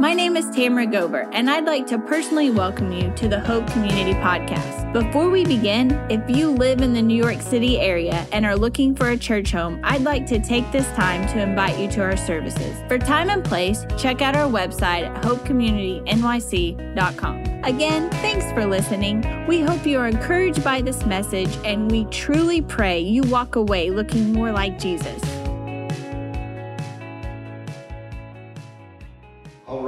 My 0.00 0.14
name 0.14 0.36
is 0.36 0.48
Tamara 0.50 0.86
Gober, 0.86 1.28
and 1.32 1.50
I'd 1.50 1.64
like 1.64 1.84
to 1.88 1.98
personally 1.98 2.50
welcome 2.50 2.92
you 2.92 3.12
to 3.16 3.26
the 3.26 3.40
Hope 3.40 3.66
Community 3.66 4.14
Podcast. 4.14 4.92
Before 4.92 5.28
we 5.28 5.44
begin, 5.44 5.90
if 6.08 6.30
you 6.30 6.50
live 6.50 6.82
in 6.82 6.92
the 6.92 7.02
New 7.02 7.20
York 7.20 7.42
City 7.42 7.80
area 7.80 8.24
and 8.30 8.46
are 8.46 8.54
looking 8.54 8.94
for 8.94 9.08
a 9.08 9.16
church 9.16 9.50
home, 9.50 9.80
I'd 9.82 10.02
like 10.02 10.24
to 10.26 10.38
take 10.38 10.70
this 10.70 10.86
time 10.92 11.26
to 11.30 11.40
invite 11.40 11.80
you 11.80 11.90
to 11.90 12.00
our 12.02 12.16
services. 12.16 12.80
For 12.86 12.96
time 12.96 13.28
and 13.28 13.44
place, 13.44 13.84
check 13.96 14.22
out 14.22 14.36
our 14.36 14.48
website 14.48 15.08
at 15.08 15.20
hopecommunitynyc.com. 15.24 17.64
Again, 17.64 18.08
thanks 18.10 18.52
for 18.52 18.66
listening. 18.66 19.46
We 19.48 19.62
hope 19.62 19.84
you 19.84 19.98
are 19.98 20.06
encouraged 20.06 20.62
by 20.62 20.80
this 20.80 21.04
message, 21.06 21.58
and 21.64 21.90
we 21.90 22.04
truly 22.04 22.62
pray 22.62 23.00
you 23.00 23.24
walk 23.24 23.56
away 23.56 23.90
looking 23.90 24.32
more 24.32 24.52
like 24.52 24.78
Jesus. 24.78 25.20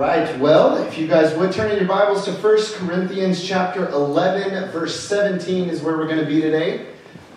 Right, 0.00 0.40
well, 0.40 0.78
if 0.78 0.96
you 0.96 1.06
guys 1.06 1.36
would 1.36 1.52
turn 1.52 1.70
in 1.70 1.76
your 1.76 1.86
Bibles 1.86 2.24
to 2.24 2.32
1 2.32 2.40
Corinthians 2.76 3.46
chapter 3.46 3.86
11, 3.90 4.70
verse 4.70 4.98
17 4.98 5.68
is 5.68 5.82
where 5.82 5.98
we're 5.98 6.06
going 6.06 6.20
to 6.20 6.24
be 6.24 6.40
today. 6.40 6.86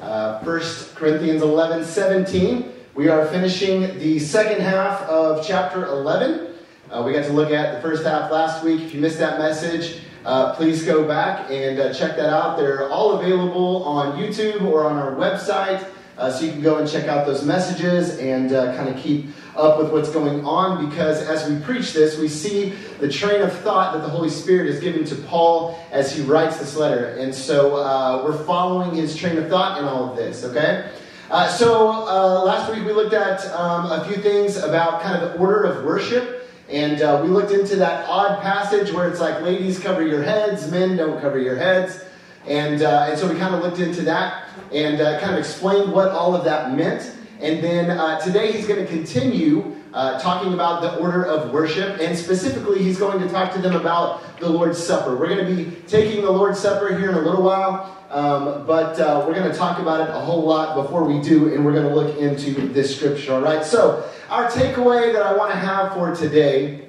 Uh, 0.01 0.39
1 0.39 0.61
Corinthians 0.95 1.41
11, 1.41 1.83
17. 1.83 2.73
We 2.95 3.09
are 3.09 3.25
finishing 3.25 3.99
the 3.99 4.17
second 4.17 4.61
half 4.61 5.01
of 5.09 5.45
chapter 5.45 5.87
11. 5.87 6.53
Uh, 6.89 7.03
we 7.05 7.11
got 7.11 7.25
to 7.25 7.33
look 7.33 7.51
at 7.51 7.75
the 7.75 7.81
first 7.81 8.05
half 8.05 8.31
last 8.31 8.63
week. 8.63 8.79
If 8.79 8.93
you 8.93 9.01
missed 9.01 9.19
that 9.19 9.39
message, 9.39 9.99
uh, 10.23 10.55
please 10.55 10.85
go 10.85 11.05
back 11.05 11.51
and 11.51 11.77
uh, 11.77 11.93
check 11.93 12.15
that 12.15 12.29
out. 12.29 12.55
They're 12.55 12.87
all 12.89 13.19
available 13.19 13.83
on 13.83 14.17
YouTube 14.17 14.61
or 14.61 14.85
on 14.85 14.95
our 14.95 15.11
website. 15.15 15.85
Uh, 16.17 16.31
so 16.31 16.45
you 16.45 16.51
can 16.51 16.61
go 16.61 16.77
and 16.77 16.87
check 16.87 17.07
out 17.07 17.25
those 17.25 17.43
messages 17.43 18.19
and 18.19 18.53
uh, 18.53 18.75
kind 18.77 18.87
of 18.87 18.95
keep 19.01 19.25
up 19.55 19.79
with 19.79 19.91
what's 19.91 20.09
going 20.09 20.45
on 20.45 20.87
because 20.87 21.21
as 21.23 21.49
we 21.49 21.59
preach 21.61 21.93
this, 21.93 22.19
we 22.19 22.27
see 22.27 22.69
the 22.99 23.09
train 23.09 23.41
of 23.41 23.51
thought 23.59 23.93
that 23.93 24.03
the 24.03 24.09
Holy 24.09 24.29
Spirit 24.29 24.67
is 24.67 24.79
giving 24.79 25.03
to 25.05 25.15
Paul 25.15 25.79
as 25.91 26.15
he 26.15 26.21
writes 26.21 26.57
this 26.57 26.75
letter. 26.75 27.15
And 27.17 27.33
so 27.33 27.77
uh, 27.77 28.21
we're 28.23 28.43
following 28.45 28.95
his 28.95 29.15
train 29.15 29.37
of 29.37 29.49
thought 29.49 29.79
in 29.79 29.85
all 29.85 30.11
of 30.11 30.15
this, 30.15 30.43
okay? 30.43 30.91
Uh, 31.31 31.47
so 31.47 31.89
uh, 31.89 32.43
last 32.43 32.71
week 32.71 32.85
we 32.85 32.93
looked 32.93 33.13
at 33.13 33.43
um, 33.47 33.91
a 33.91 34.05
few 34.05 34.21
things 34.21 34.57
about 34.57 35.01
kind 35.01 35.21
of 35.21 35.33
the 35.33 35.39
order 35.39 35.63
of 35.63 35.83
worship. 35.83 36.47
And 36.69 37.01
uh, 37.01 37.21
we 37.23 37.29
looked 37.29 37.51
into 37.51 37.75
that 37.77 38.07
odd 38.07 38.39
passage 38.41 38.91
where 38.91 39.09
it's 39.09 39.19
like, 39.19 39.41
ladies, 39.41 39.79
cover 39.79 40.05
your 40.05 40.21
heads, 40.21 40.69
men, 40.69 40.95
don't 40.95 41.19
cover 41.21 41.39
your 41.39 41.55
heads. 41.55 42.05
And, 42.47 42.81
and 42.81 43.17
so 43.17 43.31
we 43.31 43.39
kind 43.39 43.55
of 43.55 43.63
looked 43.63 43.79
into 43.79 44.03
that 44.03 44.43
and 44.73 45.01
uh, 45.01 45.19
kind 45.19 45.33
of 45.33 45.39
explained 45.39 45.91
what 45.91 46.09
all 46.09 46.35
of 46.35 46.43
that 46.45 46.75
meant. 46.75 47.15
And 47.39 47.63
then 47.63 47.89
uh, 47.89 48.19
today 48.19 48.51
he's 48.51 48.67
going 48.67 48.79
to 48.79 48.91
continue 48.91 49.75
uh, 49.93 50.19
talking 50.19 50.53
about 50.53 50.81
the 50.81 50.97
order 50.97 51.23
of 51.23 51.51
worship, 51.51 51.99
and 51.99 52.17
specifically, 52.17 52.81
he's 52.81 52.97
going 52.97 53.19
to 53.19 53.29
talk 53.29 53.53
to 53.53 53.61
them 53.61 53.75
about 53.75 54.39
the 54.39 54.49
Lord's 54.49 54.81
Supper. 54.81 55.15
We're 55.15 55.27
going 55.27 55.45
to 55.45 55.55
be 55.55 55.71
taking 55.87 56.23
the 56.23 56.31
Lord's 56.31 56.59
Supper 56.59 56.97
here 56.97 57.09
in 57.09 57.15
a 57.15 57.21
little 57.21 57.43
while, 57.43 57.95
um, 58.09 58.65
but 58.65 58.99
uh, 58.99 59.23
we're 59.25 59.35
going 59.35 59.51
to 59.51 59.55
talk 59.55 59.79
about 59.79 60.01
it 60.01 60.09
a 60.09 60.19
whole 60.19 60.43
lot 60.43 60.75
before 60.75 61.03
we 61.03 61.21
do, 61.21 61.53
and 61.53 61.63
we're 61.63 61.73
going 61.73 61.87
to 61.87 61.93
look 61.93 62.17
into 62.17 62.53
this 62.69 62.95
scripture, 62.95 63.33
all 63.33 63.41
right? 63.41 63.63
So, 63.63 64.09
our 64.29 64.49
takeaway 64.49 65.13
that 65.13 65.21
I 65.21 65.37
want 65.37 65.51
to 65.51 65.57
have 65.57 65.93
for 65.93 66.15
today, 66.15 66.87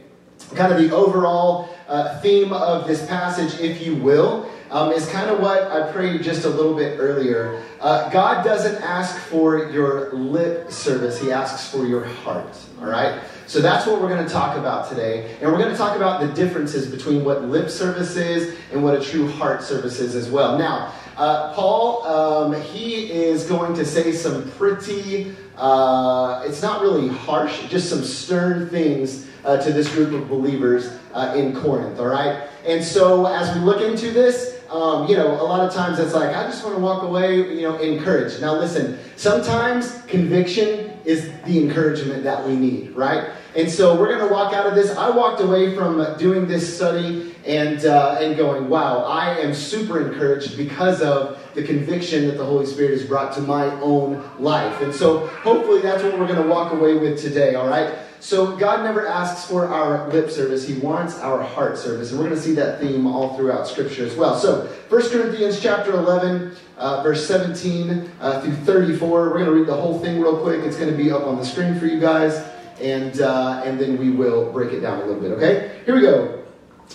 kind 0.55 0.72
of 0.72 0.78
the 0.78 0.94
overall 0.94 1.77
uh, 1.88 2.18
theme 2.20 2.55
of 2.55 2.86
this 2.86 3.05
passage, 3.06 3.60
if 3.60 3.86
you 3.86 3.96
will, 3.96 4.50
um, 4.75 4.91
is 4.91 5.08
kind 5.08 5.30
of 5.30 5.39
what 5.39 5.70
I 5.70 5.92
prayed 5.92 6.20
just 6.25 6.44
a 6.44 6.48
little 6.48 6.75
bit 6.75 6.98
earlier. 6.98 7.62
Uh, 7.80 8.11
God 8.11 8.44
doesn't 8.44 8.83
ask 8.83 9.17
for 9.17 9.70
your 9.70 10.12
lip 10.12 10.72
service, 10.72 11.20
He 11.20 11.30
asks 11.30 11.70
for 11.70 11.86
your 11.86 12.05
heart. 12.05 12.58
All 12.80 12.86
right? 12.86 13.22
So 13.47 13.61
that's 13.61 13.86
what 13.86 14.02
we're 14.02 14.08
going 14.08 14.27
to 14.27 14.33
talk 14.33 14.56
about 14.56 14.89
today. 14.89 15.36
And 15.41 15.52
we're 15.52 15.58
going 15.58 15.70
to 15.70 15.77
talk 15.77 15.95
about 15.97 16.20
the 16.20 16.28
differences 16.33 16.91
between 16.91 17.25
what 17.25 17.45
lip 17.45 17.70
service 17.70 18.17
is 18.17 18.56
and 18.72 18.83
what 18.83 19.00
a 19.00 19.05
true 19.05 19.30
heart 19.30 19.62
service 19.62 20.00
is 20.00 20.17
as 20.17 20.28
well. 20.28 20.58
Now, 20.58 20.92
uh, 21.17 21.52
Paul, 21.55 22.02
um, 22.05 22.61
he 22.63 23.13
is 23.13 23.45
going 23.45 23.74
to 23.74 23.84
say 23.84 24.11
some 24.11 24.51
pretty, 24.52 25.36
uh, 25.57 26.42
it's 26.45 26.63
not 26.63 26.83
really 26.83 27.07
harsh, 27.08 27.68
just 27.68 27.89
some 27.89 28.02
stern 28.02 28.68
things 28.70 29.29
uh, 29.45 29.57
to 29.58 29.73
this 29.73 29.89
group 29.95 30.13
of 30.20 30.29
believers 30.29 30.98
uh, 31.13 31.33
in 31.36 31.55
Corinth, 31.55 32.01
all 32.01 32.07
right? 32.07 32.48
And 32.67 32.83
so 32.83 33.27
as 33.27 33.55
we 33.55 33.61
look 33.61 33.80
into 33.80 34.11
this, 34.11 34.53
um, 34.74 35.08
you 35.08 35.17
know, 35.17 35.40
a 35.40 35.45
lot 35.45 35.61
of 35.61 35.73
times 35.73 36.01
it's 36.01 36.14
like, 36.14 36.35
I 36.35 36.42
just 36.45 36.64
want 36.64 36.74
to 36.77 36.83
walk 36.83 37.05
away, 37.05 37.36
you 37.36 37.62
know, 37.62 37.79
encouraged. 37.79 38.40
Now, 38.40 38.58
listen, 38.58 38.98
sometimes 39.14 40.02
conviction 40.08 40.98
is 41.05 41.30
the 41.45 41.62
encouragement 41.62 42.24
that 42.24 42.45
we 42.45 42.57
need, 42.57 42.90
right? 42.90 43.30
And 43.55 43.70
so 43.70 43.96
we're 43.96 44.08
going 44.08 44.27
to 44.27 44.34
walk 44.34 44.52
out 44.52 44.67
of 44.67 44.74
this. 44.74 44.90
I 44.96 45.11
walked 45.11 45.40
away 45.40 45.77
from 45.77 46.18
doing 46.18 46.48
this 46.48 46.74
study 46.74 47.36
and, 47.46 47.84
uh, 47.86 48.18
and 48.20 48.36
going, 48.36 48.68
wow, 48.68 49.05
I 49.05 49.39
am 49.39 49.55
super 49.55 50.11
encouraged 50.11 50.57
because 50.57 51.02
of 51.02 51.39
the 51.55 51.63
conviction 51.63 52.27
that 52.27 52.36
the 52.36 52.45
Holy 52.45 52.67
Spirit 52.67 52.98
has 52.98 53.05
brought 53.05 53.33
to 53.34 53.42
my 53.42 53.67
own 53.80 54.29
life. 54.40 54.80
And 54.80 54.92
so 54.92 55.29
hopefully 55.29 55.83
that's 55.83 56.02
what 56.02 56.18
we're 56.18 56.27
going 56.27 56.42
to 56.42 56.48
walk 56.48 56.73
away 56.73 56.95
with 56.95 57.23
today, 57.23 57.55
all 57.55 57.68
right? 57.68 57.95
So 58.24 58.57
God 58.57 58.83
never 58.85 59.07
asks 59.07 59.46
for 59.46 59.68
our 59.68 60.08
lip 60.08 60.30
service, 60.30 60.67
He 60.67 60.79
wants 60.79 61.18
our 61.18 61.42
heart 61.42 61.77
service. 61.77 62.11
And 62.11 62.18
we're 62.18 62.24
going 62.24 62.40
to 62.40 62.42
see 62.42 62.55
that 62.55 62.80
theme 62.80 63.07
all 63.07 63.36
throughout 63.36 63.68
Scripture 63.68 64.07
as 64.07 64.17
well. 64.17 64.39
So 64.39 64.64
1 64.89 65.11
Corinthians 65.11 65.61
chapter 65.61 65.92
11, 65.92 66.57
uh, 66.79 67.02
verse 67.02 67.27
17 67.27 68.11
uh, 68.23 68.40
through 68.40 68.55
34. 68.55 69.11
We're 69.11 69.33
going 69.34 69.45
to 69.45 69.52
read 69.52 69.67
the 69.67 69.77
whole 69.77 69.98
thing 69.98 70.23
real 70.23 70.39
quick. 70.39 70.61
It's 70.61 70.79
going 70.79 70.90
to 70.90 70.96
be 70.96 71.13
up 71.13 71.24
on 71.24 71.36
the 71.36 71.45
screen 71.45 71.79
for 71.79 71.84
you 71.84 72.01
guys. 72.01 72.42
And, 72.80 73.20
uh, 73.20 73.61
and 73.63 73.79
then 73.79 73.98
we 73.98 74.08
will 74.08 74.51
break 74.51 74.73
it 74.73 74.80
down 74.80 75.02
a 75.02 75.05
little 75.05 75.20
bit, 75.20 75.33
okay? 75.33 75.83
Here 75.84 75.95
we 75.95 76.01
go. 76.01 76.45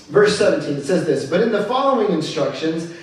Verse 0.09 0.35
17, 0.35 0.77
it 0.77 0.83
says 0.83 1.05
this 1.05 1.29
But 1.29 1.41
in 1.41 1.51
the 1.51 1.63
following 1.65 2.11
instructions, 2.11 2.91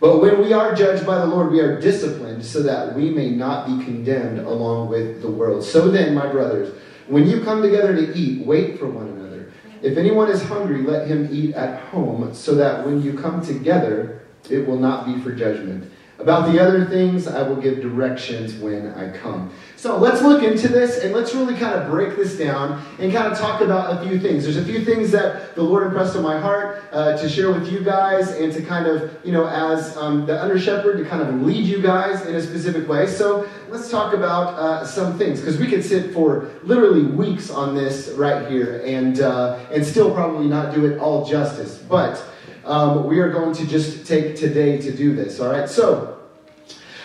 But 0.00 0.20
when 0.20 0.42
we 0.42 0.54
are 0.54 0.74
judged 0.74 1.04
by 1.04 1.18
the 1.18 1.26
Lord, 1.26 1.52
we 1.52 1.60
are 1.60 1.78
disciplined 1.78 2.44
so 2.44 2.62
that 2.62 2.94
we 2.94 3.10
may 3.10 3.30
not 3.30 3.66
be 3.66 3.84
condemned 3.84 4.38
along 4.38 4.88
with 4.88 5.20
the 5.20 5.30
world. 5.30 5.62
So 5.62 5.90
then, 5.90 6.14
my 6.14 6.26
brothers, 6.26 6.74
when 7.06 7.28
you 7.28 7.42
come 7.42 7.60
together 7.60 7.94
to 7.94 8.14
eat, 8.16 8.46
wait 8.46 8.78
for 8.78 8.88
one 8.88 9.08
another. 9.08 9.52
If 9.82 9.98
anyone 9.98 10.30
is 10.30 10.42
hungry, 10.42 10.82
let 10.82 11.06
him 11.06 11.28
eat 11.30 11.54
at 11.54 11.82
home, 11.84 12.32
so 12.32 12.54
that 12.54 12.86
when 12.86 13.02
you 13.02 13.12
come 13.12 13.44
together, 13.44 14.22
it 14.48 14.66
will 14.66 14.78
not 14.78 15.04
be 15.04 15.20
for 15.20 15.32
judgment. 15.32 15.90
About 16.18 16.52
the 16.52 16.60
other 16.60 16.84
things, 16.84 17.26
I 17.26 17.42
will 17.42 17.56
give 17.56 17.80
directions 17.80 18.54
when 18.54 18.88
I 18.94 19.16
come. 19.16 19.52
So 19.80 19.96
let's 19.96 20.20
look 20.20 20.42
into 20.42 20.68
this 20.68 20.98
and 20.98 21.14
let's 21.14 21.34
really 21.34 21.54
kind 21.54 21.74
of 21.74 21.88
break 21.88 22.14
this 22.14 22.36
down 22.36 22.84
and 22.98 23.10
kind 23.10 23.32
of 23.32 23.38
talk 23.38 23.62
about 23.62 23.96
a 23.96 24.06
few 24.06 24.20
things. 24.20 24.44
There's 24.44 24.58
a 24.58 24.64
few 24.66 24.84
things 24.84 25.10
that 25.12 25.54
the 25.54 25.62
Lord 25.62 25.86
impressed 25.86 26.14
on 26.16 26.22
my 26.22 26.38
heart 26.38 26.84
uh, 26.92 27.16
to 27.16 27.26
share 27.30 27.50
with 27.50 27.72
you 27.72 27.80
guys 27.80 28.30
and 28.32 28.52
to 28.52 28.60
kind 28.60 28.86
of, 28.86 29.10
you 29.24 29.32
know, 29.32 29.46
as 29.46 29.96
um, 29.96 30.26
the 30.26 30.38
under 30.38 30.60
shepherd, 30.60 30.98
to 30.98 31.06
kind 31.06 31.22
of 31.22 31.34
lead 31.40 31.64
you 31.64 31.80
guys 31.80 32.26
in 32.26 32.34
a 32.34 32.42
specific 32.42 32.86
way. 32.90 33.06
So 33.06 33.48
let's 33.70 33.90
talk 33.90 34.12
about 34.12 34.48
uh, 34.58 34.84
some 34.84 35.16
things 35.16 35.40
because 35.40 35.56
we 35.56 35.66
could 35.66 35.82
sit 35.82 36.12
for 36.12 36.50
literally 36.62 37.04
weeks 37.04 37.48
on 37.48 37.74
this 37.74 38.10
right 38.10 38.50
here 38.50 38.82
and, 38.84 39.22
uh, 39.22 39.64
and 39.72 39.82
still 39.82 40.12
probably 40.12 40.46
not 40.46 40.74
do 40.74 40.84
it 40.92 40.98
all 40.98 41.24
justice. 41.24 41.78
But 41.78 42.22
um, 42.66 43.06
we 43.06 43.18
are 43.20 43.30
going 43.30 43.54
to 43.54 43.66
just 43.66 44.06
take 44.06 44.36
today 44.36 44.76
to 44.76 44.94
do 44.94 45.16
this, 45.16 45.40
all 45.40 45.50
right? 45.50 45.70
So, 45.70 46.19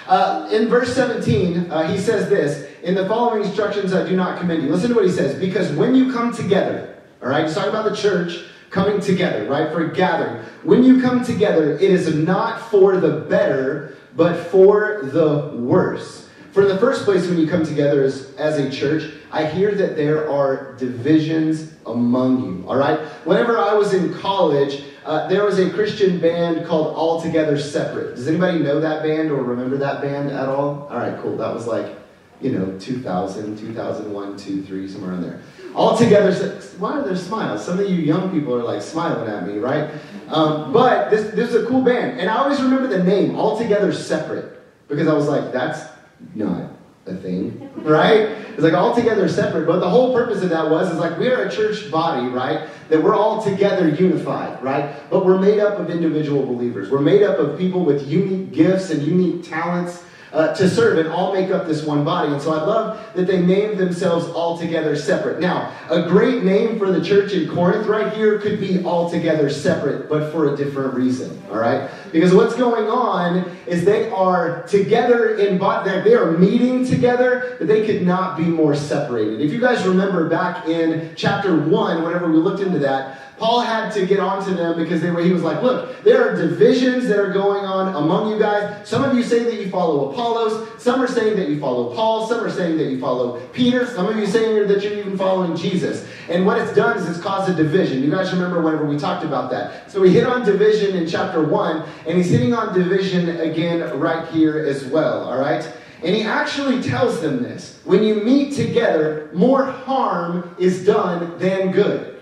uh, 0.08 0.50
in 0.52 0.68
verse 0.68 0.94
17, 0.94 1.72
uh, 1.72 1.92
he 1.92 1.98
says 1.98 2.30
this 2.30 2.70
In 2.84 2.96
the 2.96 3.08
following 3.08 3.44
instructions, 3.44 3.94
I 3.94 4.08
do 4.08 4.16
not 4.16 4.40
commend 4.40 4.64
you. 4.64 4.70
Listen 4.70 4.90
to 4.90 4.96
what 4.96 5.06
he 5.06 5.12
says. 5.12 5.40
Because 5.40 5.72
when 5.72 5.96
you 5.96 6.12
come 6.14 6.34
together, 6.34 6.96
all 7.22 7.30
right, 7.30 7.46
he's 7.46 7.56
talking 7.56 7.70
about 7.70 7.90
the 7.90 7.96
church 7.96 8.46
coming 8.70 9.00
together, 9.00 9.50
right, 9.50 9.72
for 9.72 9.88
gathering. 9.88 10.44
When 10.64 10.84
you 10.84 11.02
come 11.02 11.24
together, 11.24 11.74
it 11.74 11.82
is 11.82 12.14
not 12.14 12.70
for 12.70 12.98
the 12.98 13.22
better, 13.22 13.96
but 14.16 14.48
for 14.48 15.02
the 15.04 15.56
worse. 15.56 16.30
For 16.52 16.62
in 16.62 16.70
the 16.70 16.78
first 16.78 17.04
place, 17.04 17.28
when 17.28 17.38
you 17.38 17.48
come 17.48 17.66
together 17.66 18.04
as, 18.04 18.34
as 18.36 18.58
a 18.60 18.70
church, 18.70 19.12
I 19.32 19.46
hear 19.46 19.76
that 19.76 19.96
there 19.96 20.30
are 20.30 20.74
divisions 20.76 21.74
among 21.86 22.46
you, 22.46 22.68
all 22.68 22.78
right? 22.78 23.00
Whenever 23.26 23.58
I 23.58 23.74
was 23.74 23.94
in 23.94 24.14
college, 24.14 24.84
uh, 25.06 25.28
there 25.28 25.46
was 25.46 25.60
a 25.60 25.70
Christian 25.70 26.20
band 26.20 26.66
called 26.66 26.96
Altogether 26.96 27.60
Separate. 27.60 28.16
Does 28.16 28.28
anybody 28.28 28.60
know 28.60 28.80
that 28.80 29.04
band 29.04 29.30
or 29.30 29.44
remember 29.44 29.78
that 29.78 30.02
band 30.02 30.32
at 30.32 30.50
all? 30.50 30.88
All 30.90 30.98
right, 30.98 31.18
cool. 31.22 31.38
That 31.38 31.54
was 31.54 31.68
like, 31.68 31.96
you 32.42 32.52
know, 32.52 32.78
2000, 32.80 33.58
2001, 33.58 34.38
2, 34.38 34.64
3, 34.64 34.88
somewhere 34.88 35.14
in 35.14 35.22
there. 35.22 35.42
Altogether, 35.76 36.34
why 36.80 36.94
are 36.94 37.04
there 37.04 37.16
smiles? 37.16 37.64
Some 37.64 37.80
of 37.80 37.88
you 37.90 37.98
young 37.98 38.32
people 38.32 38.56
are 38.56 38.64
like 38.64 38.82
smiling 38.82 39.30
at 39.30 39.48
me, 39.48 39.60
right? 39.60 39.92
Um, 40.30 40.74
but 40.74 41.12
this, 41.12 41.32
this 41.36 41.54
is 41.54 41.64
a 41.64 41.68
cool 41.68 41.82
band. 41.82 42.20
And 42.20 42.30
I 42.30 42.38
always 42.38 42.62
remember 42.62 42.88
the 42.88 43.04
name, 43.04 43.36
Altogether 43.36 43.94
Separate, 43.94 44.60
because 44.88 45.08
I 45.08 45.14
was 45.14 45.28
like, 45.28 45.52
that's 45.52 45.88
not 46.34 46.75
a 47.08 47.16
thing, 47.16 47.70
right? 47.84 48.20
It's 48.54 48.64
like 48.64 48.74
all 48.74 48.96
together 48.96 49.28
separate, 49.30 49.68
but 49.68 49.80
the 49.80 49.90
whole 49.90 50.14
purpose 50.14 50.42
of 50.42 50.50
that 50.50 50.70
was 50.70 50.92
is 50.92 50.98
like 50.98 51.20
we 51.20 51.28
are 51.28 51.44
a 51.44 51.52
church 51.52 51.92
body, 51.92 52.28
right? 52.28 52.68
That 52.90 53.04
we're 53.04 53.16
all 53.16 53.44
together 53.44 53.90
unified, 53.90 54.62
right? 54.64 54.96
But 55.10 55.26
we're 55.26 55.40
made 55.40 55.60
up 55.60 55.80
of 55.80 55.90
individual 55.90 56.46
believers. 56.46 56.90
We're 56.90 57.02
made 57.02 57.22
up 57.22 57.38
of 57.38 57.58
people 57.58 57.86
with 57.86 58.08
unique 58.08 58.54
gifts 58.54 58.90
and 58.90 59.04
unique 59.04 59.44
talents 59.44 60.04
uh, 60.36 60.54
to 60.54 60.70
serve 60.70 60.98
and 60.98 61.08
all 61.08 61.34
make 61.34 61.50
up 61.52 61.66
this 61.66 61.84
one 61.84 62.04
body. 62.04 62.34
And 62.34 62.42
so 62.42 62.54
I 62.54 62.62
love 62.62 63.00
that 63.16 63.26
they 63.26 63.42
named 63.42 63.78
themselves 63.78 64.26
altogether 64.28 64.96
separate. 64.96 65.40
Now, 65.40 65.74
a 65.90 66.04
great 66.04 66.44
name 66.44 66.78
for 66.78 66.92
the 66.92 67.04
church 67.04 67.32
in 67.32 67.48
Corinth 67.48 67.88
right 67.88 68.12
here 68.14 68.40
could 68.40 68.60
be 68.60 68.84
altogether 68.84 69.50
separate, 69.50 70.10
but 70.10 70.32
for 70.32 70.54
a 70.54 70.58
different 70.58 70.94
reason, 70.94 71.42
all 71.50 71.58
right? 71.58 71.90
Because 72.12 72.34
what's 72.34 72.56
going 72.56 72.88
on 72.88 73.50
is 73.68 73.86
they 73.86 74.10
are 74.10 74.64
together 74.64 75.38
in 75.38 75.58
body, 75.58 75.90
they 76.02 76.14
are 76.14 76.32
meeting 76.32 76.86
together, 76.86 77.56
but 77.58 77.68
they 77.68 77.86
could 77.86 78.04
not 78.04 78.38
be 78.38 78.44
more 78.44 78.76
separated. 78.76 79.42
If 79.42 79.52
you 79.52 79.60
guys 79.60 79.86
remember 79.86 80.30
back 80.30 80.68
in 80.68 81.14
chapter 81.16 81.56
1, 81.56 82.04
whenever 82.04 82.32
we 82.32 82.38
looked 82.38 82.62
into 82.62 82.80
that, 82.80 83.20
Paul 83.38 83.60
had 83.60 83.90
to 83.92 84.06
get 84.06 84.20
onto 84.20 84.54
them 84.54 84.78
because 84.78 85.02
they 85.02 85.12
were, 85.12 85.22
he 85.22 85.34
was 85.34 85.44
like, 85.44 85.62
look, 85.62 86.04
there 86.04 86.26
are 86.26 86.36
divisions 86.36 87.08
that 87.10 87.20
are 87.20 87.34
going 87.34 87.66
on 87.66 87.94
among 87.96 88.32
you 88.32 88.40
guys. 88.40 88.88
Some 88.88 89.04
of 89.04 89.14
you 89.14 89.24
say 89.24 89.44
that 89.44 89.56
you 89.56 89.70
follow 89.70 90.12
Apollos. 90.12 90.82
Some 90.82 91.02
are 91.02 91.08
saying 91.08 91.36
that 91.38 91.50
you 91.50 91.60
follow 91.60 91.94
Paul. 91.94 92.28
Some 92.28 92.42
are 92.42 92.50
saying 92.50 92.78
that 92.78 92.86
you 92.86 93.00
follow 93.00 93.40
Peter. 93.48 93.86
Some 93.88 94.08
of 94.08 94.16
you 94.16 94.26
saying 94.26 94.68
that 94.70 94.82
you're 94.82 94.94
even 94.94 95.18
following 95.18 95.56
Jesus. 95.56 96.08
And 96.30 96.46
what 96.46 96.60
it's 96.60 96.74
done 96.74 96.98
is 96.98 97.08
it's 97.08 97.20
caused 97.20 97.52
a 97.52 97.54
division. 97.54 98.02
You 98.04 98.10
guys 98.10 98.34
remember 98.34 98.62
whenever 98.62 98.86
we 98.86 98.98
talked 98.98 99.24
about 99.24 99.52
that. 99.52 99.92
So 99.92 100.02
we 100.02 100.12
hit 100.12 100.26
on 100.26 100.46
division 100.46 100.96
in 100.96 101.08
chapter 101.08 101.44
1, 101.44 101.88
and 102.08 102.18
he's 102.18 102.30
hitting 102.30 102.54
on 102.54 102.74
division 102.74 103.30
again 103.40 104.00
right 104.00 104.28
here 104.30 104.60
as 104.60 104.86
well, 104.86 105.30
all 105.30 105.38
right? 105.38 105.72
And 106.04 106.16
he 106.16 106.24
actually 106.24 106.82
tells 106.82 107.22
them 107.22 107.42
this. 107.42 107.80
When 107.84 108.04
you 108.04 108.16
meet 108.16 108.56
together, 108.56 109.30
more 109.34 109.66
harm 109.66 110.56
is 110.60 110.86
done 110.86 111.38
than 111.40 111.72
good. 111.72 112.20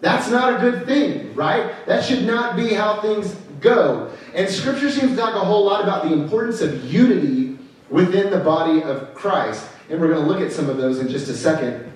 That's 0.00 0.28
not 0.28 0.54
a 0.54 0.58
good 0.58 0.86
thing, 0.86 1.34
right? 1.34 1.86
That 1.86 2.04
should 2.04 2.26
not 2.26 2.56
be 2.56 2.74
how 2.74 3.00
things 3.00 3.34
go. 3.60 4.12
And 4.34 4.50
Scripture 4.50 4.90
seems 4.90 5.12
to 5.12 5.16
talk 5.16 5.34
a 5.34 5.40
whole 5.40 5.64
lot 5.64 5.82
about 5.82 6.04
the 6.04 6.12
importance 6.12 6.60
of 6.60 6.84
unity 6.84 7.58
within 7.88 8.30
the 8.30 8.40
body 8.40 8.82
of 8.82 9.14
Christ. 9.14 9.66
And 9.88 10.00
we're 10.00 10.08
going 10.08 10.22
to 10.22 10.26
look 10.26 10.40
at 10.40 10.52
some 10.52 10.68
of 10.68 10.76
those 10.76 10.98
in 10.98 11.08
just 11.08 11.28
a 11.28 11.34
second. 11.34 11.90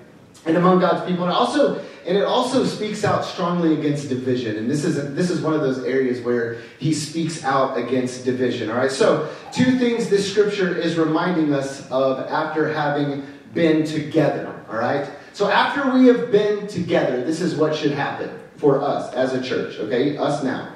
And 0.45 0.57
among 0.57 0.79
God's 0.79 1.05
people. 1.09 1.25
And 1.25 1.33
also, 1.33 1.83
and 2.05 2.17
it 2.17 2.23
also 2.23 2.65
speaks 2.65 3.03
out 3.03 3.25
strongly 3.25 3.77
against 3.77 4.09
division. 4.09 4.57
And 4.57 4.69
this 4.69 4.85
is 4.85 5.13
this 5.13 5.29
is 5.29 5.41
one 5.41 5.53
of 5.53 5.61
those 5.61 5.83
areas 5.83 6.21
where 6.21 6.61
he 6.79 6.93
speaks 6.93 7.43
out 7.43 7.77
against 7.77 8.25
division. 8.25 8.69
All 8.69 8.77
right. 8.77 8.91
So 8.91 9.29
two 9.51 9.77
things 9.77 10.09
this 10.09 10.29
scripture 10.31 10.75
is 10.75 10.97
reminding 10.97 11.53
us 11.53 11.89
of 11.91 12.19
after 12.27 12.71
having 12.71 13.23
been 13.53 13.85
together. 13.85 14.63
All 14.69 14.77
right. 14.77 15.09
So 15.33 15.49
after 15.49 15.91
we 15.91 16.07
have 16.07 16.31
been 16.31 16.67
together, 16.67 17.23
this 17.23 17.41
is 17.41 17.55
what 17.55 17.75
should 17.75 17.91
happen 17.91 18.29
for 18.57 18.81
us 18.81 19.13
as 19.13 19.33
a 19.33 19.41
church, 19.41 19.77
okay? 19.79 20.17
Us 20.17 20.43
now. 20.43 20.73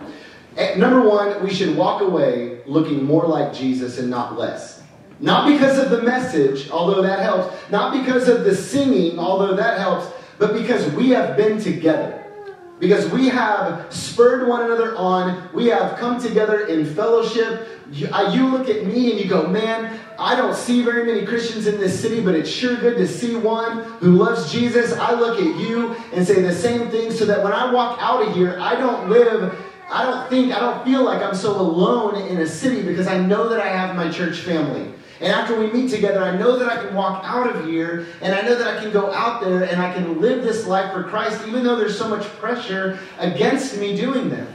Eh, 0.56 0.76
number 0.76 1.02
one, 1.02 1.44
we 1.44 1.54
should 1.54 1.76
walk 1.76 2.02
away 2.02 2.62
looking 2.66 3.04
more 3.04 3.28
like 3.28 3.54
Jesus 3.54 4.00
and 4.00 4.10
not 4.10 4.38
less. 4.38 4.82
Not 5.20 5.48
because 5.48 5.78
of 5.78 5.90
the 5.90 6.02
message, 6.02 6.70
although 6.70 7.02
that 7.02 7.20
helps, 7.20 7.56
not 7.72 7.94
because 7.94 8.28
of 8.28 8.44
the 8.44 8.56
singing, 8.56 9.20
although 9.20 9.56
that 9.56 9.80
helps, 9.80 10.08
but 10.38 10.54
because 10.54 10.92
we 10.94 11.10
have 11.10 11.38
been 11.38 11.62
together. 11.62 12.20
Because 12.80 13.10
we 13.12 13.30
have 13.30 13.94
spurred 13.94 14.48
one 14.48 14.66
another 14.66 14.96
on, 14.98 15.50
we 15.54 15.68
have 15.68 15.98
come 15.98 16.22
together 16.22 16.66
in 16.68 16.86
fellowship. 16.86 17.70
You, 17.92 18.10
uh, 18.12 18.34
you 18.34 18.48
look 18.48 18.68
at 18.68 18.86
me 18.86 19.12
and 19.12 19.20
you 19.22 19.30
go, 19.30 19.48
man, 19.48 20.00
I 20.20 20.36
don't 20.36 20.56
see 20.56 20.82
very 20.82 21.06
many 21.06 21.26
Christians 21.26 21.68
in 21.68 21.80
this 21.80 21.98
city, 21.98 22.20
but 22.20 22.36
it's 22.36 22.50
sure 22.50 22.76
good 22.76 22.98
to 22.98 23.08
see 23.08 23.36
one 23.36 23.84
who 24.00 24.16
loves 24.16 24.52
Jesus. 24.52 24.92
I 24.92 25.14
look 25.14 25.40
at 25.40 25.60
you 25.62 25.96
and 26.12 26.28
say 26.28 26.42
the 26.42 26.54
same 26.54 26.90
thing 26.90 27.12
so 27.12 27.24
that 27.26 27.42
when 27.42 27.54
I 27.54 27.72
walk 27.72 28.00
out 28.02 28.28
of 28.28 28.36
here, 28.36 28.58
I 28.60 28.76
don't 28.76 29.10
live, 29.10 29.56
I 29.90 30.04
don't 30.04 30.30
think, 30.30 30.52
I 30.52 30.60
don't 30.60 30.84
feel 30.84 31.04
like 31.04 31.22
I'm 31.22 31.36
so 31.36 31.58
alone 31.58 32.16
in 32.28 32.40
a 32.40 32.48
city 32.48 32.82
because 32.82 33.08
I 33.08 33.18
know 33.18 33.48
that 33.48 33.62
I 33.62 33.68
have 33.68 33.96
my 33.96 34.10
church 34.10 34.40
family. 34.40 34.94
And 35.20 35.32
after 35.32 35.58
we 35.58 35.72
meet 35.72 35.90
together, 35.90 36.24
I 36.24 36.36
know 36.36 36.58
that 36.58 36.70
I 36.70 36.84
can 36.84 36.94
walk 36.96 37.24
out 37.24 37.56
of 37.56 37.66
here 37.66 38.08
and 38.22 38.34
I 38.34 38.42
know 38.42 38.56
that 38.56 38.78
I 38.78 38.82
can 38.82 38.92
go 38.92 39.12
out 39.12 39.44
there 39.44 39.64
and 39.64 39.82
I 39.82 39.94
can 39.94 40.20
live 40.20 40.44
this 40.44 40.68
life 40.68 40.92
for 40.92 41.04
Christ, 41.04 41.48
even 41.48 41.64
though 41.64 41.76
there's 41.76 41.98
so 41.98 42.10
much 42.10 42.24
pressure 42.40 43.00
against 43.20 43.78
me 43.78 43.96
doing 43.96 44.30
that. 44.30 44.48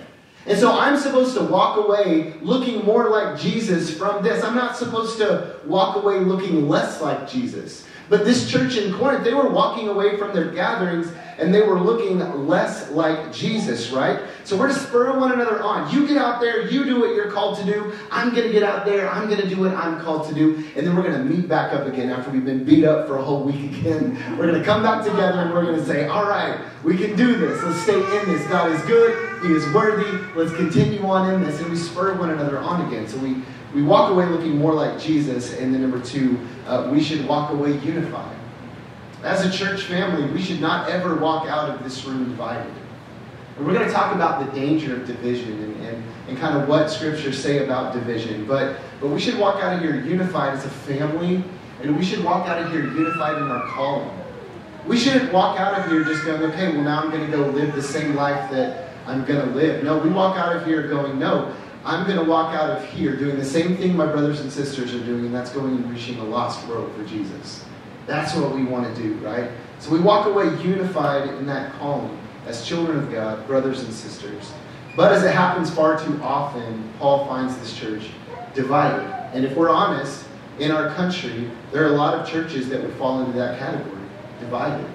And 0.47 0.59
so 0.59 0.79
I'm 0.79 0.97
supposed 0.97 1.37
to 1.37 1.45
walk 1.45 1.77
away 1.77 2.35
looking 2.41 2.85
more 2.85 3.11
like 3.11 3.38
Jesus 3.38 3.97
from 3.97 4.23
this. 4.23 4.43
I'm 4.43 4.55
not 4.55 4.77
supposed 4.77 5.19
to 5.19 5.57
walk 5.67 5.97
away 5.97 6.21
looking 6.21 6.69
less 6.69 7.03
like 7.03 7.29
Jesus. 7.29 7.87
But 8.09 8.25
this 8.25 8.50
church 8.50 8.77
in 8.77 8.93
Corinth, 8.95 9.25
they 9.25 9.35
were 9.35 9.50
walking 9.50 9.88
away 9.88 10.17
from 10.17 10.35
their 10.35 10.50
gatherings 10.50 11.12
and 11.38 11.55
they 11.55 11.62
were 11.62 11.79
looking 11.79 12.19
less 12.47 12.91
like 12.91 13.33
Jesus, 13.33 13.91
right? 13.91 14.21
So 14.45 14.57
we're 14.57 14.69
to 14.69 14.75
spur 14.75 15.19
one 15.19 15.33
another 15.33 15.62
on. 15.62 15.93
You 15.93 16.07
get 16.07 16.17
out 16.17 16.41
there, 16.41 16.69
you 16.69 16.85
do 16.85 17.00
what 17.00 17.15
you're 17.15 17.31
called 17.31 17.59
to 17.59 17.65
do. 17.65 17.93
I'm 18.11 18.35
going 18.35 18.47
to 18.47 18.53
get 18.53 18.62
out 18.62 18.85
there, 18.85 19.09
I'm 19.09 19.29
going 19.29 19.41
to 19.41 19.49
do 19.49 19.61
what 19.61 19.73
I'm 19.73 20.00
called 20.00 20.27
to 20.29 20.35
do. 20.35 20.65
And 20.75 20.87
then 20.87 20.97
we're 20.97 21.03
going 21.03 21.19
to 21.19 21.25
meet 21.25 21.49
back 21.49 21.73
up 21.73 21.87
again 21.87 22.11
after 22.11 22.31
we've 22.31 22.45
been 22.45 22.65
beat 22.65 22.85
up 22.85 23.07
for 23.07 23.19
a 23.19 23.23
whole 23.23 23.45
week 23.45 23.73
again. 23.81 24.15
We're 24.37 24.47
going 24.47 24.59
to 24.59 24.65
come 24.65 24.83
back 24.83 25.05
together 25.05 25.41
and 25.41 25.53
we're 25.53 25.65
going 25.65 25.79
to 25.79 25.87
say, 25.87 26.09
all 26.09 26.29
right, 26.29 26.61
we 26.83 26.97
can 26.97 27.15
do 27.15 27.37
this. 27.37 27.62
Let's 27.62 27.81
stay 27.83 27.99
in 27.99 28.27
this. 28.27 28.45
God 28.49 28.73
is 28.73 28.83
good, 28.83 29.43
He 29.43 29.53
is 29.53 29.65
worthy. 29.73 30.11
Let's 30.35 30.55
continue 30.57 31.05
on 31.07 31.33
in 31.33 31.45
this. 31.45 31.61
And 31.61 31.71
we 31.71 31.77
spur 31.77 32.15
one 32.19 32.31
another 32.31 32.59
on 32.59 32.88
again. 32.88 33.07
So 33.07 33.19
we, 33.19 33.37
we 33.75 33.83
walk 33.83 34.11
away 34.11 34.27
looking 34.27 34.57
more 34.57 34.73
like 34.73 34.99
Jesus. 34.99 35.59
And 35.59 35.75
then 35.75 35.83
number 35.83 36.01
two, 36.01 36.39
uh, 36.67 36.89
we 36.93 37.03
should 37.03 37.27
walk 37.27 37.51
away 37.53 37.79
unified. 37.79 38.37
As 39.23 39.45
a 39.45 39.51
church 39.51 39.83
family, 39.83 40.31
we 40.33 40.41
should 40.41 40.61
not 40.61 40.89
ever 40.89 41.17
walk 41.17 41.49
out 41.49 41.69
of 41.69 41.83
this 41.83 42.05
room 42.05 42.31
divided. 42.31 42.73
And 43.57 43.67
we're 43.67 43.75
going 43.75 43.87
to 43.87 43.93
talk 43.93 44.15
about 44.15 44.47
the 44.47 44.53
danger 44.53 44.95
of 44.95 45.07
division 45.07 45.53
and, 45.53 45.87
and, 45.87 46.05
and 46.29 46.39
kind 46.39 46.57
of 46.57 46.69
what 46.69 46.89
scriptures 46.89 47.37
say 47.37 47.65
about 47.65 47.93
division. 47.93 48.47
But, 48.47 48.79
but 49.01 49.09
we 49.09 49.21
should 49.21 49.37
walk 49.37 49.63
out 49.63 49.75
of 49.75 49.81
here 49.81 50.01
unified 50.01 50.55
as 50.55 50.65
a 50.65 50.71
family, 50.71 51.43
and 51.83 51.97
we 51.97 52.05
should 52.05 52.23
walk 52.23 52.49
out 52.49 52.63
of 52.63 52.71
here 52.71 52.85
unified 52.85 53.37
in 53.37 53.51
our 53.51 53.67
calling. 53.67 54.09
We 54.87 54.97
shouldn't 54.97 55.33
walk 55.33 55.59
out 55.59 55.79
of 55.79 55.91
here 55.91 56.05
just 56.05 56.25
going, 56.25 56.41
okay, 56.53 56.73
well, 56.73 56.83
now 56.83 57.03
I'm 57.03 57.11
going 57.11 57.29
to 57.29 57.37
go 57.37 57.49
live 57.49 57.75
the 57.75 57.83
same 57.83 58.15
life 58.15 58.51
that 58.53 58.91
I'm 59.07 59.25
going 59.25 59.47
to 59.47 59.55
live. 59.55 59.83
No, 59.83 59.99
we 59.99 60.11
walk 60.11 60.37
out 60.39 60.55
of 60.55 60.65
here 60.65 60.87
going, 60.87 61.19
no, 61.19 61.55
I'm 61.85 62.05
going 62.07 62.19
to 62.19 62.25
walk 62.25 62.55
out 62.55 62.71
of 62.71 62.85
here 62.91 63.17
doing 63.17 63.37
the 63.37 63.45
same 63.45 63.77
thing 63.77 63.97
my 63.97 64.07
brothers 64.07 64.41
and 64.41 64.53
sisters 64.53 64.95
are 64.95 65.05
doing, 65.05 65.27
and 65.27 65.35
that's 65.35 65.51
going 65.51 65.77
and 65.77 65.91
reaching 65.91 66.19
a 66.19 66.25
lost 66.25 66.67
world 66.69 66.93
for 66.95 67.05
Jesus. 67.05 67.65
That's 68.07 68.35
what 68.35 68.55
we 68.55 68.65
want 68.65 68.95
to 68.95 69.03
do, 69.03 69.15
right? 69.17 69.51
So 69.79 69.91
we 69.91 70.01
walk 70.01 70.27
away 70.27 70.47
unified 70.63 71.29
in 71.29 71.47
that 71.47 71.73
calling 71.75 72.19
as 72.47 72.67
children 72.67 72.99
of 72.99 73.13
God, 73.13 73.47
brothers 73.47 73.83
and 73.83 73.93
sisters. 73.93 74.53
But 74.97 75.13
as 75.13 75.23
it 75.23 75.33
happens 75.33 75.71
far 75.71 76.03
too 76.03 76.21
often, 76.23 76.93
Paul 76.99 77.27
finds 77.27 77.57
this 77.59 77.77
church 77.77 78.09
divided. 78.55 79.07
And 79.33 79.45
if 79.45 79.57
we're 79.57 79.71
honest, 79.71 80.25
in 80.59 80.73
our 80.73 80.93
country, 80.95 81.51
there 81.71 81.85
are 81.85 81.95
a 81.95 81.97
lot 81.97 82.15
of 82.15 82.29
churches 82.29 82.69
that 82.69 82.83
would 82.83 82.95
fall 82.95 83.21
into 83.21 83.39
that 83.39 83.59
category, 83.59 84.03
divided. 84.41 84.87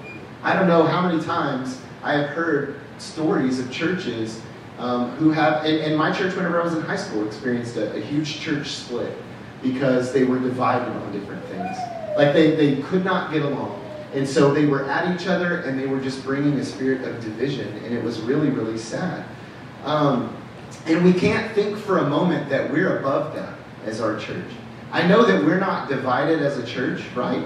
I 0.42 0.54
don't 0.54 0.68
know 0.68 0.84
how 0.84 1.08
many 1.08 1.22
times 1.22 1.80
I 2.02 2.12
have 2.14 2.30
heard 2.30 2.80
stories 2.98 3.58
of 3.58 3.70
churches 3.70 4.42
um, 4.78 5.10
who 5.12 5.30
have, 5.30 5.64
and, 5.64 5.78
and, 5.78 5.96
my 5.96 6.12
church, 6.12 6.34
whenever 6.34 6.60
I 6.60 6.64
was 6.64 6.74
in 6.74 6.82
high 6.82 6.96
school, 6.96 7.26
experienced 7.26 7.76
a, 7.76 7.94
a 7.94 8.00
huge 8.00 8.40
church 8.40 8.68
split 8.68 9.16
because 9.62 10.12
they 10.12 10.24
were 10.24 10.38
divided 10.38 10.88
on 10.88 11.12
different 11.12 11.44
things. 11.46 11.76
Like 12.16 12.32
they, 12.32 12.54
they 12.56 12.82
could 12.82 13.04
not 13.04 13.32
get 13.32 13.42
along. 13.42 13.80
And 14.14 14.28
so 14.28 14.52
they 14.52 14.66
were 14.66 14.84
at 14.84 15.14
each 15.14 15.26
other 15.26 15.60
and 15.60 15.78
they 15.78 15.86
were 15.86 16.00
just 16.00 16.22
bringing 16.22 16.58
a 16.58 16.64
spirit 16.64 17.02
of 17.02 17.20
division. 17.20 17.68
And 17.84 17.94
it 17.94 18.02
was 18.02 18.20
really, 18.20 18.50
really 18.50 18.78
sad. 18.78 19.24
Um, 19.84 20.36
and 20.86 21.04
we 21.04 21.12
can't 21.12 21.52
think 21.54 21.78
for 21.78 21.98
a 21.98 22.08
moment 22.08 22.48
that 22.50 22.70
we're 22.70 22.98
above 22.98 23.34
that 23.34 23.56
as 23.86 24.00
our 24.00 24.18
church. 24.18 24.50
I 24.92 25.06
know 25.06 25.24
that 25.24 25.44
we're 25.44 25.58
not 25.58 25.88
divided 25.88 26.42
as 26.42 26.58
a 26.58 26.66
church, 26.66 27.02
right? 27.16 27.44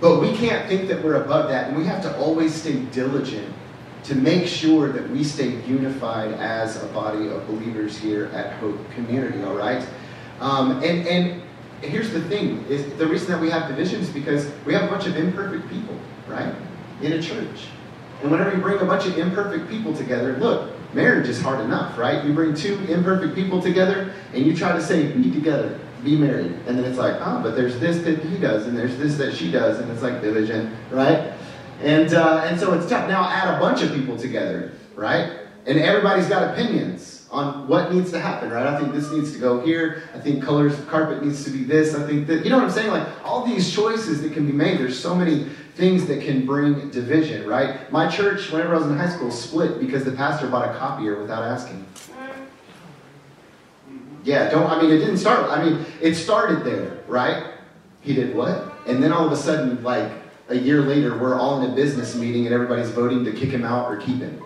But 0.00 0.20
we 0.20 0.34
can't 0.34 0.66
think 0.68 0.88
that 0.88 1.04
we're 1.04 1.22
above 1.22 1.48
that. 1.50 1.68
And 1.68 1.76
we 1.76 1.84
have 1.84 2.02
to 2.02 2.16
always 2.16 2.54
stay 2.54 2.76
diligent 2.86 3.54
to 4.04 4.14
make 4.14 4.46
sure 4.46 4.92
that 4.92 5.08
we 5.10 5.22
stay 5.22 5.60
unified 5.66 6.32
as 6.32 6.82
a 6.82 6.86
body 6.88 7.28
of 7.28 7.46
believers 7.46 7.98
here 7.98 8.26
at 8.26 8.52
Hope 8.54 8.78
Community, 8.92 9.42
all 9.42 9.54
right? 9.54 9.86
Um, 10.40 10.82
and, 10.82 11.06
and 11.06 11.42
here's 11.82 12.10
the 12.10 12.22
thing 12.22 12.64
is 12.66 12.92
the 12.98 13.06
reason 13.06 13.30
that 13.30 13.40
we 13.40 13.50
have 13.50 13.68
divisions 13.68 14.08
because 14.08 14.50
we 14.64 14.72
have 14.72 14.84
a 14.84 14.88
bunch 14.88 15.06
of 15.06 15.16
imperfect 15.16 15.68
people, 15.68 15.96
right? 16.28 16.54
In 17.02 17.12
a 17.12 17.22
church. 17.22 17.66
And 18.22 18.30
whenever 18.30 18.54
you 18.54 18.60
bring 18.60 18.80
a 18.80 18.84
bunch 18.84 19.06
of 19.06 19.18
imperfect 19.18 19.68
people 19.68 19.94
together, 19.94 20.36
look, 20.36 20.72
marriage 20.94 21.28
is 21.28 21.40
hard 21.40 21.60
enough, 21.60 21.98
right? 21.98 22.24
You 22.24 22.32
bring 22.32 22.54
two 22.54 22.78
imperfect 22.88 23.34
people 23.34 23.62
together 23.62 24.12
and 24.34 24.44
you 24.44 24.56
try 24.56 24.72
to 24.72 24.82
say, 24.82 25.12
be 25.12 25.30
together, 25.30 25.78
be 26.04 26.16
married. 26.16 26.52
And 26.66 26.78
then 26.78 26.84
it's 26.84 26.98
like, 26.98 27.16
oh, 27.20 27.40
but 27.42 27.56
there's 27.56 27.78
this 27.78 28.02
that 28.02 28.24
he 28.24 28.38
does 28.38 28.66
and 28.66 28.76
there's 28.76 28.96
this 28.98 29.16
that 29.16 29.34
she 29.34 29.50
does, 29.50 29.78
and 29.78 29.90
it's 29.90 30.02
like 30.02 30.20
division, 30.20 30.76
right? 30.90 31.32
And, 31.82 32.12
uh, 32.12 32.44
and 32.44 32.60
so 32.60 32.74
it's 32.74 32.88
tough. 32.88 33.08
Now 33.08 33.24
add 33.28 33.54
a 33.54 33.58
bunch 33.58 33.82
of 33.82 33.92
people 33.92 34.16
together, 34.16 34.72
right? 34.94 35.38
And 35.66 35.78
everybody's 35.78 36.28
got 36.28 36.52
opinions 36.52 37.26
on 37.30 37.68
what 37.68 37.92
needs 37.92 38.10
to 38.10 38.18
happen, 38.18 38.50
right? 38.50 38.66
I 38.66 38.78
think 38.78 38.92
this 38.92 39.10
needs 39.12 39.32
to 39.32 39.38
go 39.38 39.60
here. 39.60 40.02
I 40.14 40.18
think 40.18 40.42
colors 40.42 40.78
of 40.78 40.88
carpet 40.88 41.24
needs 41.24 41.44
to 41.44 41.50
be 41.50 41.64
this. 41.64 41.94
I 41.94 42.06
think 42.06 42.26
that, 42.26 42.44
you 42.44 42.50
know 42.50 42.56
what 42.56 42.64
I'm 42.64 42.70
saying? 42.70 42.90
Like 42.90 43.06
all 43.24 43.46
these 43.46 43.72
choices 43.72 44.20
that 44.22 44.32
can 44.32 44.46
be 44.46 44.52
made, 44.52 44.78
there's 44.78 44.98
so 44.98 45.14
many 45.14 45.46
things 45.74 46.06
that 46.06 46.22
can 46.22 46.44
bring 46.44 46.90
division, 46.90 47.46
right? 47.46 47.90
My 47.92 48.08
church, 48.08 48.50
whenever 48.50 48.74
I 48.74 48.78
was 48.78 48.86
in 48.86 48.96
high 48.96 49.08
school, 49.08 49.30
split 49.30 49.80
because 49.80 50.04
the 50.04 50.12
pastor 50.12 50.48
bought 50.48 50.68
a 50.68 50.78
copier 50.78 51.20
without 51.20 51.42
asking. 51.42 51.86
Yeah, 54.24 54.50
don't, 54.50 54.68
I 54.68 54.82
mean, 54.82 54.90
it 54.90 54.98
didn't 54.98 55.16
start, 55.16 55.48
I 55.50 55.64
mean, 55.64 55.86
it 56.02 56.14
started 56.14 56.64
there, 56.64 56.98
right? 57.06 57.54
He 58.02 58.14
did 58.14 58.34
what? 58.34 58.72
And 58.86 59.02
then 59.02 59.12
all 59.12 59.24
of 59.24 59.32
a 59.32 59.36
sudden, 59.36 59.82
like, 59.82 60.10
a 60.50 60.56
year 60.56 60.82
later, 60.82 61.16
we're 61.16 61.38
all 61.38 61.62
in 61.62 61.70
a 61.70 61.74
business 61.74 62.14
meeting 62.14 62.44
and 62.46 62.54
everybody's 62.54 62.90
voting 62.90 63.24
to 63.24 63.32
kick 63.32 63.50
him 63.50 63.64
out 63.64 63.90
or 63.90 63.96
keep 63.96 64.18
him. 64.18 64.42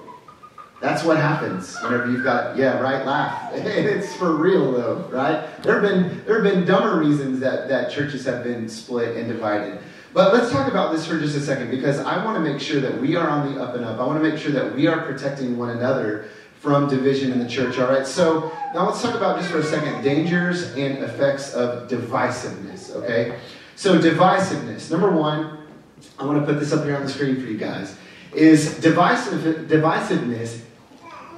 That's 0.80 1.02
what 1.02 1.16
happens 1.16 1.80
whenever 1.82 2.10
you've 2.10 2.24
got, 2.24 2.58
yeah, 2.58 2.78
right, 2.78 3.06
laugh. 3.06 3.52
it's 3.54 4.14
for 4.16 4.36
real 4.36 4.72
though, 4.72 5.08
right? 5.10 5.62
There 5.62 5.80
have 5.80 5.82
been 5.82 6.22
there 6.26 6.42
have 6.42 6.52
been 6.52 6.66
dumber 6.66 6.98
reasons 6.98 7.40
that, 7.40 7.68
that 7.68 7.90
churches 7.90 8.24
have 8.26 8.44
been 8.44 8.68
split 8.68 9.16
and 9.16 9.26
divided. 9.26 9.78
But 10.12 10.34
let's 10.34 10.52
talk 10.52 10.70
about 10.70 10.92
this 10.92 11.06
for 11.06 11.18
just 11.18 11.36
a 11.36 11.40
second 11.40 11.70
because 11.70 11.98
I 11.98 12.22
want 12.24 12.36
to 12.36 12.52
make 12.52 12.60
sure 12.60 12.80
that 12.80 13.00
we 13.00 13.16
are 13.16 13.28
on 13.28 13.52
the 13.52 13.62
up 13.62 13.74
and 13.74 13.84
up. 13.84 13.98
I 13.98 14.06
want 14.06 14.22
to 14.22 14.28
make 14.28 14.38
sure 14.38 14.52
that 14.52 14.74
we 14.74 14.86
are 14.86 15.00
protecting 15.00 15.56
one 15.56 15.70
another 15.70 16.26
from 16.60 16.88
division 16.88 17.32
in 17.32 17.38
the 17.38 17.48
church. 17.48 17.78
All 17.78 17.88
right, 17.88 18.06
so 18.06 18.52
now 18.74 18.86
let's 18.86 19.02
talk 19.02 19.14
about 19.14 19.38
just 19.38 19.50
for 19.50 19.58
a 19.58 19.64
second 19.64 20.02
dangers 20.02 20.72
and 20.74 20.98
effects 20.98 21.52
of 21.54 21.88
divisiveness, 21.88 22.94
okay? 22.94 23.38
So, 23.76 23.98
divisiveness. 23.98 24.90
Number 24.90 25.10
one, 25.10 25.63
I 26.18 26.24
want 26.24 26.40
to 26.40 26.46
put 26.46 26.60
this 26.60 26.72
up 26.72 26.84
here 26.84 26.96
on 26.96 27.04
the 27.04 27.10
screen 27.10 27.36
for 27.36 27.46
you 27.46 27.58
guys, 27.58 27.96
is 28.32 28.78
divisive, 28.80 29.68
divisiveness, 29.68 30.60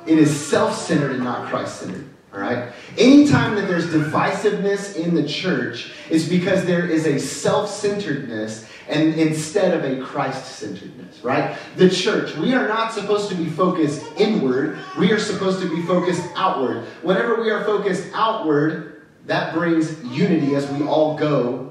it 0.06 0.18
is 0.18 0.46
self-centered 0.46 1.12
and 1.12 1.24
not 1.24 1.48
Christ-centered. 1.48 2.08
All 2.32 2.40
right? 2.40 2.72
Anytime 2.98 3.54
that 3.54 3.66
there's 3.66 3.86
divisiveness 3.86 4.94
in 4.94 5.14
the 5.14 5.26
church, 5.26 5.92
it's 6.10 6.28
because 6.28 6.64
there 6.64 6.86
is 6.86 7.06
a 7.06 7.18
self-centeredness 7.18 8.68
and 8.88 9.14
instead 9.14 9.74
of 9.74 9.84
a 9.84 10.04
Christ-centeredness, 10.04 11.24
right? 11.24 11.56
The 11.76 11.90
church, 11.90 12.36
we 12.36 12.54
are 12.54 12.68
not 12.68 12.92
supposed 12.92 13.30
to 13.30 13.34
be 13.34 13.46
focused 13.46 14.04
inward. 14.16 14.78
We 14.98 15.10
are 15.12 15.18
supposed 15.18 15.60
to 15.62 15.68
be 15.68 15.82
focused 15.86 16.22
outward. 16.36 16.84
Whenever 17.02 17.40
we 17.40 17.50
are 17.50 17.64
focused 17.64 18.08
outward, 18.14 19.02
that 19.24 19.54
brings 19.54 20.04
unity 20.04 20.54
as 20.54 20.70
we 20.70 20.86
all 20.86 21.16
go 21.16 21.65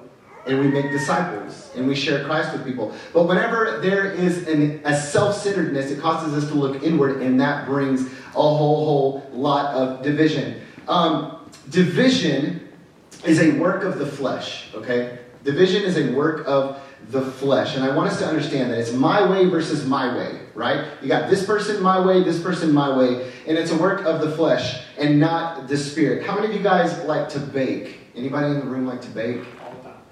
and 0.48 0.60
we 0.60 0.68
make 0.68 0.92
disciples 0.92 1.72
and 1.76 1.88
we 1.88 1.96
share 1.96 2.24
Christ 2.26 2.54
with 2.54 2.66
people. 2.66 2.94
But 3.14 3.24
whenever 3.28 3.80
there 3.82 4.12
is 4.12 4.48
an, 4.48 4.82
a 4.86 4.96
self 4.96 5.36
centeredness, 5.36 5.92
it 5.92 6.00
causes 6.00 6.34
us 6.34 6.50
to 6.52 6.56
look 6.56 6.84
inward, 6.84 7.22
and 7.22 7.40
that 7.42 7.66
brings 7.66 8.06
a 8.06 8.42
whole, 8.42 8.86
whole 8.86 9.30
lot 9.34 9.74
of 9.74 10.04
division. 10.04 10.62
Um, 10.88 11.50
division 11.70 12.70
is 13.26 13.40
a 13.40 13.58
work 13.58 13.84
of 13.84 13.98
the 13.98 14.06
flesh, 14.06 14.70
okay? 14.76 15.20
Division 15.44 15.84
is 15.84 15.98
a 15.98 16.12
work 16.14 16.46
of 16.46 16.82
the 17.10 17.22
flesh. 17.22 17.76
And 17.76 17.84
I 17.84 17.96
want 17.96 18.10
us 18.12 18.20
to 18.20 18.26
understand 18.26 18.72
that 18.72 18.80
it's 18.80 18.92
my 18.92 19.30
way 19.30 19.46
versus 19.46 19.86
my 19.86 20.16
way, 20.16 20.40
right? 20.54 20.88
You 21.02 21.08
got 21.08 21.30
this 21.30 21.46
person 21.46 21.82
my 21.82 22.04
way, 22.04 22.24
this 22.24 22.42
person 22.42 22.74
my 22.74 22.96
way, 22.96 23.32
and 23.48 23.58
it's 23.58 23.72
a 23.72 23.78
work 23.78 24.06
of 24.06 24.22
the 24.22 24.32
flesh 24.32 24.84
and 24.98 25.20
not 25.20 25.68
the 25.68 25.78
spirit. 25.78 26.26
How 26.26 26.36
many 26.36 26.48
of 26.48 26.54
you 26.54 26.64
guys 26.64 26.98
like 27.06 27.30
to 27.30 27.40
bake? 27.40 28.00
Anybody 28.16 28.48
in 28.48 28.60
the 28.60 28.66
room 28.66 28.88
like 28.88 29.02
to 29.02 29.10
bake? 29.10 29.42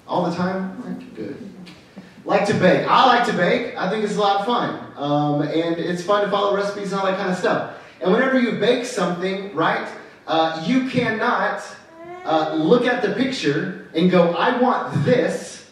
All 0.06 0.28
the 0.28 0.36
time? 0.36 1.10
Good. 1.14 1.36
Like 2.24 2.46
to 2.46 2.54
bake. 2.54 2.86
I 2.88 3.06
like 3.06 3.26
to 3.26 3.32
bake. 3.32 3.76
I 3.76 3.90
think 3.90 4.04
it's 4.04 4.16
a 4.16 4.20
lot 4.20 4.40
of 4.40 4.46
fun. 4.46 4.92
Um, 4.96 5.42
and 5.42 5.76
it's 5.78 6.02
fun 6.02 6.24
to 6.24 6.30
follow 6.30 6.56
recipes 6.56 6.92
and 6.92 7.00
all 7.00 7.06
that 7.06 7.18
kind 7.18 7.30
of 7.30 7.36
stuff. 7.36 7.76
And 8.00 8.12
whenever 8.12 8.40
you 8.40 8.52
bake 8.52 8.84
something, 8.84 9.54
right, 9.54 9.88
uh, 10.26 10.62
you 10.66 10.88
cannot 10.88 11.62
uh, 12.24 12.54
look 12.54 12.86
at 12.86 13.02
the 13.02 13.12
picture 13.12 13.88
and 13.94 14.10
go, 14.10 14.32
I 14.32 14.58
want 14.58 15.04
this, 15.04 15.70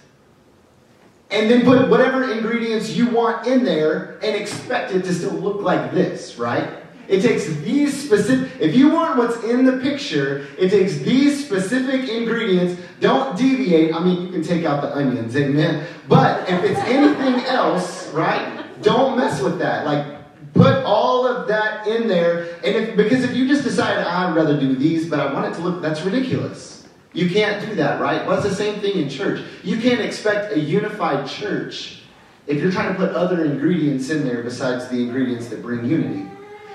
and 1.31 1.51
then 1.51 1.65
put 1.65 1.89
whatever 1.89 2.31
ingredients 2.31 2.91
you 2.91 3.09
want 3.09 3.47
in 3.47 3.65
there 3.65 4.19
and 4.23 4.37
expect 4.37 4.93
it 4.93 5.05
to 5.05 5.15
still 5.15 5.33
look 5.33 5.63
like 5.63 5.93
this, 5.93 6.37
right? 6.37 6.82
It 7.09 7.21
takes 7.21 7.47
these 7.47 8.05
specific, 8.05 8.61
if 8.61 8.75
you 8.75 8.91
want 8.91 9.19
what's 9.19 9.43
in 9.45 9.65
the 9.65 9.79
picture, 9.79 10.47
it 10.59 10.71
takes 10.71 10.99
these 10.99 11.45
specific 11.45 12.09
ingredients. 12.09 12.81
Don't 13.01 13.37
deviate. 13.37 13.95
I 13.95 14.03
mean, 14.03 14.23
you 14.23 14.33
can 14.33 14.43
take 14.43 14.65
out 14.65 14.83
the 14.83 14.95
onions, 14.95 15.37
amen. 15.37 15.87
But 16.09 16.49
if 16.49 16.65
it's 16.65 16.81
anything 16.81 17.45
else, 17.47 18.09
right, 18.09 18.65
don't 18.83 19.19
mess 19.19 19.43
with 19.43 19.59
that. 19.59 19.85
Like, 19.85 20.07
put 20.55 20.85
all 20.85 21.27
of 21.27 21.49
that 21.49 21.87
in 21.87 22.09
there. 22.09 22.55
And 22.65 22.77
if, 22.77 22.97
because 22.97 23.25
if 23.25 23.35
you 23.35 23.49
just 23.49 23.65
decide, 23.65 23.99
I'd 23.99 24.35
rather 24.35 24.59
do 24.59 24.75
these, 24.75 25.09
but 25.09 25.21
I 25.21 25.33
want 25.33 25.53
it 25.53 25.57
to 25.57 25.63
look, 25.63 25.83
that's 25.83 26.03
ridiculous. 26.03 26.87
You 27.15 27.29
can't 27.29 27.67
do 27.67 27.75
that, 27.75 28.01
right? 28.01 28.27
Well, 28.27 28.39
it's 28.39 28.49
the 28.49 28.55
same 28.55 28.81
thing 28.81 28.97
in 28.97 29.09
church. 29.09 29.45
You 29.63 29.79
can't 29.79 30.01
expect 30.01 30.55
a 30.55 30.59
unified 30.59 31.29
church 31.29 32.03
if 32.47 32.61
you're 32.61 32.73
trying 32.73 32.93
to 32.93 32.99
put 32.99 33.11
other 33.11 33.45
ingredients 33.45 34.11
in 34.11 34.25
there 34.25 34.43
besides 34.43 34.89
the 34.89 34.97
ingredients 34.97 35.49
that 35.49 35.63
bring 35.63 35.85
unity. 35.85 36.32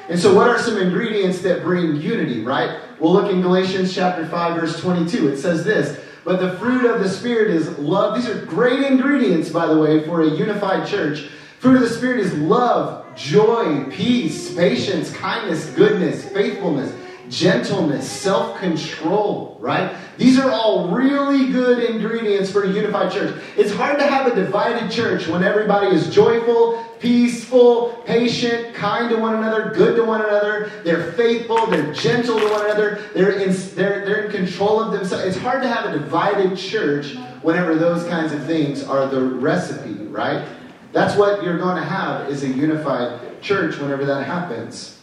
And 0.10 0.20
so, 0.20 0.34
what 0.34 0.48
are 0.48 0.58
some 0.58 0.78
ingredients 0.78 1.40
that 1.40 1.64
bring 1.64 1.98
unity, 1.98 2.42
right? 2.44 2.80
We'll 3.00 3.14
look 3.14 3.32
in 3.32 3.42
Galatians 3.42 3.94
chapter 3.94 4.26
5, 4.26 4.60
verse 4.60 4.80
22. 4.80 5.30
It 5.30 5.38
says 5.38 5.64
this 5.64 6.00
But 6.24 6.40
the 6.40 6.58
fruit 6.58 6.86
of 6.86 7.02
the 7.02 7.10
Spirit 7.10 7.52
is 7.52 7.78
love. 7.78 8.16
These 8.16 8.30
are 8.30 8.46
great 8.46 8.80
ingredients, 8.84 9.50
by 9.50 9.66
the 9.68 9.78
way, 9.78 10.06
for 10.06 10.22
a 10.22 10.30
unified 10.30 10.88
church. 10.88 11.30
Fruit 11.60 11.76
of 11.76 11.82
the 11.82 11.90
Spirit 11.90 12.22
is 12.22 12.34
love, 12.36 13.16
joy, 13.16 13.84
peace, 13.92 14.54
patience, 14.54 15.12
kindness, 15.12 15.70
goodness, 15.72 16.24
faithfulness 16.30 16.94
gentleness, 17.30 18.10
self 18.10 18.60
control, 18.60 19.58
right? 19.60 19.96
These 20.18 20.40
are 20.40 20.50
all 20.52 20.90
really 20.90 21.52
good 21.52 21.84
ingredients 21.84 22.52
for 22.52 22.64
a 22.64 22.70
unified 22.70 23.12
church. 23.12 23.40
It's 23.56 23.72
hard 23.72 24.00
to 24.00 24.06
have 24.06 24.26
a 24.28 24.36
divided 24.36 24.92
church 24.92 25.28
when 25.28 25.44
everybody 25.44 25.96
is 25.96 26.14
joyful, 26.14 26.84
peaceful, 27.00 28.02
patient, 28.06 28.74
kind 28.74 29.10
to 29.10 29.18
one 29.18 29.36
another, 29.36 29.72
good 29.76 29.96
to 29.96 30.04
one 30.04 30.22
another. 30.22 30.72
They're 30.84 31.12
faithful, 31.14 31.68
they're 31.68 31.94
gentle 31.94 32.40
to 32.40 32.46
one 32.46 32.66
another, 32.66 33.00
they're 33.14 33.40
in, 33.40 33.56
they're, 33.76 34.06
they're 34.06 34.26
in 34.26 34.32
control 34.32 34.82
of 34.82 34.92
themselves. 34.92 35.26
It's 35.26 35.38
hard 35.38 35.62
to 35.62 35.68
have 35.68 35.86
a 35.94 35.98
divided 35.98 36.58
church 36.58 37.16
whenever 37.42 37.76
those 37.76 38.04
kinds 38.08 38.34
of 38.34 38.44
things 38.46 38.84
are 38.84 39.08
the 39.08 39.22
recipe, 39.22 39.94
right? 40.08 40.48
That's 40.94 41.16
what 41.16 41.44
you're 41.44 41.60
going 41.60 41.76
to 41.76 41.84
have 41.84 42.30
is 42.30 42.44
a 42.44 42.48
unified 42.48 43.42
church 43.42 43.78
whenever 43.78 44.06
that 44.06 44.26
happens. 44.26 44.97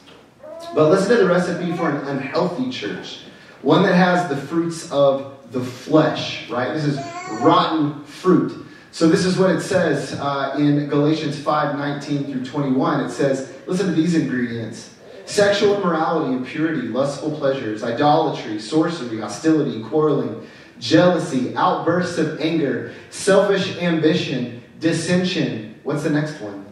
But 0.74 0.90
listen 0.90 1.16
to 1.16 1.22
the 1.22 1.28
recipe 1.28 1.76
for 1.76 1.90
an 1.90 2.06
unhealthy 2.08 2.70
church 2.70 3.20
one 3.64 3.82
that 3.82 3.94
has 3.94 4.28
the 4.28 4.36
fruits 4.36 4.90
of 4.92 5.34
the 5.50 5.60
flesh, 5.60 6.48
right? 6.50 6.74
This 6.74 6.84
is 6.84 6.98
rotten 7.40 8.04
fruit. 8.04 8.66
So 8.92 9.08
this 9.08 9.24
is 9.24 9.38
what 9.38 9.50
it 9.50 9.60
says 9.60 10.12
uh, 10.20 10.54
in 10.58 10.86
Galatians 10.88 11.38
5 11.38 11.78
19 11.78 12.26
through 12.26 12.44
21. 12.44 13.00
It 13.00 13.10
says, 13.10 13.52
listen 13.66 13.86
to 13.86 13.92
these 13.92 14.14
ingredients. 14.14 14.94
Sexual 15.24 15.76
immorality, 15.76 16.34
impurity, 16.34 16.82
lustful 16.82 17.36
pleasures, 17.38 17.82
idolatry, 17.82 18.60
sorcery, 18.60 19.20
hostility, 19.20 19.82
quarreling, 19.82 20.46
jealousy, 20.78 21.56
outbursts 21.56 22.18
of 22.18 22.38
anger, 22.40 22.92
selfish 23.08 23.78
ambition, 23.78 24.62
dissension. 24.80 25.80
What's 25.82 26.02
the 26.02 26.10
next 26.10 26.38
one? 26.42 26.66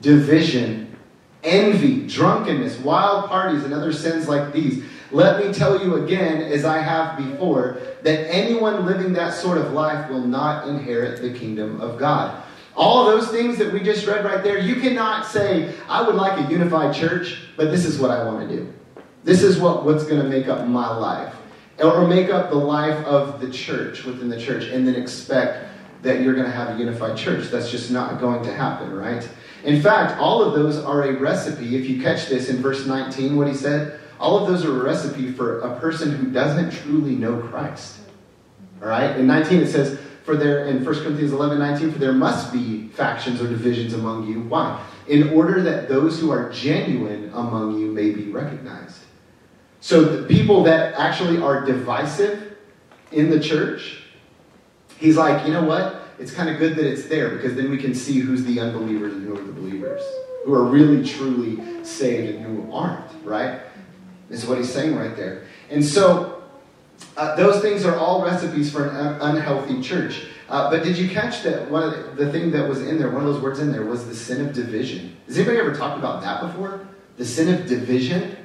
Division, 0.00 0.83
envy, 1.44 2.06
drunkenness, 2.06 2.78
wild 2.78 3.28
parties, 3.28 3.64
and 3.64 3.72
other 3.72 3.92
sins 3.92 4.28
like 4.28 4.52
these. 4.52 4.84
Let 5.10 5.44
me 5.44 5.52
tell 5.52 5.84
you 5.84 5.96
again, 5.96 6.42
as 6.42 6.64
I 6.64 6.78
have 6.78 7.16
before, 7.16 7.78
that 8.02 8.28
anyone 8.34 8.84
living 8.84 9.12
that 9.12 9.32
sort 9.32 9.58
of 9.58 9.72
life 9.72 10.10
will 10.10 10.26
not 10.26 10.66
inherit 10.68 11.22
the 11.22 11.32
kingdom 11.38 11.80
of 11.80 11.98
God. 11.98 12.42
All 12.76 13.04
those 13.06 13.28
things 13.28 13.56
that 13.58 13.72
we 13.72 13.80
just 13.80 14.06
read 14.06 14.24
right 14.24 14.42
there, 14.42 14.58
you 14.58 14.76
cannot 14.80 15.26
say, 15.26 15.72
I 15.88 16.02
would 16.02 16.16
like 16.16 16.44
a 16.44 16.50
unified 16.50 16.94
church, 16.94 17.42
but 17.56 17.70
this 17.70 17.84
is 17.84 18.00
what 18.00 18.10
I 18.10 18.24
want 18.24 18.48
to 18.48 18.56
do. 18.56 18.72
This 19.22 19.42
is 19.42 19.58
what, 19.58 19.84
what's 19.84 20.04
going 20.04 20.20
to 20.20 20.28
make 20.28 20.48
up 20.48 20.66
my 20.66 20.96
life. 20.96 21.34
Or 21.78 22.06
make 22.06 22.30
up 22.30 22.50
the 22.50 22.56
life 22.56 23.04
of 23.04 23.40
the 23.40 23.50
church 23.50 24.04
within 24.04 24.28
the 24.28 24.40
church, 24.40 24.64
and 24.64 24.86
then 24.86 24.94
expect 24.94 25.68
that 26.02 26.20
you're 26.20 26.34
going 26.34 26.46
to 26.46 26.52
have 26.52 26.76
a 26.76 26.78
unified 26.78 27.16
church. 27.16 27.50
That's 27.50 27.70
just 27.70 27.90
not 27.90 28.20
going 28.20 28.44
to 28.44 28.52
happen, 28.52 28.92
right? 28.92 29.28
In 29.64 29.80
fact, 29.80 30.20
all 30.20 30.42
of 30.42 30.54
those 30.54 30.78
are 30.78 31.04
a 31.04 31.12
recipe. 31.12 31.76
If 31.76 31.88
you 31.88 32.02
catch 32.02 32.28
this 32.28 32.48
in 32.48 32.58
verse 32.58 32.86
19, 32.86 33.36
what 33.36 33.48
he 33.48 33.54
said, 33.54 33.98
all 34.20 34.38
of 34.38 34.46
those 34.46 34.64
are 34.64 34.80
a 34.80 34.84
recipe 34.84 35.32
for 35.32 35.60
a 35.60 35.80
person 35.80 36.14
who 36.14 36.30
doesn't 36.30 36.70
truly 36.70 37.14
know 37.16 37.38
Christ. 37.38 38.00
All 38.82 38.88
right? 38.88 39.16
In 39.16 39.26
19, 39.26 39.60
it 39.60 39.68
says, 39.68 39.98
for 40.24 40.36
there, 40.36 40.66
in 40.66 40.84
1 40.84 40.94
Corinthians 41.02 41.32
11, 41.32 41.58
19, 41.58 41.92
for 41.92 41.98
there 41.98 42.12
must 42.12 42.52
be 42.52 42.88
factions 42.88 43.40
or 43.40 43.48
divisions 43.48 43.94
among 43.94 44.26
you. 44.26 44.40
Why? 44.40 44.82
In 45.08 45.30
order 45.30 45.62
that 45.62 45.88
those 45.88 46.18
who 46.20 46.30
are 46.30 46.50
genuine 46.50 47.30
among 47.34 47.78
you 47.78 47.90
may 47.90 48.10
be 48.10 48.30
recognized. 48.30 49.00
So 49.80 50.02
the 50.02 50.26
people 50.26 50.62
that 50.64 50.94
actually 50.94 51.42
are 51.42 51.64
divisive 51.64 52.56
in 53.12 53.28
the 53.28 53.38
church, 53.38 54.02
he's 54.98 55.16
like, 55.16 55.46
you 55.46 55.52
know 55.52 55.64
what? 55.64 56.03
It's 56.18 56.32
kind 56.32 56.48
of 56.48 56.58
good 56.58 56.76
that 56.76 56.86
it's 56.86 57.06
there 57.06 57.30
because 57.30 57.54
then 57.54 57.70
we 57.70 57.78
can 57.78 57.94
see 57.94 58.20
who's 58.20 58.44
the 58.44 58.60
unbelievers 58.60 59.14
and 59.14 59.26
who 59.26 59.34
are 59.34 59.42
the 59.42 59.52
believers, 59.52 60.02
who 60.44 60.54
are 60.54 60.64
really, 60.64 61.04
truly 61.04 61.84
saved 61.84 62.36
and 62.36 62.44
who 62.44 62.72
aren't, 62.72 63.10
right? 63.24 63.60
This 64.28 64.42
is 64.42 64.48
what 64.48 64.58
he's 64.58 64.72
saying 64.72 64.96
right 64.96 65.16
there. 65.16 65.44
And 65.70 65.84
so 65.84 66.42
uh, 67.16 67.36
those 67.36 67.60
things 67.60 67.84
are 67.84 67.96
all 67.96 68.24
recipes 68.24 68.72
for 68.72 68.88
an 68.88 68.96
un- 68.96 69.36
unhealthy 69.36 69.80
church. 69.82 70.26
Uh, 70.48 70.70
but 70.70 70.82
did 70.82 70.96
you 70.96 71.08
catch 71.08 71.42
that 71.42 71.70
one 71.70 71.82
of 71.82 72.16
the, 72.16 72.24
the 72.24 72.32
thing 72.32 72.50
that 72.50 72.68
was 72.68 72.82
in 72.82 72.98
there, 72.98 73.10
one 73.10 73.26
of 73.26 73.32
those 73.32 73.42
words 73.42 73.60
in 73.60 73.72
there 73.72 73.84
was 73.84 74.06
the 74.06 74.14
sin 74.14 74.46
of 74.46 74.54
division? 74.54 75.16
Has 75.26 75.38
anybody 75.38 75.58
ever 75.58 75.74
talked 75.74 75.98
about 75.98 76.22
that 76.22 76.42
before? 76.42 76.86
The 77.16 77.24
sin 77.24 77.52
of 77.52 77.66
division? 77.66 78.36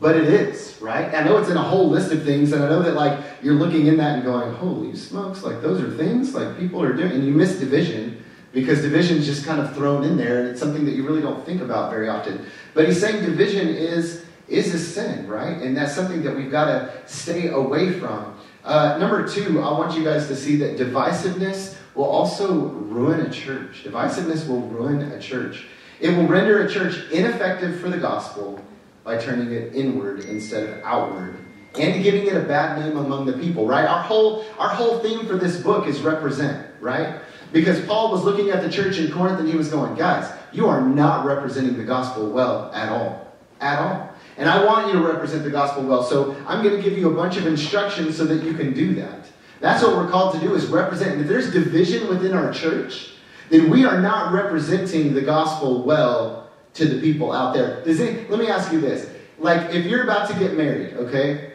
But 0.00 0.16
it 0.16 0.26
is, 0.26 0.76
right? 0.80 1.12
I 1.12 1.24
know 1.24 1.38
it's 1.38 1.48
in 1.48 1.56
a 1.56 1.62
whole 1.62 1.88
list 1.88 2.12
of 2.12 2.22
things, 2.22 2.52
and 2.52 2.62
I 2.62 2.68
know 2.68 2.82
that 2.82 2.94
like 2.94 3.18
you're 3.42 3.54
looking 3.54 3.86
in 3.86 3.96
that 3.96 4.14
and 4.14 4.24
going, 4.24 4.54
holy 4.54 4.94
smokes, 4.94 5.42
like 5.42 5.60
those 5.60 5.80
are 5.82 5.90
things 5.96 6.34
like 6.34 6.56
people 6.56 6.80
are 6.82 6.92
doing, 6.92 7.12
and 7.12 7.26
you 7.26 7.32
miss 7.32 7.58
division 7.58 8.22
because 8.52 8.80
division 8.80 9.18
is 9.18 9.26
just 9.26 9.44
kind 9.44 9.60
of 9.60 9.74
thrown 9.74 10.04
in 10.04 10.16
there, 10.16 10.38
and 10.38 10.48
it's 10.48 10.60
something 10.60 10.84
that 10.84 10.94
you 10.94 11.04
really 11.06 11.20
don't 11.20 11.44
think 11.44 11.60
about 11.60 11.90
very 11.90 12.08
often. 12.08 12.46
But 12.74 12.86
he's 12.86 13.00
saying 13.00 13.24
division 13.24 13.68
is 13.68 14.24
is 14.46 14.72
a 14.72 14.78
sin, 14.78 15.26
right? 15.26 15.60
And 15.60 15.76
that's 15.76 15.94
something 15.94 16.22
that 16.22 16.34
we've 16.34 16.50
got 16.50 16.66
to 16.66 16.92
stay 17.06 17.48
away 17.48 17.92
from. 17.92 18.38
Uh, 18.64 18.96
number 18.98 19.28
two, 19.28 19.60
I 19.60 19.72
want 19.72 19.96
you 19.96 20.04
guys 20.04 20.26
to 20.28 20.36
see 20.36 20.56
that 20.56 20.78
divisiveness 20.78 21.76
will 21.94 22.04
also 22.04 22.68
ruin 22.68 23.20
a 23.20 23.30
church. 23.30 23.84
Divisiveness 23.84 24.48
will 24.48 24.62
ruin 24.62 25.02
a 25.12 25.20
church. 25.20 25.66
It 26.00 26.16
will 26.16 26.26
render 26.26 26.64
a 26.64 26.72
church 26.72 27.10
ineffective 27.10 27.80
for 27.80 27.90
the 27.90 27.98
gospel 27.98 28.64
by 29.08 29.16
turning 29.16 29.50
it 29.52 29.74
inward 29.74 30.26
instead 30.26 30.68
of 30.68 30.84
outward 30.84 31.34
and 31.78 32.02
giving 32.02 32.26
it 32.26 32.36
a 32.36 32.40
bad 32.40 32.78
name 32.78 32.98
among 32.98 33.24
the 33.24 33.32
people, 33.32 33.66
right? 33.66 33.86
Our 33.86 34.02
whole, 34.02 34.44
our 34.58 34.68
whole 34.68 34.98
theme 34.98 35.26
for 35.26 35.38
this 35.38 35.62
book 35.62 35.86
is 35.86 36.00
represent, 36.00 36.66
right? 36.78 37.18
Because 37.50 37.82
Paul 37.86 38.12
was 38.12 38.22
looking 38.22 38.50
at 38.50 38.62
the 38.62 38.70
church 38.70 38.98
in 38.98 39.10
Corinth 39.10 39.40
and 39.40 39.48
he 39.48 39.56
was 39.56 39.70
going, 39.70 39.94
guys, 39.94 40.30
you 40.52 40.66
are 40.66 40.82
not 40.82 41.24
representing 41.24 41.78
the 41.78 41.84
gospel 41.84 42.28
well 42.30 42.70
at 42.74 42.90
all. 42.90 43.32
At 43.62 43.78
all. 43.78 44.12
And 44.36 44.46
I 44.46 44.62
want 44.62 44.88
you 44.88 45.00
to 45.00 45.06
represent 45.06 45.42
the 45.42 45.50
gospel 45.50 45.84
well. 45.84 46.02
So 46.02 46.36
I'm 46.46 46.62
going 46.62 46.76
to 46.76 46.82
give 46.82 46.98
you 46.98 47.10
a 47.10 47.14
bunch 47.14 47.38
of 47.38 47.46
instructions 47.46 48.14
so 48.14 48.26
that 48.26 48.44
you 48.44 48.52
can 48.52 48.74
do 48.74 48.94
that. 48.96 49.24
That's 49.60 49.82
what 49.82 49.96
we're 49.96 50.10
called 50.10 50.34
to 50.34 50.40
do 50.40 50.54
is 50.54 50.66
represent. 50.66 51.12
And 51.12 51.22
if 51.22 51.28
there's 51.28 51.50
division 51.50 52.08
within 52.08 52.34
our 52.34 52.52
church, 52.52 53.12
then 53.48 53.70
we 53.70 53.86
are 53.86 54.02
not 54.02 54.34
representing 54.34 55.14
the 55.14 55.22
gospel 55.22 55.82
well 55.82 56.47
to 56.78 56.86
the 56.86 57.00
people 57.00 57.32
out 57.32 57.54
there. 57.54 57.84
Does 57.84 58.00
let 58.00 58.38
me 58.38 58.48
ask 58.48 58.72
you 58.72 58.80
this. 58.80 59.08
Like, 59.38 59.74
if 59.74 59.86
you're 59.86 60.02
about 60.02 60.28
to 60.30 60.38
get 60.38 60.54
married, 60.54 60.94
okay? 60.94 61.52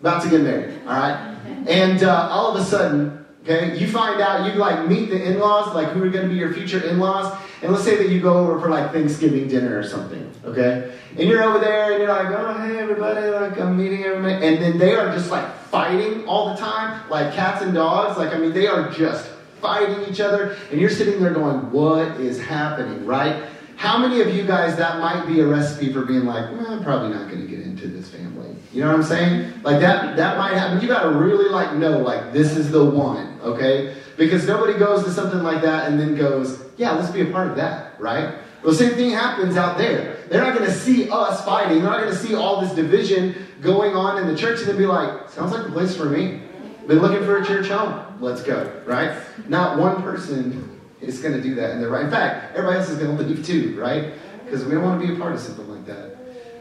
About 0.00 0.22
to 0.24 0.28
get 0.28 0.42
married, 0.42 0.78
all 0.86 0.92
right? 0.92 1.36
And 1.66 2.02
uh, 2.02 2.28
all 2.30 2.54
of 2.54 2.60
a 2.60 2.64
sudden, 2.64 3.26
Okay, 3.48 3.78
you 3.78 3.86
find 3.86 4.20
out, 4.20 4.52
you 4.52 4.58
like 4.58 4.88
meet 4.88 5.08
the 5.08 5.22
in 5.22 5.38
laws, 5.38 5.72
like 5.72 5.90
who 5.90 6.02
are 6.02 6.08
going 6.08 6.24
to 6.24 6.28
be 6.28 6.34
your 6.34 6.52
future 6.52 6.84
in 6.84 6.98
laws, 6.98 7.32
and 7.62 7.70
let's 7.70 7.84
say 7.84 7.96
that 7.96 8.08
you 8.08 8.20
go 8.20 8.38
over 8.38 8.58
for 8.58 8.68
like 8.68 8.92
Thanksgiving 8.92 9.46
dinner 9.46 9.78
or 9.78 9.84
something, 9.84 10.28
okay? 10.44 10.92
And 11.10 11.28
you're 11.28 11.44
over 11.44 11.60
there 11.60 11.92
and 11.92 12.02
you're 12.02 12.08
like, 12.08 12.26
oh, 12.26 12.54
hey, 12.54 12.76
everybody, 12.76 13.28
like 13.28 13.56
I'm 13.60 13.76
meeting 13.76 14.02
everybody. 14.02 14.44
And 14.44 14.60
then 14.60 14.78
they 14.78 14.96
are 14.96 15.12
just 15.14 15.30
like 15.30 15.48
fighting 15.68 16.26
all 16.26 16.54
the 16.54 16.56
time, 16.56 17.08
like 17.08 17.34
cats 17.34 17.62
and 17.62 17.72
dogs. 17.72 18.18
Like, 18.18 18.34
I 18.34 18.38
mean, 18.38 18.52
they 18.52 18.66
are 18.66 18.90
just 18.90 19.30
fighting 19.60 20.12
each 20.12 20.18
other, 20.18 20.56
and 20.72 20.80
you're 20.80 20.90
sitting 20.90 21.22
there 21.22 21.32
going, 21.32 21.70
what 21.70 22.20
is 22.20 22.42
happening, 22.42 23.06
right? 23.06 23.44
How 23.76 23.98
many 23.98 24.22
of 24.22 24.34
you 24.34 24.46
guys 24.46 24.76
that 24.76 25.00
might 25.00 25.26
be 25.26 25.40
a 25.40 25.46
recipe 25.46 25.92
for 25.92 26.02
being 26.02 26.24
like, 26.24 26.50
well, 26.50 26.66
I'm 26.66 26.82
probably 26.82 27.10
not 27.10 27.30
going 27.30 27.42
to 27.42 27.46
get 27.46 27.60
into 27.60 27.88
this 27.88 28.08
family? 28.08 28.56
You 28.72 28.80
know 28.80 28.88
what 28.88 28.96
I'm 28.96 29.02
saying? 29.02 29.52
Like 29.62 29.80
that 29.80 30.16
that 30.16 30.38
might 30.38 30.54
happen. 30.54 30.80
You 30.80 30.88
got 30.88 31.02
to 31.02 31.10
really 31.10 31.50
like 31.50 31.74
know 31.74 31.98
like 31.98 32.32
this 32.32 32.56
is 32.56 32.70
the 32.70 32.84
one, 32.84 33.38
okay? 33.42 33.94
Because 34.16 34.46
nobody 34.46 34.78
goes 34.78 35.04
to 35.04 35.10
something 35.10 35.42
like 35.42 35.62
that 35.62 35.90
and 35.90 36.00
then 36.00 36.16
goes, 36.16 36.62
yeah, 36.78 36.92
let's 36.92 37.10
be 37.10 37.20
a 37.20 37.26
part 37.26 37.48
of 37.48 37.56
that, 37.56 38.00
right? 38.00 38.34
Well, 38.62 38.72
the 38.72 38.74
same 38.74 38.94
thing 38.94 39.10
happens 39.10 39.56
out 39.56 39.76
there. 39.76 40.16
They're 40.28 40.42
not 40.42 40.54
going 40.54 40.68
to 40.68 40.76
see 40.76 41.10
us 41.10 41.44
fighting. 41.44 41.82
They're 41.82 41.90
not 41.90 42.00
going 42.00 42.12
to 42.12 42.18
see 42.18 42.34
all 42.34 42.60
this 42.60 42.72
division 42.72 43.34
going 43.60 43.94
on 43.94 44.18
in 44.18 44.26
the 44.26 44.36
church 44.36 44.60
and 44.60 44.68
then 44.68 44.78
be 44.78 44.86
like, 44.86 45.28
sounds 45.30 45.52
like 45.52 45.64
the 45.64 45.70
place 45.70 45.94
for 45.94 46.06
me. 46.06 46.40
Been 46.86 47.00
looking 47.00 47.24
for 47.24 47.36
a 47.36 47.44
church 47.44 47.68
home. 47.68 48.20
Let's 48.20 48.42
go, 48.42 48.82
right? 48.86 49.20
Not 49.48 49.78
one 49.78 50.02
person 50.02 50.75
is 51.00 51.20
going 51.20 51.34
to 51.34 51.42
do 51.42 51.54
that 51.56 51.70
in 51.72 51.80
their 51.80 51.90
right. 51.90 52.04
In 52.04 52.10
fact, 52.10 52.56
everybody 52.56 52.78
else 52.78 52.88
is 52.88 52.98
going 52.98 53.16
to 53.16 53.22
leave 53.22 53.44
too, 53.44 53.78
right? 53.78 54.12
Because 54.44 54.64
we 54.64 54.72
don't 54.72 54.82
want 54.82 55.00
to 55.00 55.06
be 55.06 55.14
a 55.14 55.16
part 55.18 55.34
of 55.34 55.40
something 55.40 55.68
like 55.68 55.86
that. 55.86 56.16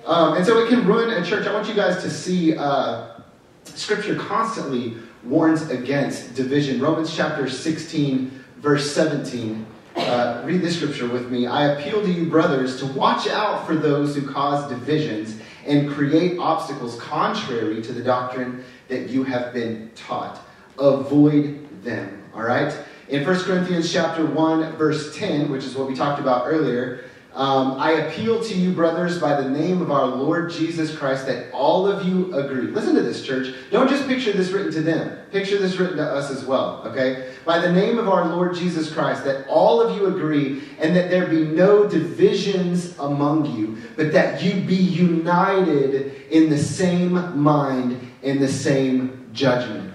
Um, 0.05 0.37
and 0.37 0.45
so 0.45 0.59
it 0.59 0.69
can 0.69 0.85
ruin 0.85 1.09
a 1.09 1.25
church. 1.25 1.47
I 1.47 1.53
want 1.53 1.67
you 1.67 1.73
guys 1.73 2.01
to 2.03 2.09
see 2.09 2.55
uh, 2.55 3.15
Scripture 3.63 4.15
constantly 4.15 4.95
warns 5.23 5.69
against 5.69 6.35
division. 6.35 6.79
Romans 6.79 7.15
chapter 7.15 7.49
16, 7.49 8.31
verse 8.57 8.91
17. 8.93 9.65
Uh, 9.95 10.41
read 10.45 10.61
this 10.61 10.75
scripture 10.75 11.07
with 11.07 11.31
me. 11.31 11.47
I 11.47 11.67
appeal 11.67 12.01
to 12.01 12.11
you, 12.11 12.29
brothers, 12.29 12.79
to 12.79 12.85
watch 12.85 13.27
out 13.27 13.65
for 13.65 13.75
those 13.75 14.15
who 14.15 14.29
cause 14.29 14.69
divisions 14.69 15.39
and 15.65 15.89
create 15.89 16.37
obstacles 16.37 16.99
contrary 16.99 17.81
to 17.81 17.93
the 17.93 18.03
doctrine 18.03 18.63
that 18.89 19.09
you 19.09 19.23
have 19.23 19.53
been 19.53 19.89
taught. 19.95 20.39
Avoid 20.77 21.83
them. 21.83 22.23
All 22.33 22.43
right? 22.43 22.77
In 23.07 23.23
1 23.23 23.43
Corinthians 23.43 23.93
chapter 23.93 24.25
1, 24.25 24.77
verse 24.77 25.15
10, 25.15 25.51
which 25.51 25.63
is 25.63 25.75
what 25.75 25.87
we 25.87 25.95
talked 25.95 26.19
about 26.19 26.45
earlier, 26.47 27.05
um, 27.35 27.77
I 27.77 27.91
appeal 27.91 28.41
to 28.43 28.53
you, 28.55 28.71
brothers, 28.71 29.19
by 29.19 29.39
the 29.39 29.47
name 29.47 29.81
of 29.81 29.91
our 29.91 30.05
Lord 30.07 30.49
Jesus 30.49 30.97
Christ, 30.97 31.27
that 31.27 31.51
all 31.51 31.85
of 31.85 32.07
you 32.07 32.33
agree. 32.33 32.67
Listen 32.67 32.95
to 32.95 33.01
this, 33.01 33.23
church. 33.23 33.53
Don't 33.71 33.89
just 33.89 34.07
picture 34.07 34.31
this 34.31 34.51
written 34.51 34.71
to 34.71 34.81
them. 34.81 35.17
Picture 35.31 35.59
this 35.59 35.75
written 35.77 35.97
to 35.97 36.03
us 36.03 36.31
as 36.31 36.45
well, 36.45 36.81
okay? 36.85 37.33
By 37.45 37.59
the 37.59 37.71
name 37.71 37.99
of 37.99 38.07
our 38.07 38.25
Lord 38.25 38.55
Jesus 38.55 38.91
Christ, 38.91 39.25
that 39.25 39.45
all 39.47 39.81
of 39.81 39.95
you 39.95 40.07
agree, 40.07 40.63
and 40.79 40.95
that 40.95 41.11
there 41.11 41.27
be 41.27 41.43
no 41.43 41.87
divisions 41.87 42.97
among 42.97 43.55
you, 43.55 43.77
but 43.97 44.13
that 44.13 44.41
you 44.41 44.61
be 44.61 44.73
united 44.73 46.31
in 46.31 46.49
the 46.49 46.57
same 46.57 47.37
mind, 47.37 47.99
in 48.23 48.39
the 48.39 48.47
same 48.47 49.29
judgment. 49.33 49.94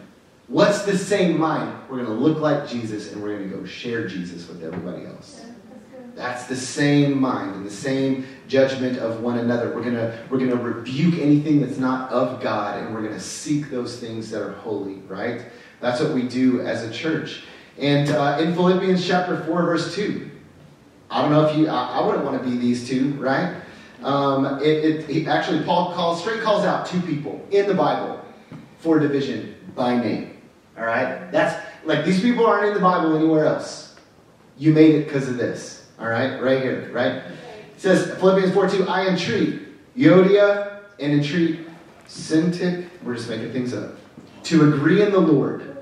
What's 0.50 0.82
the 0.82 0.98
same 0.98 1.38
mind? 1.38 1.78
We're 1.88 2.02
going 2.02 2.08
to 2.08 2.12
look 2.12 2.40
like 2.40 2.68
Jesus, 2.68 3.12
and 3.12 3.22
we're 3.22 3.38
going 3.38 3.48
to 3.48 3.56
go 3.56 3.64
share 3.64 4.08
Jesus 4.08 4.48
with 4.48 4.64
everybody 4.64 5.06
else. 5.06 5.44
That's 6.16 6.46
the 6.46 6.56
same 6.56 7.20
mind 7.20 7.54
and 7.54 7.64
the 7.64 7.70
same 7.70 8.26
judgment 8.48 8.98
of 8.98 9.20
one 9.20 9.38
another. 9.38 9.72
We're 9.72 9.84
gonna 9.84 10.26
we're 10.28 10.40
gonna 10.40 10.56
rebuke 10.56 11.20
anything 11.20 11.60
that's 11.60 11.78
not 11.78 12.10
of 12.10 12.42
God, 12.42 12.82
and 12.82 12.92
we're 12.92 13.02
gonna 13.02 13.20
seek 13.20 13.70
those 13.70 14.00
things 14.00 14.28
that 14.32 14.42
are 14.42 14.52
holy. 14.54 14.96
Right? 15.06 15.46
That's 15.80 16.00
what 16.00 16.12
we 16.12 16.24
do 16.24 16.60
as 16.62 16.82
a 16.82 16.92
church. 16.92 17.44
And 17.78 18.10
uh, 18.10 18.38
in 18.40 18.52
Philippians 18.54 19.06
chapter 19.06 19.42
four, 19.44 19.62
verse 19.62 19.94
two, 19.94 20.30
I 21.10 21.22
don't 21.22 21.30
know 21.30 21.46
if 21.46 21.56
you 21.56 21.68
I, 21.68 22.00
I 22.00 22.06
wouldn't 22.06 22.24
want 22.24 22.42
to 22.42 22.46
be 22.46 22.56
these 22.58 22.86
two, 22.86 23.12
right? 23.14 23.54
Um, 24.02 24.60
it, 24.60 25.08
it 25.08 25.28
actually 25.28 25.62
Paul 25.62 25.94
calls 25.94 26.20
straight 26.20 26.42
calls 26.42 26.64
out 26.64 26.86
two 26.86 27.00
people 27.02 27.46
in 27.52 27.66
the 27.66 27.74
Bible 27.74 28.22
for 28.80 28.98
division 28.98 29.54
by 29.74 29.96
name. 29.96 30.29
All 30.80 30.86
right, 30.86 31.30
that's 31.30 31.62
like 31.84 32.06
these 32.06 32.22
people 32.22 32.46
aren't 32.46 32.68
in 32.68 32.74
the 32.74 32.80
Bible 32.80 33.14
anywhere 33.14 33.44
else. 33.44 33.94
You 34.56 34.72
made 34.72 34.94
it 34.94 35.04
because 35.04 35.28
of 35.28 35.36
this. 35.36 35.86
All 35.98 36.08
right, 36.08 36.42
right 36.42 36.62
here, 36.62 36.90
right? 36.90 37.16
It 37.16 37.80
says, 37.80 38.18
Philippians 38.18 38.54
4 38.54 38.68
2, 38.70 38.88
I 38.88 39.06
entreat 39.06 39.60
Euodia 39.94 40.80
and 40.98 41.12
entreat 41.12 41.60
Syntyche, 42.08 42.88
we're 43.04 43.14
just 43.14 43.28
making 43.28 43.52
things 43.52 43.74
up, 43.74 43.94
to 44.44 44.72
agree 44.72 45.02
in 45.02 45.12
the 45.12 45.20
Lord. 45.20 45.76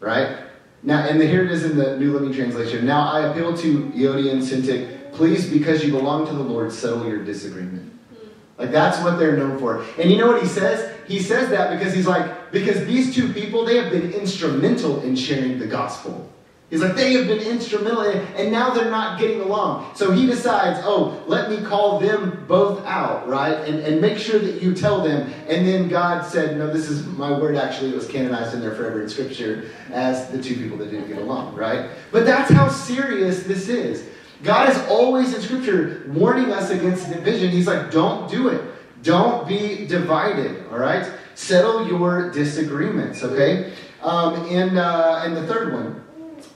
Right? 0.00 0.38
Now, 0.82 1.06
and 1.06 1.20
here 1.22 1.44
it 1.44 1.50
is 1.50 1.64
in 1.64 1.76
the 1.76 1.98
New 1.98 2.12
Living 2.12 2.32
Translation. 2.32 2.86
Now 2.86 3.12
I 3.12 3.28
appeal 3.28 3.54
to 3.56 3.84
Euodia 3.90 4.32
and 4.32 4.42
Syntyche, 4.42 5.12
please, 5.12 5.48
because 5.48 5.84
you 5.84 5.92
belong 5.92 6.26
to 6.26 6.32
the 6.32 6.42
Lord, 6.42 6.72
settle 6.72 7.06
your 7.06 7.22
disagreement. 7.22 7.92
Hmm. 8.08 8.28
Like 8.56 8.72
that's 8.72 8.98
what 9.04 9.18
they're 9.18 9.36
known 9.36 9.58
for. 9.58 9.84
And 9.98 10.10
you 10.10 10.16
know 10.16 10.26
what 10.26 10.40
he 10.40 10.48
says? 10.48 10.91
He 11.12 11.18
says 11.18 11.50
that 11.50 11.78
because 11.78 11.92
he's 11.92 12.06
like, 12.06 12.50
because 12.52 12.86
these 12.86 13.14
two 13.14 13.34
people, 13.34 13.66
they 13.66 13.76
have 13.76 13.92
been 13.92 14.14
instrumental 14.14 15.02
in 15.02 15.14
sharing 15.14 15.58
the 15.58 15.66
gospel. 15.66 16.26
He's 16.70 16.80
like, 16.80 16.94
they 16.94 17.12
have 17.12 17.26
been 17.26 17.40
instrumental, 17.40 18.00
and 18.00 18.50
now 18.50 18.70
they're 18.70 18.90
not 18.90 19.20
getting 19.20 19.42
along. 19.42 19.94
So 19.94 20.10
he 20.10 20.24
decides, 20.24 20.80
oh, 20.84 21.22
let 21.26 21.50
me 21.50 21.60
call 21.60 22.00
them 22.00 22.46
both 22.48 22.82
out, 22.86 23.28
right? 23.28 23.58
And, 23.68 23.80
and 23.80 24.00
make 24.00 24.16
sure 24.16 24.38
that 24.38 24.62
you 24.62 24.72
tell 24.72 25.04
them. 25.04 25.30
And 25.48 25.68
then 25.68 25.90
God 25.90 26.24
said, 26.24 26.56
no, 26.56 26.72
this 26.72 26.88
is 26.88 27.04
my 27.04 27.38
word, 27.38 27.56
actually. 27.56 27.90
It 27.90 27.94
was 27.96 28.08
canonized 28.08 28.54
in 28.54 28.62
there 28.62 28.74
forever 28.74 29.02
in 29.02 29.10
Scripture 29.10 29.68
as 29.90 30.30
the 30.30 30.42
two 30.42 30.54
people 30.54 30.78
that 30.78 30.90
didn't 30.90 31.08
get 31.08 31.18
along, 31.18 31.54
right? 31.54 31.90
But 32.10 32.24
that's 32.24 32.50
how 32.50 32.70
serious 32.70 33.42
this 33.42 33.68
is. 33.68 34.08
God 34.42 34.70
is 34.70 34.78
always 34.88 35.34
in 35.34 35.42
Scripture 35.42 36.04
warning 36.08 36.52
us 36.52 36.70
against 36.70 37.10
division. 37.10 37.50
He's 37.50 37.66
like, 37.66 37.90
don't 37.90 38.30
do 38.30 38.48
it. 38.48 38.71
Don't 39.02 39.48
be 39.48 39.86
divided, 39.86 40.66
all 40.70 40.78
right? 40.78 41.10
Settle 41.34 41.88
your 41.88 42.30
disagreements, 42.30 43.22
okay? 43.22 43.72
Um, 44.02 44.46
and, 44.46 44.78
uh, 44.78 45.22
and 45.24 45.36
the 45.36 45.46
third 45.46 45.72
one, 45.72 46.04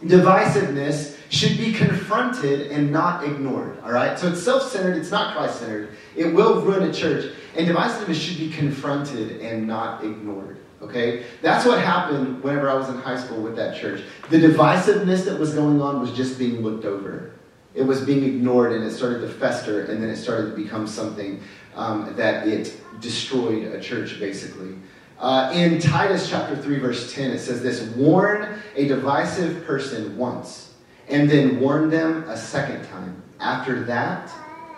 divisiveness 0.05 1.17
should 1.29 1.57
be 1.57 1.73
confronted 1.73 2.71
and 2.71 2.93
not 2.93 3.25
ignored. 3.25 3.79
All 3.83 3.93
right? 3.93 4.19
So 4.19 4.29
it's 4.29 4.43
self 4.43 4.63
centered, 4.71 4.97
it's 4.97 5.11
not 5.11 5.37
Christ 5.37 5.61
centered. 5.61 5.91
It 6.15 6.27
will 6.27 6.61
ruin 6.63 6.89
a 6.89 6.93
church. 6.93 7.33
And 7.57 7.67
divisiveness 7.67 8.21
should 8.21 8.39
be 8.39 8.51
confronted 8.51 9.41
and 9.41 9.67
not 9.67 10.05
ignored. 10.05 10.59
Okay? 10.83 11.25
That's 11.43 11.65
what 11.65 11.81
happened 11.83 12.43
whenever 12.43 12.69
I 12.69 12.75
was 12.75 12.89
in 12.89 12.99
high 12.99 13.19
school 13.19 13.43
with 13.43 13.57
that 13.57 13.77
church. 13.77 14.03
The 14.31 14.39
divisiveness 14.39 15.25
that 15.25 15.39
was 15.39 15.55
going 15.55 15.81
on 15.81 16.01
was 16.01 16.13
just 16.13 16.39
being 16.39 16.63
looked 16.63 16.85
over. 16.85 17.33
It 17.77 17.83
was 17.83 18.01
being 18.01 18.25
ignored 18.25 18.73
and 18.73 18.83
it 18.83 18.91
started 18.91 19.21
to 19.21 19.29
fester 19.29 19.85
and 19.85 20.03
then 20.03 20.11
it 20.11 20.17
started 20.17 20.51
to 20.51 20.57
become 20.57 20.87
something 20.87 21.41
um, 21.75 22.15
that 22.17 22.49
it 22.49 22.75
destroyed 23.01 23.65
a 23.65 23.81
church, 23.81 24.19
basically. 24.19 24.75
Uh, 25.19 25.51
in 25.55 25.79
Titus 25.79 26.29
chapter 26.29 26.57
3, 26.57 26.79
verse 26.79 27.13
10, 27.15 27.31
it 27.31 27.39
says 27.39 27.63
this 27.63 27.83
Warn 27.97 28.61
a 28.75 28.87
divisive 28.87 29.65
person 29.65 30.17
once, 30.17 30.75
and 31.09 31.31
then 31.31 31.61
warn 31.61 31.89
them 31.89 32.29
a 32.29 32.37
second 32.37 32.87
time. 32.89 33.23
After 33.41 33.85
that, 33.85 34.31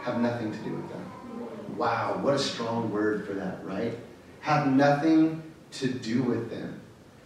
have 0.02 0.20
nothing 0.20 0.52
to 0.52 0.58
do 0.58 0.74
with 0.74 0.88
them. 0.90 1.76
Wow, 1.76 2.18
what 2.22 2.34
a 2.34 2.38
strong 2.38 2.90
word 2.90 3.26
for 3.26 3.34
that, 3.34 3.64
right? 3.64 3.96
Have 4.40 4.68
nothing 4.68 5.42
to 5.72 5.88
do 5.88 6.22
with 6.22 6.50
them. 6.50 6.80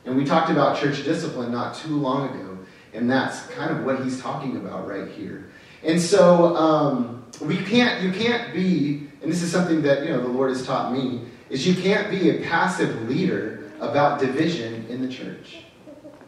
And 0.05 0.17
we 0.17 0.25
talked 0.25 0.51
about 0.51 0.79
church 0.79 1.05
discipline 1.05 1.53
not 1.53 1.75
too 1.75 1.97
long 1.97 2.31
ago, 2.31 2.59
and 2.93 3.11
that's 3.11 3.47
kind 3.49 3.71
of 3.71 3.85
what 3.85 4.03
he's 4.03 4.21
talking 4.21 4.57
about 4.57 4.89
right 4.89 5.09
here. 5.09 5.51
And 5.85 6.01
so 6.01 6.57
um, 6.57 7.25
we 7.41 7.57
can't, 7.57 8.03
you 8.03 8.13
can't 8.13 8.53
be, 8.53 9.09
and 9.23 9.31
this 9.31 9.43
is 9.43 9.51
something 9.51 9.83
that 9.83 10.05
you 10.05 10.11
know 10.11 10.21
the 10.21 10.29
Lord 10.29 10.51
has 10.51 10.65
taught 10.67 10.93
me 10.93 11.23
is 11.51 11.67
you 11.67 11.75
can't 11.75 12.11
be 12.11 12.31
a 12.31 12.43
passive 12.43 13.09
leader 13.09 13.71
about 13.81 14.21
division 14.21 14.87
in 14.89 15.03
the 15.03 15.09
church. 15.09 15.65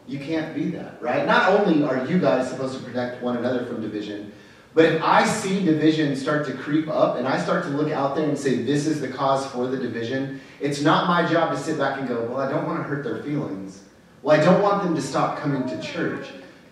You 0.07 0.19
can't 0.19 0.53
be 0.53 0.69
that, 0.71 1.01
right? 1.01 1.25
Not 1.25 1.49
only 1.49 1.83
are 1.83 2.05
you 2.05 2.19
guys 2.19 2.49
supposed 2.49 2.77
to 2.77 2.83
protect 2.83 3.23
one 3.23 3.37
another 3.37 3.65
from 3.65 3.81
division, 3.81 4.31
but 4.75 4.85
if 4.85 5.01
I 5.01 5.25
see 5.25 5.63
division 5.63 6.15
start 6.17 6.45
to 6.47 6.53
creep 6.53 6.89
up 6.89 7.15
and 7.15 7.25
I 7.25 7.41
start 7.41 7.63
to 7.63 7.69
look 7.69 7.91
out 7.91 8.15
there 8.15 8.27
and 8.27 8.37
say, 8.37 8.61
this 8.61 8.85
is 8.85 8.99
the 8.99 9.07
cause 9.07 9.45
for 9.47 9.67
the 9.67 9.77
division, 9.77 10.41
it's 10.59 10.81
not 10.81 11.07
my 11.07 11.27
job 11.31 11.55
to 11.55 11.57
sit 11.57 11.77
back 11.77 11.97
and 11.97 12.07
go, 12.07 12.25
well, 12.25 12.37
I 12.37 12.51
don't 12.51 12.67
want 12.67 12.79
to 12.79 12.83
hurt 12.83 13.03
their 13.03 13.23
feelings. 13.23 13.81
Well, 14.21 14.39
I 14.39 14.43
don't 14.43 14.61
want 14.61 14.83
them 14.83 14.93
to 14.93 15.01
stop 15.01 15.39
coming 15.39 15.65
to 15.69 15.81
church. 15.81 16.27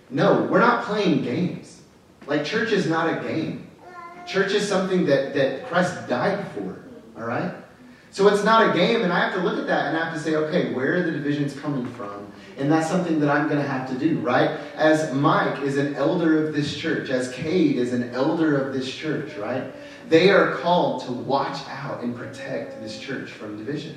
No, 0.09 0.43
we're 0.43 0.59
not 0.59 0.83
playing 0.83 1.23
games. 1.23 1.72
Like, 2.27 2.45
church 2.45 2.71
is 2.71 2.87
not 2.87 3.17
a 3.17 3.27
game. 3.27 3.69
Church 4.25 4.53
is 4.53 4.67
something 4.67 5.05
that, 5.05 5.33
that 5.33 5.67
Christ 5.67 6.07
died 6.07 6.47
for, 6.53 6.83
all 7.17 7.27
right? 7.27 7.53
So 8.11 8.27
it's 8.27 8.43
not 8.43 8.69
a 8.69 8.77
game, 8.77 9.01
and 9.01 9.11
I 9.11 9.19
have 9.19 9.33
to 9.33 9.41
look 9.41 9.57
at 9.57 9.67
that 9.67 9.87
and 9.87 9.97
I 9.97 10.05
have 10.05 10.13
to 10.13 10.19
say, 10.19 10.35
okay, 10.35 10.71
where 10.73 10.93
are 10.93 11.03
the 11.03 11.11
divisions 11.11 11.59
coming 11.59 11.85
from? 11.93 12.31
And 12.57 12.71
that's 12.71 12.87
something 12.87 13.19
that 13.19 13.29
I'm 13.29 13.47
going 13.47 13.59
to 13.59 13.67
have 13.67 13.89
to 13.89 13.97
do, 13.97 14.19
right? 14.19 14.51
As 14.75 15.11
Mike 15.13 15.63
is 15.63 15.77
an 15.77 15.95
elder 15.95 16.45
of 16.45 16.53
this 16.53 16.77
church, 16.77 17.09
as 17.09 17.33
Cade 17.33 17.77
is 17.77 17.91
an 17.91 18.11
elder 18.11 18.55
of 18.55 18.71
this 18.73 18.93
church, 18.93 19.35
right? 19.37 19.73
They 20.09 20.29
are 20.29 20.55
called 20.57 21.03
to 21.05 21.11
watch 21.11 21.57
out 21.67 22.03
and 22.03 22.15
protect 22.15 22.79
this 22.81 22.99
church 22.99 23.31
from 23.31 23.57
division. 23.57 23.95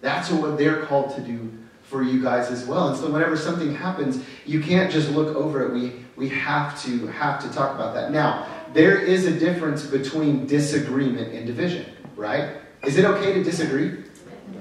That's 0.00 0.30
what 0.30 0.56
they're 0.56 0.86
called 0.86 1.14
to 1.16 1.20
do 1.20 1.52
for 1.82 2.02
you 2.02 2.22
guys 2.22 2.50
as 2.50 2.64
well. 2.64 2.88
And 2.88 2.96
so 2.96 3.10
whenever 3.10 3.36
something 3.36 3.74
happens, 3.74 4.24
you 4.46 4.62
can't 4.62 4.90
just 4.90 5.10
look 5.10 5.36
over 5.36 5.66
it. 5.66 5.74
We 5.74 6.03
we 6.16 6.28
have 6.28 6.80
to 6.84 7.06
have 7.08 7.42
to 7.42 7.52
talk 7.52 7.74
about 7.74 7.94
that. 7.94 8.12
Now, 8.12 8.46
there 8.72 8.98
is 8.98 9.26
a 9.26 9.38
difference 9.38 9.86
between 9.86 10.46
disagreement 10.46 11.32
and 11.32 11.46
division, 11.46 11.86
right? 12.16 12.56
Is 12.84 12.96
it 12.98 13.04
okay 13.04 13.32
to 13.34 13.42
disagree? 13.42 14.04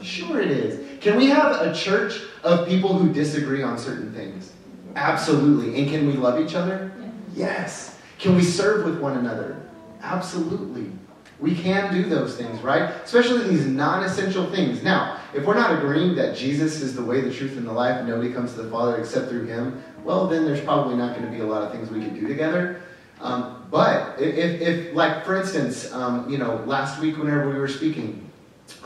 Sure, 0.02 0.42
it 0.42 0.52
is. 0.52 1.02
Can 1.02 1.18
we 1.18 1.28
have 1.28 1.62
a 1.62 1.74
church 1.74 2.22
of 2.44 2.68
people 2.68 2.98
who 2.98 3.12
disagree 3.14 3.64
on 3.64 3.78
certain 3.78 4.14
things? 4.14 4.52
Absolutely. 4.96 5.80
And 5.80 5.90
can 5.90 6.08
we 6.08 6.14
love 6.14 6.40
each 6.40 6.56
other? 6.56 6.92
Yes. 7.34 8.00
Can 8.20 8.36
we 8.36 8.44
serve 8.44 8.86
with 8.86 9.00
one 9.00 9.18
another? 9.18 9.62
Absolutely. 10.02 10.92
We 11.40 11.56
can 11.56 11.94
do 11.94 12.08
those 12.08 12.38
things, 12.38 12.62
right? 12.62 12.90
Especially 13.04 13.50
these 13.50 13.66
non 13.66 14.04
essential 14.04 14.50
things. 14.52 14.84
Now, 14.84 15.20
if 15.34 15.46
we're 15.46 15.56
not 15.56 15.78
agreeing 15.78 16.16
that 16.16 16.38
Jesus 16.38 16.82
is 16.82 16.96
the 16.96 17.04
way, 17.04 17.22
the 17.22 17.34
truth, 17.34 17.58
and 17.58 17.68
the 17.68 17.72
life, 17.72 17.98
and 17.98 18.08
nobody 18.08 18.32
comes 18.32 18.54
to 18.54 18.62
the 18.62 18.70
Father 18.70 18.98
except 18.98 19.30
through 19.30 19.46
Him, 19.46 19.84
well, 20.04 20.28
then 20.28 20.46
there's 20.46 20.62
probably 20.62 20.96
not 20.96 21.16
going 21.16 21.26
to 21.26 21.32
be 21.32 21.42
a 21.42 21.46
lot 21.46 21.64
of 21.64 21.72
things 21.72 21.90
we 21.90 22.00
can 22.00 22.14
do 22.14 22.28
together. 22.28 22.82
Um, 23.22 23.66
but 23.72 24.20
if, 24.20 24.62
if, 24.62 24.94
like, 24.94 25.26
for 25.26 25.36
instance, 25.36 25.92
um, 25.94 26.30
you 26.30 26.38
know, 26.38 26.64
last 26.66 27.00
week 27.00 27.18
whenever 27.18 27.50
we 27.50 27.58
were 27.58 27.68
speaking 27.68 28.30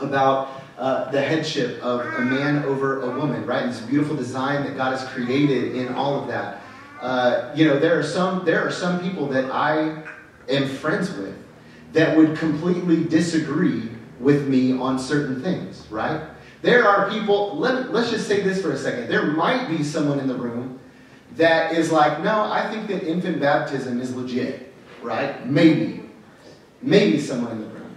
about 0.00 0.62
uh, 0.78 1.10
the 1.10 1.20
headship 1.20 1.82
of 1.82 2.00
a 2.00 2.20
man 2.20 2.64
over 2.64 3.02
a 3.02 3.18
woman, 3.18 3.44
right? 3.44 3.62
And 3.62 3.72
this 3.72 3.80
beautiful 3.80 4.14
design 4.14 4.64
that 4.64 4.76
God 4.76 4.96
has 4.96 5.06
created 5.08 5.74
in 5.74 5.92
all 5.94 6.20
of 6.20 6.28
that. 6.28 6.62
Uh, 7.00 7.52
you 7.54 7.66
know, 7.66 7.78
there 7.78 7.98
are 7.98 8.02
some 8.02 8.44
there 8.44 8.66
are 8.66 8.72
some 8.72 9.00
people 9.00 9.26
that 9.28 9.50
I 9.50 10.02
am 10.48 10.68
friends 10.68 11.12
with 11.14 11.36
that 11.92 12.16
would 12.16 12.36
completely 12.36 13.04
disagree 13.04 13.88
with 14.20 14.48
me 14.48 14.72
on 14.72 14.98
certain 14.98 15.42
things, 15.42 15.86
right? 15.90 16.20
There 16.62 16.86
are 16.86 17.08
people. 17.08 17.56
Let, 17.56 17.92
let's 17.92 18.10
just 18.10 18.26
say 18.26 18.42
this 18.42 18.60
for 18.60 18.72
a 18.72 18.78
second. 18.78 19.08
There 19.08 19.26
might 19.26 19.68
be 19.68 19.84
someone 19.84 20.18
in 20.18 20.26
the 20.26 20.34
room 20.34 20.77
that 21.38 21.72
is 21.72 21.90
like, 21.90 22.22
no, 22.22 22.42
I 22.42 22.68
think 22.70 22.88
that 22.88 23.08
infant 23.08 23.40
baptism 23.40 24.00
is 24.00 24.14
legit, 24.14 24.72
right? 25.02 25.46
Maybe. 25.46 26.02
Maybe 26.82 27.20
someone 27.20 27.52
in 27.52 27.60
the 27.60 27.66
room. 27.68 27.96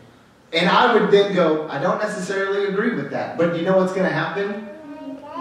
And 0.54 0.70
I 0.70 0.94
would 0.94 1.12
then 1.12 1.34
go, 1.34 1.68
I 1.68 1.80
don't 1.80 2.00
necessarily 2.00 2.68
agree 2.68 2.96
with 2.96 3.12
that. 3.12 3.38
But 3.38 3.58
you 3.58 3.64
know 3.64 3.78
what's 3.78 3.94
going 3.94 4.08
to 4.08 4.14
happen? 4.14 4.70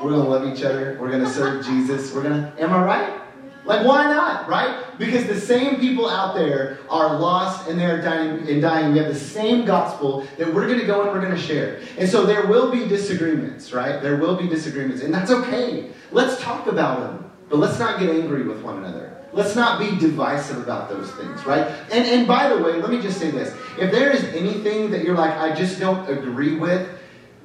We're 0.03 0.11
going 0.11 0.25
to 0.25 0.31
love 0.31 0.47
each 0.47 0.65
other. 0.65 0.97
We're 1.01 1.11
going 1.11 1.25
to 1.25 1.31
serve 1.31 1.65
Jesus. 1.67 2.13
We're 2.13 2.23
going 2.23 2.41
to, 2.41 2.63
am 2.63 2.73
I 2.73 2.83
right? 2.83 3.21
Like, 3.67 3.87
why 3.87 4.05
not, 4.05 4.49
right? 4.49 4.85
Because 4.99 5.27
the 5.27 5.39
same 5.39 5.79
people 5.79 6.09
out 6.09 6.35
there 6.35 6.79
are 6.89 7.19
lost 7.19 7.69
and 7.69 7.79
they're 7.79 8.01
dying 8.01 8.49
and 8.49 8.63
dying. 8.63 8.93
We 8.93 8.99
have 8.99 9.13
the 9.13 9.19
same 9.19 9.67
gospel 9.67 10.27
that 10.39 10.53
we're 10.53 10.67
going 10.67 10.81
to 10.81 10.87
go 10.87 11.03
and 11.03 11.11
we're 11.13 11.21
going 11.21 11.37
to 11.37 11.41
share. 11.41 11.81
And 11.99 12.09
so 12.09 12.25
there 12.25 12.47
will 12.47 12.71
be 12.71 12.89
disagreements, 12.89 13.73
right? 13.75 14.01
There 14.01 14.17
will 14.17 14.37
be 14.37 14.49
disagreements. 14.49 15.03
And 15.03 15.13
that's 15.13 15.31
okay. 15.31 15.91
Let's 16.11 16.41
talk 16.41 16.67
about 16.67 17.01
them. 17.01 17.30
But 17.51 17.59
let's 17.59 17.79
not 17.81 17.99
get 17.99 18.09
angry 18.09 18.45
with 18.45 18.63
one 18.63 18.79
another. 18.79 19.17
Let's 19.33 19.55
not 19.55 19.79
be 19.79 19.97
divisive 19.99 20.59
about 20.59 20.89
those 20.89 21.11
things, 21.13 21.45
right? 21.45 21.67
And, 21.93 22.07
and 22.07 22.27
by 22.27 22.49
the 22.49 22.63
way, 22.63 22.81
let 22.81 22.91
me 22.91 23.03
just 23.03 23.19
say 23.19 23.31
this. 23.31 23.55
If 23.79 23.91
there 23.91 24.11
is 24.11 24.25
anything 24.25 24.91
that 24.93 25.05
you're 25.05 25.17
like, 25.17 25.33
I 25.33 25.55
just 25.55 25.79
don't 25.79 26.09
agree 26.09 26.57
with, 26.57 26.89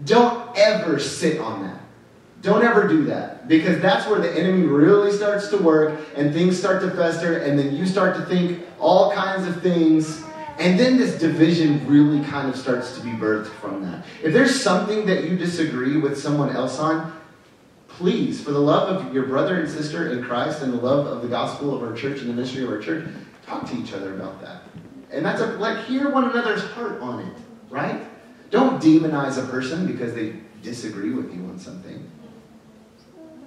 don't 0.03 0.55
ever 0.57 0.99
sit 0.99 1.39
on 1.39 1.63
that. 1.63 1.81
Don't 2.41 2.63
ever 2.63 2.87
do 2.87 3.05
that 3.05 3.47
because 3.47 3.81
that's 3.81 4.07
where 4.07 4.19
the 4.19 4.31
enemy 4.31 4.67
really 4.67 5.11
starts 5.11 5.47
to 5.49 5.57
work 5.57 5.99
and 6.15 6.31
things 6.31 6.57
start 6.57 6.81
to 6.83 6.91
fester, 6.91 7.39
and 7.39 7.57
then 7.57 7.75
you 7.75 7.87
start 7.87 8.15
to 8.17 8.25
think 8.25 8.63
all 8.79 9.11
kinds 9.11 9.47
of 9.47 9.61
things. 9.63 10.23
And 10.59 10.79
then 10.79 10.97
this 10.97 11.19
division 11.19 11.85
really 11.87 12.23
kind 12.25 12.47
of 12.47 12.55
starts 12.55 12.95
to 12.97 13.03
be 13.03 13.09
birthed 13.09 13.47
from 13.47 13.83
that. 13.83 14.05
If 14.23 14.33
there's 14.33 14.61
something 14.61 15.05
that 15.07 15.23
you 15.23 15.37
disagree 15.37 15.97
with 15.97 16.19
someone 16.19 16.55
else 16.55 16.77
on, 16.77 17.11
please, 17.97 18.43
for 18.43 18.51
the 18.51 18.59
love 18.59 19.05
of 19.05 19.13
your 19.13 19.25
brother 19.25 19.59
and 19.59 19.69
sister 19.69 20.11
in 20.11 20.23
Christ 20.23 20.61
and 20.61 20.73
the 20.73 20.77
love 20.77 21.07
of 21.07 21.21
the 21.21 21.27
gospel 21.27 21.75
of 21.75 21.81
our 21.81 21.95
church 21.95 22.19
and 22.19 22.29
the 22.29 22.33
ministry 22.33 22.63
of 22.63 22.69
our 22.69 22.79
church, 22.79 23.07
talk 23.45 23.69
to 23.69 23.77
each 23.77 23.93
other 23.93 24.15
about 24.15 24.41
that. 24.41 24.63
And 25.11 25.25
that's 25.25 25.41
a, 25.41 25.47
like, 25.57 25.85
hear 25.85 26.09
one 26.09 26.29
another's 26.29 26.63
heart 26.71 26.99
on 27.01 27.21
it, 27.21 27.37
right? 27.69 28.05
Don't 28.51 28.81
demonize 28.81 29.41
a 29.41 29.47
person 29.47 29.87
because 29.87 30.13
they 30.13 30.35
disagree 30.61 31.11
with 31.11 31.33
you 31.33 31.41
on 31.45 31.57
something. 31.57 32.09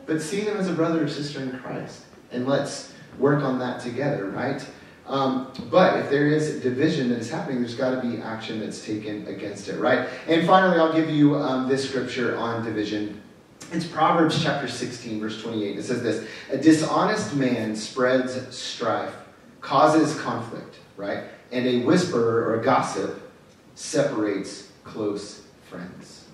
But 0.06 0.22
see 0.22 0.40
them 0.40 0.56
as 0.56 0.68
a 0.68 0.72
brother 0.72 1.04
or 1.04 1.08
sister 1.08 1.40
in 1.40 1.58
Christ. 1.58 2.04
And 2.32 2.46
let's 2.46 2.94
work 3.18 3.42
on 3.42 3.58
that 3.58 3.80
together, 3.80 4.30
right? 4.30 4.64
Um, 5.06 5.52
but 5.70 5.98
if 6.00 6.11
there 6.11 6.26
is 6.26 6.61
division 6.62 7.08
that 7.11 7.18
is 7.18 7.30
happening, 7.30 7.61
there's 7.61 7.74
got 7.74 8.00
to 8.00 8.06
be 8.06 8.22
action 8.22 8.61
that's 8.61 8.84
taken 8.84 9.26
against 9.26 9.68
it, 9.68 9.78
right? 9.78 10.08
And 10.26 10.46
finally, 10.46 10.78
I'll 10.78 10.92
give 10.92 11.11
you 11.11 11.37
um, 11.37 11.68
this 11.68 11.88
scripture 11.88 12.37
on 12.37 12.64
division. 12.64 13.22
It's 13.70 13.87
Proverbs 13.87 14.42
chapter 14.42 14.66
16, 14.66 15.20
verse 15.20 15.42
28. 15.42 15.78
It 15.78 15.83
says 15.83 16.02
this 16.02 16.26
A 16.50 16.57
dishonest 16.57 17.35
man 17.35 17.76
spreads 17.76 18.57
strife, 18.57 19.14
causes 19.61 20.18
conflict, 20.20 20.76
right? 20.96 21.24
And 21.52 21.66
a 21.66 21.85
whisperer 21.85 22.46
or 22.46 22.61
a 22.61 22.64
gossip 22.64 23.31
separates 23.74 24.72
close 24.85 25.42
friends. 25.68 26.24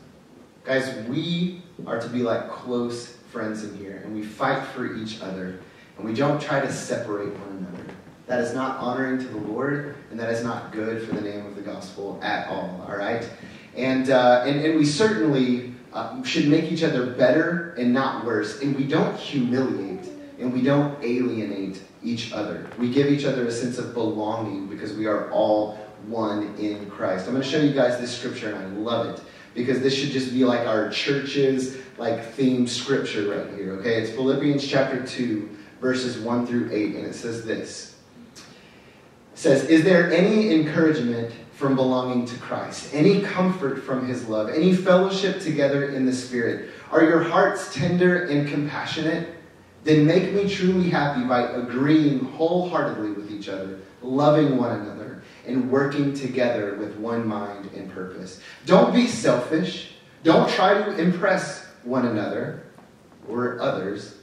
Guys, 0.64 0.94
we 1.09 1.62
are 1.88 2.01
to 2.01 2.09
be 2.09 2.20
like 2.20 2.49
close 2.49 3.16
friends 3.33 3.64
in 3.64 3.77
here, 3.79 4.01
and 4.05 4.14
we 4.14 4.23
fight 4.23 4.64
for 4.68 4.94
each 4.94 5.20
other, 5.20 5.59
and 5.97 6.07
we 6.07 6.14
don't 6.14 6.40
try 6.40 6.61
to 6.61 6.73
separate 6.73 7.33
one 7.37 7.66
another. 7.68 7.85
That 8.29 8.40
is 8.42 8.55
not 8.55 8.79
honoring 8.79 9.18
to 9.18 9.25
the 9.25 9.38
Lord, 9.38 9.97
and 10.12 10.20
that 10.20 10.31
is 10.31 10.44
not 10.44 10.70
good 10.70 11.07
for 11.07 11.16
the 11.16 11.20
name 11.20 11.44
of 11.47 11.57
the 11.57 11.62
gospel 11.62 12.20
at 12.23 12.47
all, 12.47 12.87
all 12.88 12.97
right? 12.97 13.29
And, 13.77 14.09
uh, 14.11 14.44
and, 14.47 14.64
and 14.64 14.79
we 14.79 14.87
certainly 14.87 15.74
uh, 15.94 16.22
should 16.22 16.48
make 16.48 16.70
each 16.70 16.83
other 16.83 17.07
better 17.07 17.74
and 17.78 17.92
not 17.92 18.26
worse, 18.26 18.61
and 18.61 18.76
we 18.76 18.85
don't 18.85 19.16
humiliate 19.16 20.11
and 20.38 20.52
we 20.52 20.61
don't 20.61 21.02
alienate 21.02 21.80
each 22.02 22.33
other. 22.33 22.66
We 22.78 22.92
give 22.92 23.07
each 23.07 23.24
other 23.24 23.46
a 23.46 23.52
sense 23.52 23.78
of 23.78 23.94
belonging 23.94 24.66
because 24.66 24.92
we 24.92 25.07
are 25.07 25.30
all 25.30 25.76
one 26.07 26.54
in 26.57 26.90
Christ. 26.90 27.26
I'm 27.26 27.33
going 27.33 27.42
to 27.42 27.48
show 27.48 27.61
you 27.61 27.72
guys 27.72 27.98
this 27.98 28.14
scripture, 28.16 28.52
and 28.52 28.59
I 28.59 28.66
love 28.78 29.14
it 29.14 29.24
because 29.54 29.80
this 29.80 29.94
should 29.94 30.11
just 30.11 30.33
be 30.33 30.44
like 30.44 30.66
our 30.66 30.90
church's 30.90 31.78
like 31.96 32.33
theme 32.33 32.66
scripture 32.66 33.30
right 33.30 33.57
here. 33.57 33.74
Okay, 33.74 34.02
it's 34.02 34.11
Philippians 34.11 34.66
chapter 34.66 35.07
two, 35.07 35.57
verses 35.80 36.18
one 36.18 36.46
through 36.46 36.70
eight, 36.72 36.96
and 36.96 37.07
it 37.07 37.14
says 37.14 37.44
this 37.44 37.94
says, 39.35 39.64
Is 39.64 39.85
there 39.85 40.12
any 40.12 40.54
encouragement 40.54 41.33
from 41.64 41.77
belonging 41.77 42.27
to 42.27 42.37
Christ? 42.40 42.90
Any 42.92 43.22
comfort 43.22 43.85
from 43.85 44.07
his 44.07 44.29
love? 44.29 44.50
Any 44.50 44.77
fellowship 44.77 45.40
together 45.40 45.92
in 45.92 46.05
the 46.05 46.12
Spirit? 46.12 46.68
Are 46.92 47.03
your 47.03 47.22
hearts 47.22 47.74
tender 47.74 48.27
and 48.27 48.46
compassionate? 48.46 49.35
Then 49.83 50.05
make 50.05 50.35
me 50.35 50.46
truly 50.46 50.90
happy 50.90 51.24
by 51.24 51.44
agreeing 51.53 52.18
wholeheartedly 52.18 53.12
with 53.12 53.33
each 53.33 53.48
other, 53.48 53.79
loving 54.03 54.59
one 54.59 54.79
another, 54.79 55.22
and 55.46 55.70
working 55.70 56.12
together 56.12 56.74
with 56.74 56.96
one 56.96 57.27
mind 57.27 57.70
and 57.74 57.90
purpose. 57.90 58.42
Don't 58.66 58.92
be 58.92 59.07
selfish. 59.07 59.94
Don't 60.22 60.50
try 60.50 60.74
to 60.74 60.98
impress 60.98 61.66
one 61.83 62.09
another 62.09 62.64
or 63.27 63.59
others. 63.59 64.18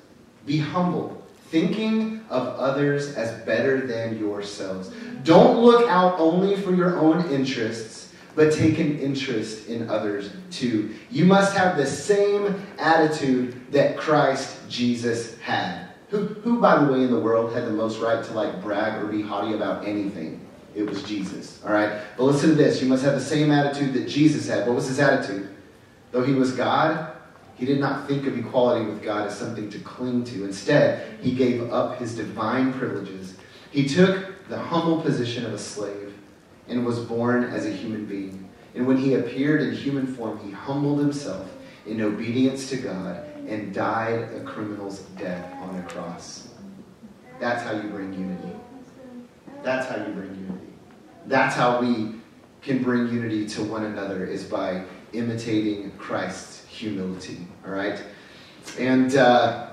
Be 0.45 0.59
humble 0.59 1.25
thinking 1.49 2.20
of 2.31 2.57
others 2.57 3.13
as 3.15 3.31
better 3.45 3.85
than 3.85 4.17
yourselves. 4.17 4.89
Don't 5.23 5.59
look 5.59 5.87
out 5.89 6.17
only 6.17 6.55
for 6.55 6.73
your 6.73 6.97
own 6.97 7.29
interests, 7.29 8.13
but 8.35 8.53
take 8.53 8.79
an 8.79 8.97
interest 8.99 9.67
in 9.67 9.89
others 9.89 10.31
too. 10.49 10.95
You 11.11 11.25
must 11.25 11.55
have 11.55 11.75
the 11.75 11.85
same 11.85 12.59
attitude 12.79 13.71
that 13.71 13.97
Christ 13.97 14.57
Jesus 14.69 15.37
had. 15.39 15.89
Who, 16.09 16.25
who, 16.25 16.59
by 16.59 16.83
the 16.83 16.91
way, 16.91 17.03
in 17.03 17.11
the 17.11 17.19
world 17.19 17.53
had 17.53 17.65
the 17.65 17.71
most 17.71 17.99
right 17.99 18.23
to 18.23 18.33
like 18.33 18.61
brag 18.61 19.01
or 19.03 19.07
be 19.07 19.21
haughty 19.21 19.53
about 19.53 19.85
anything? 19.85 20.45
It 20.73 20.83
was 20.83 21.03
Jesus. 21.03 21.61
All 21.65 21.73
right? 21.73 22.01
But 22.17 22.23
listen 22.23 22.49
to 22.49 22.55
this. 22.55 22.81
You 22.81 22.87
must 22.87 23.03
have 23.03 23.13
the 23.13 23.19
same 23.19 23.51
attitude 23.51 23.93
that 23.93 24.07
Jesus 24.07 24.47
had. 24.47 24.65
What 24.65 24.75
was 24.75 24.87
his 24.87 24.99
attitude? 24.99 25.49
Though 26.11 26.23
he 26.23 26.33
was 26.33 26.53
God, 26.53 27.10
he 27.61 27.67
did 27.67 27.79
not 27.79 28.07
think 28.07 28.25
of 28.25 28.35
equality 28.35 28.83
with 28.87 29.03
God 29.03 29.27
as 29.27 29.37
something 29.37 29.69
to 29.69 29.77
cling 29.81 30.23
to. 30.23 30.45
Instead, 30.45 31.19
he 31.21 31.31
gave 31.31 31.71
up 31.71 31.99
his 31.99 32.15
divine 32.15 32.73
privileges. 32.73 33.35
He 33.69 33.87
took 33.87 34.47
the 34.49 34.57
humble 34.57 34.99
position 34.99 35.45
of 35.45 35.53
a 35.53 35.59
slave 35.59 36.11
and 36.67 36.83
was 36.83 36.97
born 36.97 37.43
as 37.43 37.67
a 37.67 37.71
human 37.71 38.07
being. 38.07 38.49
And 38.73 38.87
when 38.87 38.97
he 38.97 39.13
appeared 39.13 39.61
in 39.61 39.75
human 39.75 40.07
form, 40.07 40.39
he 40.43 40.49
humbled 40.49 40.97
himself 40.97 41.47
in 41.85 42.01
obedience 42.01 42.67
to 42.71 42.77
God 42.77 43.23
and 43.47 43.71
died 43.71 44.33
a 44.33 44.43
criminal's 44.43 45.01
death 45.19 45.53
on 45.61 45.77
a 45.77 45.83
cross. 45.83 46.47
That's 47.39 47.61
how 47.61 47.73
you 47.73 47.89
bring 47.89 48.11
unity. 48.11 48.55
That's 49.61 49.87
how 49.87 49.97
you 49.97 50.11
bring 50.13 50.29
unity. 50.29 50.73
That's 51.27 51.53
how 51.53 51.79
we 51.79 52.15
can 52.63 52.81
bring 52.81 53.09
unity 53.09 53.47
to 53.49 53.63
one 53.63 53.83
another 53.83 54.25
is 54.25 54.45
by 54.45 54.83
imitating 55.13 55.91
Christ's 55.99 56.60
humility. 56.71 57.45
All 57.65 57.71
right? 57.71 58.01
And, 58.79 59.15
uh, 59.15 59.71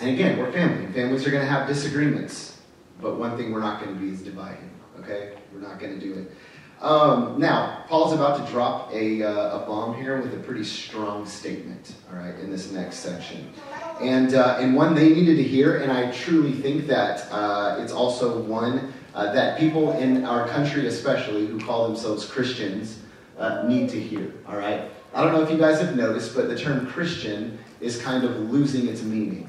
and 0.00 0.10
again, 0.10 0.38
we're 0.38 0.52
family. 0.52 0.92
Families 0.92 1.26
are 1.26 1.30
going 1.30 1.44
to 1.44 1.50
have 1.50 1.66
disagreements. 1.68 2.58
But 3.00 3.16
one 3.16 3.36
thing 3.36 3.52
we're 3.52 3.60
not 3.60 3.82
going 3.82 3.94
to 3.94 4.00
be 4.00 4.10
is 4.10 4.22
dividing. 4.22 4.70
Okay? 5.00 5.34
We're 5.52 5.60
not 5.60 5.78
going 5.78 5.98
to 5.98 6.00
do 6.00 6.14
it. 6.14 6.32
Um, 6.80 7.38
now, 7.38 7.84
Paul's 7.88 8.14
about 8.14 8.44
to 8.44 8.50
drop 8.50 8.90
a, 8.92 9.22
uh, 9.22 9.62
a 9.62 9.66
bomb 9.66 9.94
here 9.96 10.18
with 10.20 10.32
a 10.32 10.38
pretty 10.38 10.64
strong 10.64 11.26
statement, 11.26 11.94
all 12.10 12.18
right, 12.18 12.34
in 12.36 12.50
this 12.50 12.72
next 12.72 13.00
section. 13.00 13.52
And, 14.00 14.32
uh, 14.32 14.56
and 14.58 14.74
one 14.74 14.94
they 14.94 15.10
needed 15.10 15.36
to 15.36 15.42
hear, 15.42 15.76
and 15.76 15.92
I 15.92 16.10
truly 16.10 16.52
think 16.52 16.86
that 16.86 17.30
uh, 17.30 17.76
it's 17.80 17.92
also 17.92 18.40
one 18.40 18.94
uh, 19.14 19.30
that 19.34 19.58
people 19.58 19.92
in 19.98 20.24
our 20.24 20.48
country, 20.48 20.86
especially 20.86 21.46
who 21.46 21.60
call 21.60 21.86
themselves 21.86 22.24
Christians, 22.24 23.00
uh, 23.38 23.64
need 23.66 23.90
to 23.90 24.00
hear, 24.00 24.32
all 24.48 24.56
right? 24.56 24.90
I 25.12 25.24
don't 25.24 25.32
know 25.32 25.42
if 25.42 25.50
you 25.50 25.58
guys 25.58 25.80
have 25.80 25.96
noticed, 25.96 26.34
but 26.34 26.48
the 26.48 26.56
term 26.56 26.86
Christian 26.86 27.58
is 27.80 28.00
kind 28.00 28.24
of 28.24 28.50
losing 28.50 28.88
its 28.88 29.02
meaning. 29.02 29.48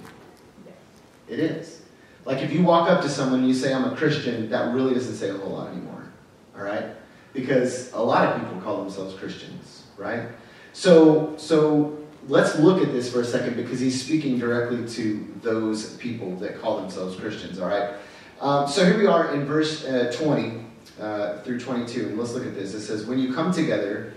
It 1.30 1.39
is. 1.39 1.82
Like 2.26 2.39
if 2.39 2.52
you 2.52 2.63
walk 2.63 2.89
up 2.89 3.02
to 3.02 3.10
someone 3.10 3.39
and 3.39 3.47
you 3.47 3.54
say, 3.54 3.74
I'm 3.74 3.86
a 3.86 3.95
Christian, 3.95 4.50
that 4.50 4.74
really 4.74 4.93
doesn't 4.93 5.15
say 5.15 5.30
a 5.30 5.38
whole 5.38 5.54
lot 5.54 5.69
anymore. 5.69 6.04
All 6.56 6.63
right? 6.63 6.86
Because 7.34 7.91
a 7.93 8.02
lot 8.02 8.28
of 8.28 8.41
people 8.41 8.60
call 8.62 8.78
themselves 8.84 9.15
Christians, 9.15 9.84
right? 9.97 10.28
So, 10.74 11.36
so 11.38 11.97
let's 12.28 12.58
look 12.60 12.82
at 12.82 12.91
this 12.91 13.12
for 13.12 13.21
a 13.21 13.26
second 13.26 13.56
because 13.56 13.80
he's 13.80 14.02
speaking 14.02 14.38
directly 14.38 14.88
to 14.95 15.26
those 15.41 15.95
people 15.97 16.36
that 16.38 16.62
call 16.62 16.82
themselves 16.82 17.19
Christians, 17.19 17.60
all 17.60 17.69
right? 17.69 17.95
Um, 18.39 18.67
so 18.67 18.86
here 18.86 18.97
we 18.97 19.06
are 19.06 19.34
in 19.34 19.45
verse 19.45 19.86
uh, 19.86 20.12
20 20.15 20.65
uh, 21.00 21.39
through 21.39 21.60
22, 21.60 22.08
and 22.08 22.17
let's 22.17 22.34
look 22.34 22.45
at 22.45 22.56
this. 22.56 22.74
It 22.74 22.82
says, 22.82 23.06
When 23.06 23.19
you 23.19 23.34
come 23.34 23.52
together, 23.52 24.13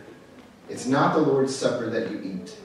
it's 0.68 0.86
not 0.86 1.14
the 1.14 1.20
Lord's 1.20 1.54
Supper 1.54 1.90
that 1.90 2.10
you 2.10 2.20
eat. 2.22 2.56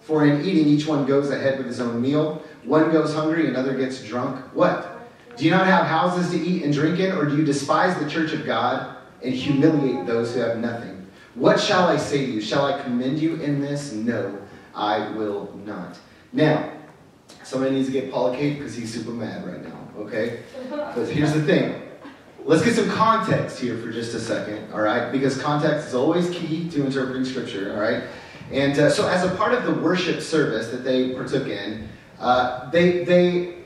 For 0.00 0.26
in 0.26 0.44
eating, 0.44 0.66
each 0.66 0.86
one 0.86 1.06
goes 1.06 1.30
ahead 1.30 1.58
with 1.58 1.66
his 1.66 1.80
own 1.80 2.00
meal. 2.00 2.42
One 2.64 2.90
goes 2.90 3.14
hungry, 3.14 3.48
another 3.48 3.76
gets 3.76 4.02
drunk. 4.02 4.44
What? 4.54 4.98
Do 5.36 5.44
you 5.44 5.50
not 5.50 5.66
have 5.66 5.86
houses 5.86 6.30
to 6.32 6.38
eat 6.38 6.64
and 6.64 6.72
drink 6.72 6.98
in, 6.98 7.12
or 7.12 7.24
do 7.26 7.36
you 7.36 7.44
despise 7.44 7.96
the 7.98 8.08
church 8.10 8.32
of 8.32 8.44
God 8.44 8.96
and 9.22 9.32
humiliate 9.32 10.06
those 10.06 10.34
who 10.34 10.40
have 10.40 10.58
nothing? 10.58 11.06
What 11.34 11.60
shall 11.60 11.86
I 11.86 11.96
say 11.96 12.26
to 12.26 12.32
you? 12.32 12.40
Shall 12.40 12.66
I 12.66 12.82
commend 12.82 13.20
you 13.20 13.36
in 13.36 13.60
this? 13.60 13.92
No, 13.92 14.36
I 14.74 15.10
will 15.10 15.56
not. 15.64 15.98
Now, 16.32 16.72
somebody 17.44 17.76
needs 17.76 17.86
to 17.86 17.92
get 17.92 18.10
Paul 18.10 18.34
a 18.34 18.36
cake 18.36 18.58
because 18.58 18.74
he's 18.74 18.92
super 18.92 19.12
mad 19.12 19.46
right 19.46 19.62
now, 19.62 19.88
okay? 19.98 20.40
But 20.68 21.06
here's 21.06 21.32
the 21.32 21.42
thing 21.42 21.80
Let's 22.44 22.64
get 22.64 22.74
some 22.74 22.88
context 22.90 23.60
here 23.60 23.76
for 23.78 23.92
just 23.92 24.14
a 24.14 24.20
second, 24.20 24.72
all 24.72 24.80
right? 24.80 25.12
Because 25.12 25.40
context 25.40 25.88
is 25.88 25.94
always 25.94 26.30
key 26.30 26.68
to 26.70 26.84
interpreting 26.84 27.24
Scripture, 27.24 27.74
all 27.74 27.80
right? 27.80 28.04
And 28.50 28.78
uh, 28.78 28.90
so, 28.90 29.08
as 29.08 29.24
a 29.24 29.34
part 29.36 29.52
of 29.52 29.64
the 29.64 29.74
worship 29.82 30.20
service 30.20 30.68
that 30.70 30.82
they 30.82 31.10
partook 31.10 31.46
in, 31.46 31.88
uh, 32.18 32.70
they, 32.70 33.04
they 33.04 33.56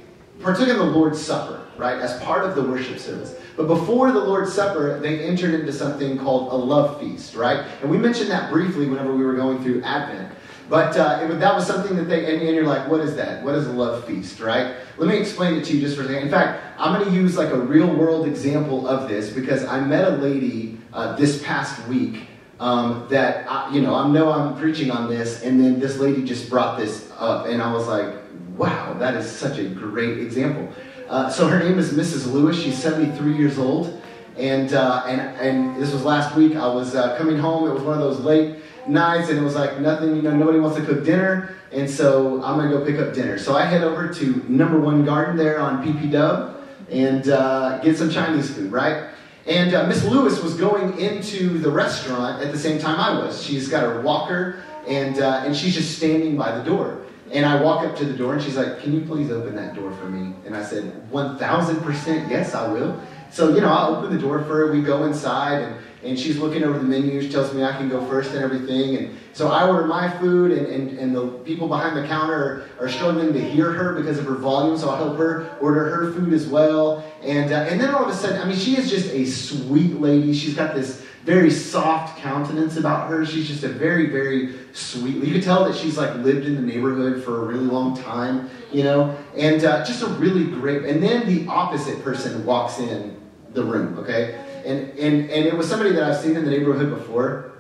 partook 0.40 0.68
in 0.68 0.76
the 0.76 0.84
Lord's 0.84 1.20
Supper, 1.20 1.66
right? 1.78 1.98
As 1.98 2.20
part 2.22 2.44
of 2.44 2.54
the 2.54 2.62
worship 2.62 2.98
service. 2.98 3.36
But 3.56 3.68
before 3.68 4.12
the 4.12 4.18
Lord's 4.18 4.52
Supper, 4.52 4.98
they 5.00 5.20
entered 5.20 5.58
into 5.58 5.72
something 5.72 6.18
called 6.18 6.52
a 6.52 6.56
love 6.56 7.00
feast, 7.00 7.34
right? 7.34 7.64
And 7.80 7.90
we 7.90 7.96
mentioned 7.96 8.30
that 8.30 8.50
briefly 8.50 8.88
whenever 8.88 9.14
we 9.14 9.24
were 9.24 9.34
going 9.34 9.62
through 9.62 9.82
Advent. 9.82 10.36
But 10.68 10.96
uh, 10.96 11.20
it, 11.22 11.40
that 11.40 11.54
was 11.54 11.66
something 11.66 11.96
that 11.96 12.04
they, 12.04 12.24
and, 12.32 12.42
and, 12.42 12.54
you're 12.54 12.66
like, 12.66 12.88
what 12.88 13.00
is 13.00 13.14
that? 13.16 13.44
What 13.44 13.54
is 13.54 13.66
a 13.66 13.72
love 13.72 14.04
feast, 14.06 14.40
right? 14.40 14.76
Let 14.96 15.08
me 15.08 15.16
explain 15.16 15.54
it 15.56 15.64
to 15.64 15.74
you 15.74 15.80
just 15.80 15.96
for 15.96 16.02
a 16.02 16.06
second. 16.06 16.22
In 16.22 16.30
fact, 16.30 16.62
I'm 16.78 16.98
going 16.98 17.08
to 17.08 17.14
use 17.14 17.36
like 17.36 17.50
a 17.50 17.58
real 17.58 17.92
world 17.92 18.26
example 18.26 18.86
of 18.86 19.08
this 19.08 19.30
because 19.30 19.64
I 19.64 19.80
met 19.80 20.04
a 20.04 20.16
lady 20.16 20.78
uh, 20.92 21.16
this 21.16 21.42
past 21.42 21.86
week 21.88 22.28
um, 22.60 23.06
that, 23.10 23.50
I, 23.50 23.74
you 23.74 23.82
know, 23.82 23.94
I 23.94 24.08
know 24.08 24.30
I'm 24.30 24.56
preaching 24.56 24.92
on 24.92 25.10
this, 25.10 25.42
and 25.42 25.60
then 25.60 25.80
this 25.80 25.98
lady 25.98 26.24
just 26.24 26.48
brought 26.48 26.78
this 26.78 27.10
up, 27.18 27.46
and 27.46 27.60
I 27.60 27.72
was 27.72 27.88
like, 27.88 28.14
wow, 28.56 28.94
that 28.94 29.14
is 29.14 29.28
such 29.28 29.58
a 29.58 29.64
great 29.64 30.18
example. 30.18 30.72
Uh, 31.08 31.28
so 31.28 31.48
her 31.48 31.58
name 31.58 31.78
is 31.78 31.92
Mrs. 31.92 32.32
Lewis. 32.32 32.60
She's 32.60 32.80
73 32.80 33.36
years 33.36 33.58
old. 33.58 34.00
And, 34.36 34.72
uh, 34.72 35.04
and, 35.06 35.20
and 35.20 35.82
this 35.82 35.92
was 35.92 36.04
last 36.04 36.34
week. 36.36 36.56
I 36.56 36.66
was 36.66 36.94
uh, 36.94 37.16
coming 37.16 37.38
home. 37.38 37.68
It 37.68 37.74
was 37.74 37.82
one 37.82 37.94
of 37.94 38.00
those 38.00 38.20
late 38.20 38.63
nights 38.88 39.28
and 39.30 39.38
it 39.38 39.42
was 39.42 39.54
like 39.54 39.80
nothing, 39.80 40.16
you 40.16 40.22
know, 40.22 40.34
nobody 40.34 40.58
wants 40.58 40.76
to 40.78 40.84
cook 40.84 41.04
dinner. 41.04 41.56
And 41.72 41.88
so 41.88 42.42
I'm 42.42 42.60
to 42.60 42.76
go 42.76 42.84
pick 42.84 42.98
up 42.98 43.14
dinner. 43.14 43.38
So 43.38 43.56
I 43.56 43.64
head 43.64 43.82
over 43.82 44.12
to 44.12 44.44
number 44.48 44.78
one 44.78 45.04
garden 45.04 45.36
there 45.36 45.60
on 45.60 45.84
PP 45.84 46.12
Dub 46.12 46.56
and 46.90 47.28
uh, 47.28 47.78
get 47.78 47.96
some 47.96 48.10
Chinese 48.10 48.54
food, 48.54 48.70
right? 48.70 49.10
And 49.46 49.74
uh, 49.74 49.86
Miss 49.86 50.04
Lewis 50.04 50.42
was 50.42 50.54
going 50.54 50.98
into 50.98 51.58
the 51.58 51.70
restaurant 51.70 52.42
at 52.42 52.52
the 52.52 52.58
same 52.58 52.78
time 52.78 52.98
I 52.98 53.18
was. 53.24 53.42
She's 53.42 53.68
got 53.68 53.82
her 53.82 54.00
walker 54.00 54.62
and, 54.86 55.18
uh, 55.18 55.42
and 55.44 55.56
she's 55.56 55.74
just 55.74 55.96
standing 55.96 56.36
by 56.36 56.56
the 56.56 56.64
door. 56.64 57.02
And 57.32 57.44
I 57.44 57.60
walk 57.60 57.84
up 57.84 57.96
to 57.96 58.04
the 58.04 58.16
door 58.16 58.34
and 58.34 58.42
she's 58.42 58.56
like, 58.56 58.80
Can 58.80 58.92
you 58.92 59.00
please 59.00 59.30
open 59.30 59.56
that 59.56 59.74
door 59.74 59.92
for 59.96 60.08
me? 60.08 60.34
And 60.46 60.56
I 60.56 60.62
said, 60.62 61.10
1000% 61.10 62.30
yes, 62.30 62.54
I 62.54 62.68
will. 62.68 63.00
so, 63.30 63.54
you 63.54 63.60
know, 63.60 63.68
I'll 63.68 63.96
open 63.96 64.14
the 64.14 64.22
door 64.22 64.38
for 64.40 64.66
her. 64.66 64.72
We 64.72 64.82
go 64.82 65.04
inside, 65.04 65.62
and, 65.62 65.76
and 66.04 66.18
she's 66.18 66.38
looking 66.38 66.62
over 66.64 66.78
the 66.78 66.84
menu. 66.84 67.20
She 67.20 67.30
tells 67.30 67.52
me 67.54 67.64
I 67.64 67.72
can 67.72 67.88
go 67.88 68.04
first 68.06 68.32
and 68.32 68.44
everything. 68.44 68.96
And 68.96 69.18
so 69.32 69.48
I 69.48 69.66
order 69.68 69.86
my 69.86 70.08
food, 70.18 70.52
and, 70.52 70.66
and, 70.66 70.98
and 70.98 71.16
the 71.16 71.26
people 71.44 71.66
behind 71.66 71.96
the 71.96 72.06
counter 72.06 72.68
are, 72.78 72.84
are 72.84 72.88
struggling 72.88 73.32
to 73.32 73.40
hear 73.40 73.72
her 73.72 73.94
because 73.94 74.18
of 74.18 74.26
her 74.26 74.36
volume, 74.36 74.76
so 74.76 74.90
I'll 74.90 74.96
help 74.96 75.16
her 75.18 75.56
order 75.60 75.88
her 75.88 76.12
food 76.12 76.32
as 76.32 76.46
well. 76.46 77.04
And, 77.22 77.52
uh, 77.52 77.66
and 77.68 77.80
then 77.80 77.94
all 77.94 78.04
of 78.04 78.10
a 78.10 78.14
sudden, 78.14 78.40
I 78.40 78.44
mean, 78.44 78.56
she 78.56 78.76
is 78.76 78.90
just 78.90 79.10
a 79.10 79.24
sweet 79.24 80.00
lady. 80.00 80.32
She's 80.34 80.54
got 80.54 80.74
this 80.74 81.04
very 81.24 81.50
soft 81.50 82.18
countenance 82.18 82.76
about 82.76 83.08
her. 83.08 83.24
She's 83.24 83.48
just 83.48 83.64
a 83.64 83.68
very, 83.68 84.10
very 84.10 84.54
sweet. 84.74 85.16
You 85.16 85.32
can 85.32 85.40
tell 85.40 85.64
that 85.64 85.74
she's 85.74 85.96
like 85.96 86.14
lived 86.16 86.46
in 86.46 86.54
the 86.54 86.60
neighborhood 86.60 87.24
for 87.24 87.42
a 87.42 87.46
really 87.46 87.64
long 87.64 87.96
time, 87.96 88.50
you 88.70 88.84
know, 88.84 89.16
and 89.34 89.64
uh, 89.64 89.84
just 89.86 90.02
a 90.02 90.06
really 90.06 90.44
great. 90.44 90.84
And 90.84 91.02
then 91.02 91.26
the 91.26 91.50
opposite 91.50 92.04
person 92.04 92.44
walks 92.44 92.78
in 92.78 93.16
the 93.54 93.64
room, 93.64 93.98
okay, 94.00 94.43
and 94.64 94.90
and 94.98 95.30
and 95.30 95.46
it 95.46 95.56
was 95.56 95.68
somebody 95.68 95.92
that 95.92 96.02
I've 96.02 96.16
seen 96.16 96.36
in 96.36 96.44
the 96.44 96.50
neighborhood 96.50 96.90
before. 96.90 97.52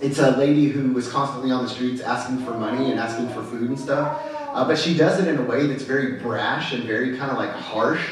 It's 0.00 0.18
a 0.18 0.32
lady 0.32 0.68
who 0.68 0.92
was 0.92 1.08
constantly 1.08 1.52
on 1.52 1.62
the 1.62 1.70
streets 1.70 2.00
asking 2.00 2.44
for 2.44 2.54
money 2.54 2.90
and 2.90 2.98
asking 2.98 3.28
for 3.28 3.42
food 3.42 3.68
and 3.68 3.78
stuff, 3.78 4.20
uh, 4.52 4.66
but 4.66 4.76
she 4.76 4.96
does 4.96 5.20
it 5.20 5.28
in 5.28 5.38
a 5.38 5.42
way 5.42 5.66
that's 5.68 5.84
very 5.84 6.18
brash 6.18 6.72
and 6.72 6.82
very 6.84 7.16
kind 7.16 7.30
of 7.30 7.38
like 7.38 7.50
harsh, 7.50 8.10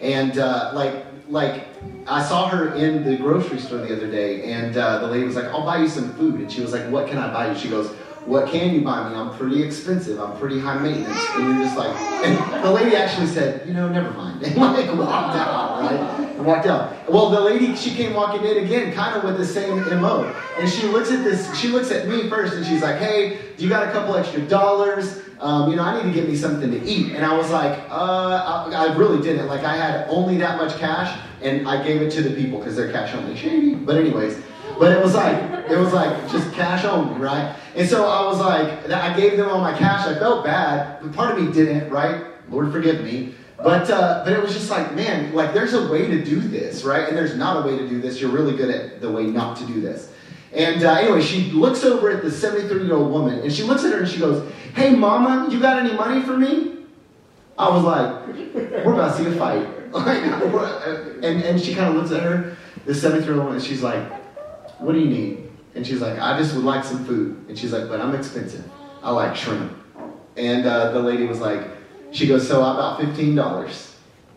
and 0.00 0.38
uh, 0.38 0.70
like 0.74 1.04
like 1.28 1.66
I 2.06 2.22
saw 2.22 2.48
her 2.48 2.74
in 2.74 3.04
the 3.04 3.16
grocery 3.16 3.58
store 3.58 3.78
the 3.78 3.96
other 3.96 4.10
day, 4.10 4.52
and 4.52 4.76
uh, 4.76 4.98
the 4.98 5.06
lady 5.08 5.24
was 5.24 5.36
like, 5.36 5.46
"I'll 5.46 5.64
buy 5.64 5.78
you 5.78 5.88
some 5.88 6.12
food," 6.14 6.40
and 6.40 6.52
she 6.52 6.60
was 6.60 6.72
like, 6.72 6.88
"What 6.90 7.08
can 7.08 7.18
I 7.18 7.32
buy 7.32 7.50
you?" 7.50 7.58
She 7.58 7.68
goes, 7.68 7.94
"What 8.26 8.48
can 8.48 8.74
you 8.74 8.80
buy 8.82 9.08
me? 9.08 9.14
I'm 9.14 9.36
pretty 9.36 9.62
expensive. 9.62 10.20
I'm 10.20 10.36
pretty 10.38 10.58
high 10.58 10.78
maintenance." 10.78 11.18
And 11.34 11.48
you're 11.48 11.64
just 11.64 11.76
like, 11.76 11.94
and 12.24 12.64
the 12.64 12.70
lady 12.70 12.96
actually 12.96 13.26
said, 13.26 13.66
"You 13.66 13.74
know, 13.74 13.88
never 13.88 14.10
mind," 14.12 14.42
and 14.44 14.56
like 14.56 14.86
walked 14.94 15.36
out, 15.36 15.80
right? 15.80 16.20
And 16.36 16.46
walked 16.46 16.66
out. 16.66 17.10
Well, 17.10 17.30
the 17.30 17.40
lady 17.40 17.74
she 17.76 17.90
came 17.94 18.14
walking 18.14 18.44
in 18.44 18.64
again, 18.64 18.92
kind 18.92 19.16
of 19.16 19.24
with 19.24 19.38
the 19.38 19.46
same 19.46 19.78
mo, 20.00 20.34
and 20.58 20.68
she 20.68 20.86
looks 20.86 21.10
at 21.10 21.24
this. 21.24 21.52
She 21.58 21.68
looks 21.68 21.90
at 21.90 22.08
me 22.08 22.28
first, 22.28 22.54
and 22.54 22.64
she's 22.64 22.82
like, 22.82 22.96
"Hey, 22.96 23.38
you 23.58 23.68
got 23.68 23.88
a 23.88 23.92
couple 23.92 24.16
extra 24.16 24.40
dollars?" 24.42 25.22
Um, 25.42 25.70
you 25.70 25.76
know, 25.76 25.82
I 25.82 25.96
need 26.00 26.08
to 26.08 26.14
get 26.14 26.28
me 26.28 26.36
something 26.36 26.70
to 26.70 26.80
eat. 26.84 27.16
And 27.16 27.24
I 27.24 27.36
was 27.36 27.50
like, 27.50 27.76
uh, 27.90 28.68
I, 28.72 28.86
I 28.90 28.94
really 28.94 29.20
didn't. 29.20 29.48
Like, 29.48 29.64
I 29.64 29.76
had 29.76 30.06
only 30.08 30.36
that 30.36 30.56
much 30.56 30.78
cash, 30.78 31.18
and 31.42 31.68
I 31.68 31.82
gave 31.82 32.00
it 32.00 32.12
to 32.12 32.22
the 32.22 32.30
people 32.30 32.60
because 32.60 32.76
they're 32.76 32.92
cash 32.92 33.12
only. 33.12 33.34
Shady. 33.36 33.74
But 33.74 33.96
anyways, 33.96 34.40
but 34.78 34.92
it 34.92 35.02
was 35.02 35.14
like, 35.14 35.36
it 35.68 35.76
was 35.76 35.92
like 35.92 36.30
just 36.30 36.52
cash 36.52 36.84
only, 36.84 37.20
right? 37.20 37.56
And 37.74 37.88
so 37.88 38.06
I 38.06 38.26
was 38.26 38.38
like, 38.38 38.90
I 38.90 39.16
gave 39.16 39.36
them 39.36 39.48
all 39.48 39.60
my 39.60 39.76
cash. 39.76 40.06
I 40.06 40.18
felt 40.18 40.44
bad, 40.44 41.00
but 41.02 41.12
part 41.12 41.36
of 41.36 41.42
me 41.42 41.52
didn't, 41.52 41.90
right? 41.90 42.24
Lord 42.50 42.70
forgive 42.70 43.02
me. 43.02 43.34
But 43.56 43.90
uh, 43.90 44.22
but 44.24 44.32
it 44.32 44.42
was 44.42 44.52
just 44.52 44.70
like, 44.70 44.94
man, 44.94 45.32
like 45.34 45.54
there's 45.54 45.72
a 45.72 45.90
way 45.90 46.06
to 46.08 46.24
do 46.24 46.40
this, 46.40 46.82
right? 46.84 47.08
And 47.08 47.16
there's 47.16 47.36
not 47.36 47.64
a 47.64 47.68
way 47.68 47.78
to 47.78 47.88
do 47.88 48.00
this. 48.00 48.20
You're 48.20 48.32
really 48.32 48.56
good 48.56 48.70
at 48.70 49.00
the 49.00 49.10
way 49.10 49.26
not 49.26 49.56
to 49.58 49.66
do 49.66 49.80
this. 49.80 50.12
And 50.52 50.82
uh, 50.82 50.94
anyway, 50.94 51.22
she 51.22 51.50
looks 51.52 51.84
over 51.84 52.10
at 52.10 52.22
the 52.22 52.30
73 52.30 52.84
year 52.84 52.94
old 52.94 53.10
woman 53.10 53.40
and 53.40 53.52
she 53.52 53.62
looks 53.62 53.84
at 53.84 53.92
her 53.92 54.00
and 54.00 54.08
she 54.08 54.18
goes, 54.18 54.50
Hey, 54.74 54.94
mama, 54.94 55.48
you 55.50 55.60
got 55.60 55.78
any 55.78 55.94
money 55.94 56.22
for 56.22 56.36
me? 56.36 56.84
I 57.56 57.68
was 57.70 57.84
like, 57.84 58.26
We're 58.84 58.94
about 58.94 59.16
to 59.16 59.24
see 59.24 59.30
a 59.30 59.36
fight. 59.36 59.66
and, 59.94 61.42
and 61.42 61.60
she 61.60 61.74
kind 61.74 61.88
of 61.88 61.94
looks 61.94 62.12
at 62.12 62.22
her, 62.22 62.56
the 62.84 62.94
73 62.94 63.24
year 63.24 63.34
old 63.34 63.44
woman, 63.44 63.54
and 63.54 63.64
she's 63.64 63.82
like, 63.82 64.04
What 64.80 64.92
do 64.92 64.98
you 64.98 65.08
need? 65.08 65.51
And 65.74 65.86
she's 65.86 66.00
like, 66.00 66.18
I 66.18 66.38
just 66.38 66.54
would 66.54 66.64
like 66.64 66.84
some 66.84 67.04
food. 67.04 67.44
And 67.48 67.58
she's 67.58 67.72
like, 67.72 67.88
But 67.88 68.00
I'm 68.00 68.14
expensive. 68.14 68.64
I 69.02 69.10
like 69.10 69.36
shrimp. 69.36 69.76
And 70.36 70.66
uh, 70.66 70.92
the 70.92 71.00
lady 71.00 71.24
was 71.24 71.40
like, 71.40 71.66
She 72.10 72.26
goes, 72.26 72.46
So 72.46 72.62
I 72.62 72.72
about 72.72 73.00
$15. 73.00 73.88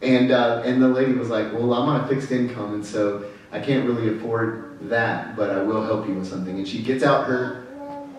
And, 0.02 0.32
uh, 0.32 0.62
and 0.66 0.82
the 0.82 0.88
lady 0.88 1.14
was 1.14 1.30
like, 1.30 1.52
Well, 1.54 1.74
I'm 1.74 1.90
on 1.90 2.02
a 2.02 2.08
fixed 2.08 2.32
income, 2.32 2.74
and 2.76 2.86
so 2.86 3.26
I 3.52 3.60
can't 3.60 3.88
really 3.88 4.18
afford 4.18 4.90
that, 4.90 5.36
but 5.36 5.50
I 5.50 5.62
will 5.62 5.84
help 5.84 6.08
you 6.08 6.16
with 6.16 6.28
something. 6.28 6.58
And 6.58 6.68
she 6.68 6.82
gets 6.82 7.04
out 7.04 7.28
her 7.28 7.66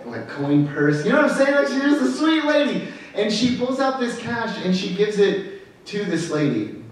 like 0.06 0.28
coin 0.28 0.68
purse. 0.68 1.04
You 1.04 1.12
know 1.12 1.22
what 1.22 1.30
I'm 1.30 1.36
saying? 1.36 1.54
Like 1.54 1.68
she's 1.68 1.82
just 1.82 2.02
a 2.02 2.12
sweet 2.18 2.44
lady. 2.44 2.88
And 3.14 3.32
she 3.32 3.56
pulls 3.56 3.80
out 3.80 3.98
this 3.98 4.18
cash 4.18 4.64
and 4.64 4.76
she 4.76 4.94
gives 4.94 5.18
it 5.18 5.62
to 5.86 6.04
this 6.04 6.30
lady. 6.30 6.82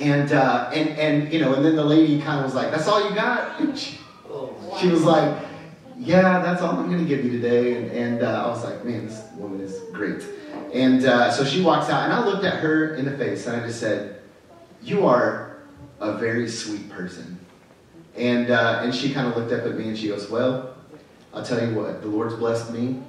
And 0.00 0.32
uh, 0.32 0.70
and 0.72 0.90
and 0.90 1.32
you 1.32 1.40
know, 1.40 1.54
and 1.54 1.64
then 1.64 1.76
the 1.76 1.84
lady 1.84 2.20
kind 2.20 2.38
of 2.38 2.44
was 2.44 2.54
like, 2.54 2.70
"That's 2.70 2.86
all 2.86 3.08
you 3.08 3.14
got?" 3.14 3.60
She, 3.76 3.98
she 4.80 4.88
was 4.88 5.02
like, 5.02 5.36
"Yeah, 5.98 6.40
that's 6.40 6.62
all 6.62 6.76
I'm 6.76 6.86
going 6.86 6.98
to 6.98 7.04
give 7.04 7.24
you 7.24 7.32
today." 7.32 7.76
And, 7.76 7.90
and 7.90 8.22
uh, 8.22 8.44
I 8.44 8.48
was 8.48 8.64
like, 8.64 8.84
"Man, 8.84 9.06
this 9.06 9.24
woman 9.36 9.60
is 9.60 9.80
great." 9.92 10.24
And 10.72 11.04
uh, 11.04 11.30
so 11.30 11.44
she 11.44 11.62
walks 11.62 11.90
out, 11.90 12.04
and 12.04 12.12
I 12.12 12.24
looked 12.24 12.44
at 12.44 12.60
her 12.60 12.94
in 12.94 13.04
the 13.04 13.16
face, 13.16 13.46
and 13.46 13.60
I 13.60 13.66
just 13.66 13.80
said, 13.80 14.20
"You 14.82 15.06
are 15.06 15.58
a 16.00 16.16
very 16.18 16.48
sweet 16.48 16.88
person." 16.88 17.38
And, 18.18 18.50
uh, 18.50 18.80
and 18.82 18.92
she 18.92 19.12
kind 19.12 19.28
of 19.28 19.36
looked 19.36 19.52
up 19.52 19.64
at 19.64 19.78
me 19.78 19.88
and 19.88 19.96
she 19.96 20.08
goes, 20.08 20.28
Well, 20.28 20.74
I'll 21.32 21.44
tell 21.44 21.64
you 21.64 21.74
what, 21.74 22.02
the 22.02 22.08
Lord's 22.08 22.34
blessed 22.34 22.72
me, 22.72 23.00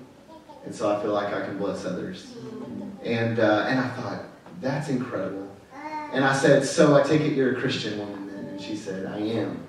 and 0.65 0.73
so 0.73 0.95
I 0.95 1.02
feel 1.02 1.13
like 1.13 1.34
I 1.34 1.41
can 1.41 1.58
bless 1.58 1.84
others. 1.84 2.36
And, 3.04 3.39
uh, 3.39 3.65
and 3.67 3.80
I 3.80 3.89
thought, 3.89 4.23
That's 4.62 4.89
incredible. 4.89 5.47
And 6.13 6.23
I 6.23 6.34
said, 6.34 6.63
So 6.63 6.95
I 6.95 7.02
take 7.02 7.21
it 7.21 7.34
you're 7.34 7.58
a 7.58 7.60
Christian 7.60 7.97
woman 7.97 8.28
then? 8.28 8.45
And 8.45 8.62
she 8.62 8.75
said, 8.75 9.08
I 9.08 9.17
am. 9.17 9.65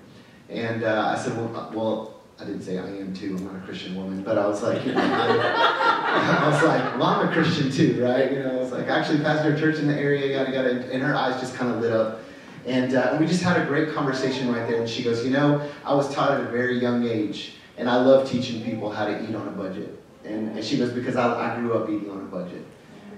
And 0.50 0.85
uh, 0.85 1.14
I 1.16 1.18
said, 1.18 1.37
Well, 1.38 1.56
uh, 1.56 1.70
well, 1.72 2.19
I 2.40 2.44
didn't 2.44 2.62
say 2.62 2.79
I 2.79 2.87
am 2.87 3.12
too. 3.12 3.37
I'm 3.37 3.44
not 3.44 3.57
a 3.57 3.66
Christian 3.66 3.94
woman, 3.94 4.22
but 4.22 4.38
I 4.38 4.46
was 4.46 4.62
like, 4.62 4.85
you 4.87 4.92
know, 4.94 5.00
I, 5.03 6.48
was 6.50 6.62
like, 6.62 6.98
well, 6.98 7.05
I'm 7.09 7.29
a 7.29 7.33
Christian 7.33 7.70
too, 7.70 8.03
right? 8.03 8.33
You 8.33 8.38
know, 8.38 8.53
I 8.53 8.57
was 8.57 8.72
like, 8.72 8.88
actually, 8.88 9.18
pastor 9.18 9.59
church 9.59 9.79
in 9.79 9.87
the 9.87 9.94
area, 9.94 10.38
yada 10.38 10.50
yada. 10.50 10.90
And 10.90 11.03
her 11.03 11.14
eyes 11.14 11.38
just 11.38 11.55
kind 11.55 11.70
of 11.70 11.81
lit 11.81 11.92
up. 11.92 12.20
And 12.66 12.94
uh, 12.94 13.16
we 13.20 13.26
just 13.26 13.42
had 13.42 13.61
a 13.61 13.66
great 13.66 13.92
conversation 13.94 14.50
right 14.50 14.66
there. 14.66 14.81
And 14.81 14.88
she 14.88 15.03
goes, 15.03 15.22
You 15.22 15.33
know, 15.33 15.68
I 15.85 15.92
was 15.92 16.12
taught 16.14 16.33
at 16.33 16.40
a 16.40 16.50
very 16.50 16.79
young 16.79 17.07
age, 17.07 17.57
and 17.76 17.90
I 17.90 17.96
love 17.96 18.29
teaching 18.29 18.62
people 18.62 18.90
how 18.90 19.07
to 19.07 19.22
eat 19.22 19.35
on 19.35 19.46
a 19.46 19.53
budget. 19.53 20.03
And, 20.24 20.57
and 20.57 20.64
she 20.64 20.79
goes, 20.79 20.92
Because 20.92 21.16
I, 21.16 21.53
I 21.53 21.57
grew 21.57 21.74
up 21.74 21.90
eating 21.90 22.11
on 22.11 22.20
a 22.20 22.24
budget. 22.24 22.64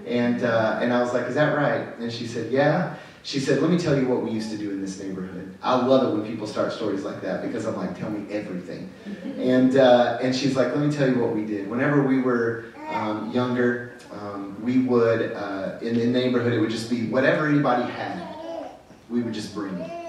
And, 0.05 0.43
uh, 0.43 0.79
and 0.81 0.91
I 0.91 1.01
was 1.01 1.13
like, 1.13 1.27
Is 1.27 1.35
that 1.35 1.55
right? 1.55 1.97
And 1.97 2.11
she 2.11 2.27
said, 2.27 2.51
Yeah. 2.51 2.97
She 3.23 3.39
said, 3.39 3.61
Let 3.61 3.71
me 3.71 3.77
tell 3.77 3.97
you 3.97 4.07
what 4.07 4.21
we 4.21 4.31
used 4.31 4.51
to 4.51 4.57
do 4.57 4.71
in 4.71 4.81
this 4.81 4.99
neighborhood. 4.99 5.57
I 5.61 5.75
love 5.75 6.11
it 6.11 6.17
when 6.17 6.29
people 6.29 6.45
start 6.45 6.73
stories 6.73 7.03
like 7.03 7.21
that 7.21 7.41
because 7.41 7.65
I'm 7.65 7.77
like, 7.77 7.97
Tell 7.97 8.09
me 8.09 8.31
everything. 8.31 8.91
and, 9.37 9.77
uh, 9.77 10.19
and 10.21 10.35
she's 10.35 10.55
like, 10.55 10.75
Let 10.75 10.79
me 10.85 10.91
tell 10.91 11.09
you 11.09 11.19
what 11.19 11.33
we 11.33 11.45
did. 11.45 11.69
Whenever 11.69 12.03
we 12.03 12.21
were 12.21 12.65
um, 12.89 13.31
younger, 13.31 13.97
um, 14.11 14.61
we 14.61 14.79
would, 14.79 15.31
uh, 15.33 15.79
in 15.81 15.97
the 15.97 16.05
neighborhood, 16.05 16.53
it 16.53 16.59
would 16.59 16.69
just 16.69 16.89
be 16.89 17.07
whatever 17.07 17.47
anybody 17.47 17.89
had 17.91 18.33
we 19.09 19.21
would 19.21 19.33
just 19.33 19.53
bring 19.53 19.75
it. 19.75 20.02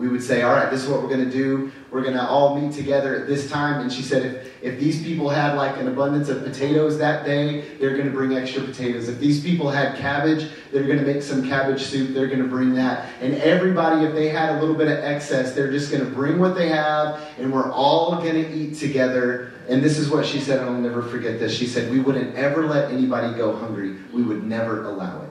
We 0.00 0.08
would 0.08 0.22
say, 0.22 0.40
all 0.40 0.54
right, 0.54 0.70
this 0.70 0.82
is 0.82 0.88
what 0.88 1.02
we're 1.02 1.10
going 1.10 1.26
to 1.26 1.30
do. 1.30 1.70
We're 1.90 2.00
going 2.00 2.14
to 2.14 2.26
all 2.26 2.58
meet 2.58 2.72
together 2.72 3.20
at 3.20 3.26
this 3.26 3.50
time. 3.50 3.82
And 3.82 3.92
she 3.92 4.00
said, 4.00 4.24
if, 4.24 4.62
if 4.62 4.80
these 4.80 5.02
people 5.02 5.28
had 5.28 5.56
like 5.56 5.76
an 5.76 5.88
abundance 5.88 6.30
of 6.30 6.42
potatoes 6.42 6.96
that 6.96 7.26
day, 7.26 7.76
they're 7.76 7.98
going 7.98 8.06
to 8.06 8.10
bring 8.10 8.34
extra 8.34 8.62
potatoes. 8.62 9.10
If 9.10 9.18
these 9.18 9.42
people 9.42 9.68
had 9.68 9.98
cabbage, 9.98 10.48
they're 10.72 10.86
going 10.86 11.00
to 11.00 11.04
make 11.04 11.22
some 11.22 11.46
cabbage 11.46 11.82
soup. 11.82 12.14
They're 12.14 12.28
going 12.28 12.42
to 12.42 12.48
bring 12.48 12.72
that. 12.76 13.10
And 13.20 13.34
everybody, 13.34 14.06
if 14.06 14.14
they 14.14 14.30
had 14.30 14.56
a 14.56 14.60
little 14.60 14.74
bit 14.74 14.88
of 14.88 15.04
excess, 15.04 15.52
they're 15.52 15.70
just 15.70 15.92
going 15.92 16.02
to 16.02 16.10
bring 16.10 16.38
what 16.38 16.54
they 16.54 16.70
have, 16.70 17.20
and 17.38 17.52
we're 17.52 17.70
all 17.70 18.16
going 18.22 18.42
to 18.42 18.50
eat 18.54 18.78
together. 18.78 19.52
And 19.68 19.82
this 19.82 19.98
is 19.98 20.08
what 20.08 20.24
she 20.24 20.40
said, 20.40 20.60
and 20.60 20.70
I'll 20.70 20.80
never 20.80 21.02
forget 21.02 21.38
this. 21.38 21.54
She 21.54 21.66
said, 21.66 21.90
we 21.90 22.00
wouldn't 22.00 22.34
ever 22.36 22.64
let 22.64 22.90
anybody 22.90 23.36
go 23.36 23.54
hungry. 23.54 23.98
We 24.14 24.22
would 24.22 24.44
never 24.44 24.84
allow 24.84 25.20
it. 25.24 25.30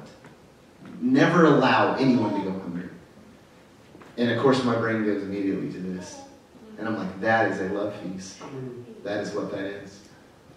Never 1.01 1.45
allow 1.47 1.95
anyone 1.95 2.35
to 2.35 2.41
go 2.41 2.51
hungry. 2.51 2.68
And 4.19 4.29
of 4.31 4.41
course, 4.41 4.61
my 4.65 4.75
brain 4.75 5.05
goes 5.05 5.23
immediately 5.23 5.71
to 5.71 5.79
this. 5.79 6.19
And 6.77 6.89
I'm 6.89 6.97
like, 6.97 7.21
that 7.21 7.51
is 7.51 7.61
a 7.61 7.73
love 7.73 7.95
feast. 8.01 8.37
That 9.03 9.23
is 9.23 9.31
what 9.31 9.49
that 9.51 9.63
is. 9.63 10.01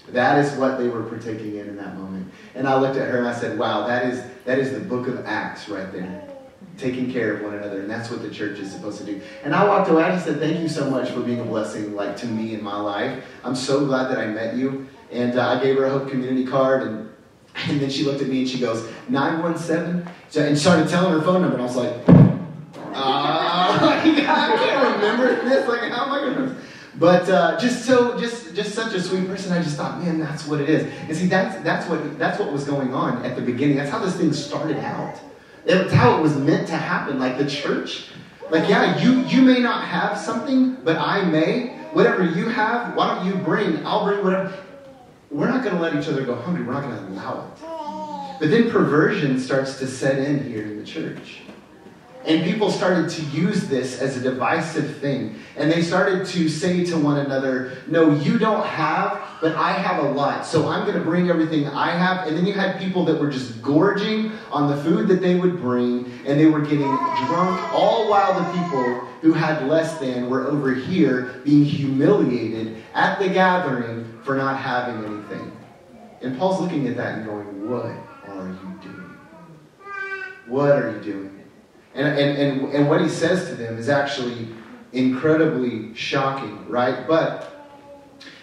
That 0.08 0.44
is 0.44 0.52
what 0.58 0.78
they 0.78 0.88
were 0.88 1.04
partaking 1.04 1.56
in 1.58 1.68
in 1.68 1.76
that 1.76 1.96
moment. 1.96 2.28
And 2.56 2.66
I 2.66 2.76
looked 2.76 2.96
at 2.96 3.08
her 3.08 3.18
and 3.18 3.28
I 3.28 3.32
said, 3.32 3.56
wow, 3.56 3.86
that 3.86 4.04
is, 4.04 4.20
that 4.46 4.58
is 4.58 4.72
the 4.72 4.80
book 4.80 5.06
of 5.06 5.24
Acts 5.26 5.68
right 5.68 5.92
there. 5.92 6.28
Taking 6.76 7.12
care 7.12 7.34
of 7.34 7.42
one 7.42 7.54
another. 7.54 7.82
And 7.82 7.88
that's 7.88 8.10
what 8.10 8.20
the 8.20 8.30
church 8.30 8.58
is 8.58 8.72
supposed 8.72 8.98
to 8.98 9.04
do. 9.04 9.20
And 9.44 9.54
I 9.54 9.64
walked 9.64 9.88
away. 9.88 10.02
I 10.02 10.10
just 10.10 10.26
said, 10.26 10.40
thank 10.40 10.58
you 10.58 10.68
so 10.68 10.90
much 10.90 11.10
for 11.10 11.20
being 11.20 11.38
a 11.38 11.44
blessing 11.44 11.94
like 11.94 12.16
to 12.16 12.26
me 12.26 12.54
in 12.54 12.64
my 12.64 12.76
life. 12.76 13.24
I'm 13.44 13.54
so 13.54 13.86
glad 13.86 14.10
that 14.10 14.18
I 14.18 14.26
met 14.26 14.56
you. 14.56 14.88
And 15.12 15.38
uh, 15.38 15.50
I 15.50 15.62
gave 15.62 15.76
her 15.76 15.84
a 15.84 15.90
Hope 15.90 16.10
Community 16.10 16.44
card. 16.44 16.82
And, 16.82 17.12
and 17.68 17.80
then 17.80 17.90
she 17.90 18.02
looked 18.02 18.22
at 18.22 18.26
me 18.26 18.40
and 18.40 18.48
she 18.48 18.58
goes, 18.58 18.90
917? 19.08 20.12
And 20.34 20.58
started 20.58 20.88
telling 20.88 21.12
her 21.12 21.22
phone 21.22 21.42
number. 21.42 21.58
And 21.58 21.62
I 21.62 21.66
was 21.66 21.76
like, 21.76 21.94
uh, 22.94 23.41
I 23.88 24.56
can't 24.56 24.96
remember 24.96 25.48
this. 25.48 25.68
Like, 25.68 25.90
how 25.92 26.06
am 26.06 26.12
I 26.12 26.20
going 26.20 26.48
to? 26.48 26.56
But 26.98 27.28
uh, 27.28 27.58
just 27.58 27.86
so, 27.86 28.18
just 28.18 28.54
just 28.54 28.74
such 28.74 28.94
a 28.94 29.00
sweet 29.00 29.26
person. 29.26 29.52
I 29.52 29.62
just 29.62 29.76
thought, 29.76 30.02
man, 30.02 30.20
that's 30.20 30.46
what 30.46 30.60
it 30.60 30.68
is. 30.68 30.92
And 31.08 31.16
see, 31.16 31.26
that's 31.26 31.62
that's 31.62 31.88
what 31.88 32.18
that's 32.18 32.38
what 32.38 32.52
was 32.52 32.64
going 32.64 32.92
on 32.92 33.24
at 33.24 33.34
the 33.34 33.42
beginning. 33.42 33.76
That's 33.76 33.90
how 33.90 33.98
this 33.98 34.16
thing 34.16 34.32
started 34.32 34.78
out. 34.78 35.18
That's 35.64 35.92
how 35.92 36.18
it 36.18 36.20
was 36.20 36.36
meant 36.36 36.66
to 36.68 36.76
happen. 36.76 37.18
Like 37.18 37.38
the 37.38 37.46
church. 37.46 38.08
Like, 38.50 38.68
yeah, 38.68 39.00
you 39.02 39.20
you 39.22 39.40
may 39.40 39.60
not 39.60 39.84
have 39.84 40.18
something, 40.18 40.74
but 40.84 40.98
I 40.98 41.24
may. 41.24 41.78
Whatever 41.92 42.24
you 42.24 42.48
have, 42.48 42.94
why 42.94 43.14
don't 43.14 43.26
you 43.26 43.34
bring? 43.42 43.84
I'll 43.86 44.04
bring 44.04 44.22
whatever. 44.22 44.52
We're 45.30 45.48
not 45.48 45.62
going 45.62 45.74
to 45.74 45.80
let 45.80 45.94
each 45.94 46.08
other 46.08 46.22
go 46.22 46.34
hungry. 46.34 46.62
We're 46.64 46.74
not 46.74 46.82
going 46.82 46.96
to 46.96 47.12
allow 47.12 47.46
it. 47.46 48.38
But 48.38 48.50
then 48.50 48.70
perversion 48.70 49.38
starts 49.38 49.78
to 49.78 49.86
set 49.86 50.18
in 50.18 50.44
here 50.44 50.64
in 50.64 50.78
the 50.78 50.84
church. 50.84 51.42
And 52.24 52.44
people 52.44 52.70
started 52.70 53.10
to 53.10 53.22
use 53.36 53.66
this 53.66 54.00
as 54.00 54.16
a 54.16 54.20
divisive 54.20 54.98
thing. 54.98 55.36
And 55.56 55.70
they 55.70 55.82
started 55.82 56.24
to 56.28 56.48
say 56.48 56.84
to 56.86 56.96
one 56.96 57.18
another, 57.18 57.78
No, 57.88 58.14
you 58.14 58.38
don't 58.38 58.64
have, 58.64 59.20
but 59.40 59.56
I 59.56 59.72
have 59.72 60.04
a 60.04 60.08
lot. 60.10 60.46
So 60.46 60.68
I'm 60.68 60.86
going 60.86 60.96
to 60.96 61.02
bring 61.02 61.30
everything 61.30 61.66
I 61.66 61.90
have. 61.90 62.28
And 62.28 62.36
then 62.36 62.46
you 62.46 62.52
had 62.52 62.78
people 62.78 63.04
that 63.06 63.20
were 63.20 63.30
just 63.30 63.60
gorging 63.60 64.32
on 64.52 64.70
the 64.70 64.80
food 64.84 65.08
that 65.08 65.20
they 65.20 65.34
would 65.34 65.60
bring, 65.60 66.12
and 66.24 66.38
they 66.38 66.46
were 66.46 66.60
getting 66.60 66.96
drunk, 67.26 67.72
all 67.72 68.08
while 68.08 68.38
the 68.38 68.58
people 68.58 69.00
who 69.20 69.32
had 69.32 69.66
less 69.66 69.98
than 69.98 70.30
were 70.30 70.46
over 70.46 70.72
here 70.72 71.40
being 71.44 71.64
humiliated 71.64 72.82
at 72.94 73.18
the 73.18 73.28
gathering 73.28 74.20
for 74.22 74.36
not 74.36 74.56
having 74.56 75.04
anything. 75.04 75.56
And 76.20 76.38
Paul's 76.38 76.60
looking 76.60 76.86
at 76.86 76.96
that 76.96 77.18
and 77.18 77.26
going, 77.26 77.68
What 77.68 77.86
are 78.28 78.48
you 78.48 78.78
doing? 78.80 79.16
What 80.46 80.70
are 80.70 80.92
you 80.92 81.00
doing? 81.00 81.31
And, 81.94 82.06
and, 82.06 82.38
and, 82.38 82.72
and 82.72 82.88
what 82.88 83.00
he 83.00 83.08
says 83.08 83.48
to 83.48 83.54
them 83.54 83.76
is 83.76 83.88
actually 83.88 84.48
incredibly 84.92 85.94
shocking, 85.94 86.66
right? 86.68 87.06
But 87.06 87.70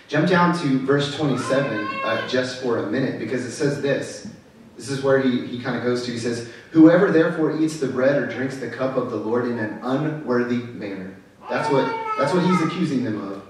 jump 0.08 0.28
down 0.28 0.58
to 0.60 0.80
verse 0.86 1.16
27 1.16 1.88
uh, 2.04 2.28
just 2.28 2.62
for 2.62 2.80
a 2.80 2.89
minute 2.89 3.20
because 3.20 3.45
it 3.45 3.52
says 3.52 3.82
this. 3.82 4.28
This 4.76 4.89
is 4.89 5.04
where 5.04 5.20
he, 5.20 5.45
he 5.45 5.62
kind 5.62 5.76
of 5.76 5.84
goes 5.84 6.06
to. 6.06 6.12
He 6.12 6.18
says, 6.18 6.50
Whoever 6.72 7.12
therefore 7.12 7.60
eats 7.60 7.80
the 7.80 7.88
bread 7.88 8.16
or 8.16 8.28
drinks 8.28 8.58
the 8.58 8.70
cup 8.70 8.95
of 8.95 9.12
the 9.12 9.18
Lord 9.18 9.45
in 9.45 9.58
an 9.60 9.80
unworthy 9.84 10.58
manner. 10.58 11.18
That's 11.50 11.70
what, 11.72 11.86
that's 12.18 12.34
what 12.34 12.45
he's 12.45 12.62
accusing 12.62 13.04
them 13.04 13.22
of. 13.28 13.43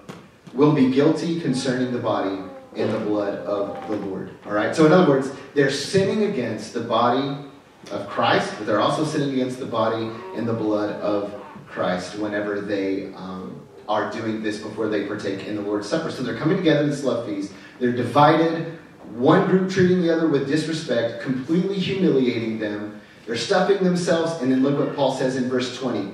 Will 0.54 0.72
be 0.72 0.90
guilty 0.90 1.40
concerning 1.40 1.92
the 1.92 2.00
body 2.00 2.40
and 2.76 2.92
the 2.92 3.00
blood 3.00 3.40
of 3.40 3.88
the 3.90 3.98
Lord. 3.98 4.32
All 4.46 4.54
right? 4.54 4.76
So, 4.76 4.86
in 4.86 4.92
other 4.92 5.08
words, 5.08 5.32
they're 5.54 5.70
sinning 5.70 6.24
against 6.32 6.74
the 6.74 6.82
body 6.82 7.49
of 7.92 8.08
Christ, 8.08 8.54
but 8.58 8.68
they're 8.68 8.80
also 8.80 9.04
sinning 9.04 9.34
against 9.34 9.60
the 9.60 9.66
body 9.66 10.12
and 10.36 10.48
the 10.48 10.54
blood 10.54 10.96
of 11.02 11.34
Christ 11.68 12.18
whenever 12.18 12.62
they 12.62 13.14
um, 13.14 13.62
are 13.88 14.12
doing 14.12 14.44
this 14.44 14.60
before 14.60 14.88
they 14.88 15.06
partake 15.06 15.46
in 15.46 15.56
the 15.56 15.62
Lord's 15.62 15.88
Supper. 15.88 16.12
So 16.12 16.24
they're 16.24 16.38
coming 16.38 16.58
together 16.58 16.84
in 16.84 16.90
this 16.90 17.04
love 17.04 17.26
feast. 17.26 17.52
They're 17.80 17.92
divided, 17.92 18.78
one 19.12 19.48
group 19.48 19.72
treating 19.72 20.02
the 20.02 20.14
other 20.14 20.28
with 20.28 20.48
disrespect, 20.48 21.24
completely 21.24 21.80
humiliating 21.80 22.60
them. 22.60 23.02
They're 23.26 23.36
stuffing 23.36 23.84
themselves, 23.84 24.42
and 24.42 24.52
then 24.52 24.64
look 24.64 24.78
what 24.80 24.96
Paul 24.96 25.14
says 25.14 25.36
in 25.36 25.50
verse 25.50 25.78
20. 25.78 26.14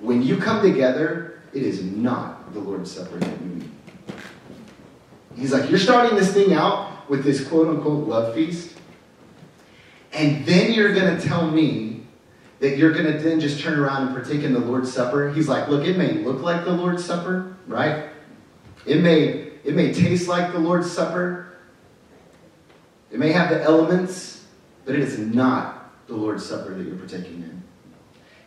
When 0.00 0.22
you 0.22 0.36
come 0.36 0.62
together, 0.62 1.42
it 1.52 1.62
is 1.62 1.82
not 1.82 2.52
the 2.52 2.60
Lord's 2.60 2.90
Supper 2.90 3.18
that 3.18 3.40
you 3.42 3.62
eat. 3.62 4.14
He's 5.36 5.52
like, 5.52 5.68
you're 5.70 5.78
starting 5.78 6.16
this 6.16 6.32
thing 6.32 6.52
out 6.52 7.08
with 7.08 7.24
this 7.24 7.46
quote 7.46 7.68
unquote 7.68 8.06
love 8.06 8.34
feast 8.34 8.73
and 10.14 10.46
then 10.46 10.72
you're 10.72 10.94
going 10.94 11.16
to 11.16 11.26
tell 11.26 11.50
me 11.50 12.02
that 12.60 12.78
you're 12.78 12.92
going 12.92 13.12
to 13.12 13.18
then 13.18 13.40
just 13.40 13.60
turn 13.60 13.78
around 13.78 14.06
and 14.06 14.14
partake 14.14 14.42
in 14.42 14.52
the 14.52 14.60
Lord's 14.60 14.92
Supper. 14.92 15.32
He's 15.32 15.48
like, 15.48 15.68
look, 15.68 15.84
it 15.84 15.98
may 15.98 16.12
look 16.12 16.40
like 16.40 16.64
the 16.64 16.70
Lord's 16.70 17.04
Supper, 17.04 17.56
right? 17.66 18.06
It 18.86 19.02
may, 19.02 19.50
it 19.64 19.74
may 19.74 19.92
taste 19.92 20.28
like 20.28 20.52
the 20.52 20.58
Lord's 20.58 20.90
Supper. 20.90 21.56
It 23.10 23.18
may 23.18 23.32
have 23.32 23.50
the 23.50 23.62
elements, 23.62 24.44
but 24.84 24.94
it 24.94 25.00
is 25.00 25.18
not 25.18 26.06
the 26.06 26.14
Lord's 26.14 26.46
Supper 26.46 26.74
that 26.74 26.86
you're 26.86 26.96
partaking 26.96 27.42
in. 27.42 27.62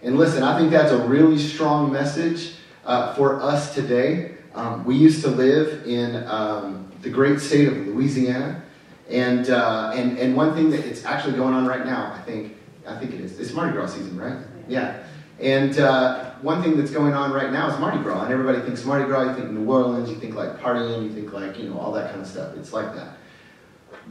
And 0.01 0.17
listen, 0.17 0.43
I 0.43 0.57
think 0.57 0.71
that's 0.71 0.91
a 0.91 1.05
really 1.05 1.37
strong 1.37 1.91
message 1.91 2.53
uh, 2.85 3.13
for 3.15 3.41
us 3.41 3.73
today. 3.73 4.35
Um, 4.55 4.85
we 4.85 4.95
used 4.95 5.21
to 5.23 5.29
live 5.29 5.85
in 5.85 6.25
um, 6.27 6.91
the 7.01 7.09
great 7.09 7.39
state 7.39 7.67
of 7.67 7.75
Louisiana. 7.87 8.63
And, 9.09 9.49
uh, 9.49 9.91
and, 9.95 10.17
and 10.17 10.35
one 10.35 10.53
thing 10.53 10.69
that 10.71 10.85
it's 10.85 11.05
actually 11.05 11.37
going 11.37 11.53
on 11.53 11.65
right 11.65 11.85
now, 11.85 12.11
I 12.13 12.21
think, 12.21 12.57
I 12.85 12.97
think 12.97 13.13
it 13.13 13.21
is, 13.21 13.39
it's 13.39 13.53
Mardi 13.53 13.73
Gras 13.73 13.87
season, 13.87 14.17
right? 14.17 14.37
Yeah. 14.67 15.03
And 15.39 15.77
uh, 15.79 16.31
one 16.41 16.61
thing 16.63 16.77
that's 16.77 16.91
going 16.91 17.13
on 17.13 17.31
right 17.31 17.51
now 17.51 17.71
is 17.71 17.79
Mardi 17.79 17.99
Gras. 17.99 18.23
And 18.23 18.33
everybody 18.33 18.59
thinks 18.61 18.83
Mardi 18.83 19.05
Gras, 19.05 19.23
you 19.29 19.35
think 19.35 19.51
New 19.51 19.69
Orleans, 19.71 20.09
you 20.09 20.17
think 20.17 20.35
like 20.35 20.59
partying, 20.59 21.03
you 21.03 21.13
think 21.13 21.31
like, 21.31 21.57
you 21.57 21.69
know, 21.69 21.79
all 21.79 21.91
that 21.93 22.09
kind 22.09 22.21
of 22.21 22.27
stuff. 22.27 22.55
It's 22.57 22.73
like 22.73 22.93
that. 22.95 23.17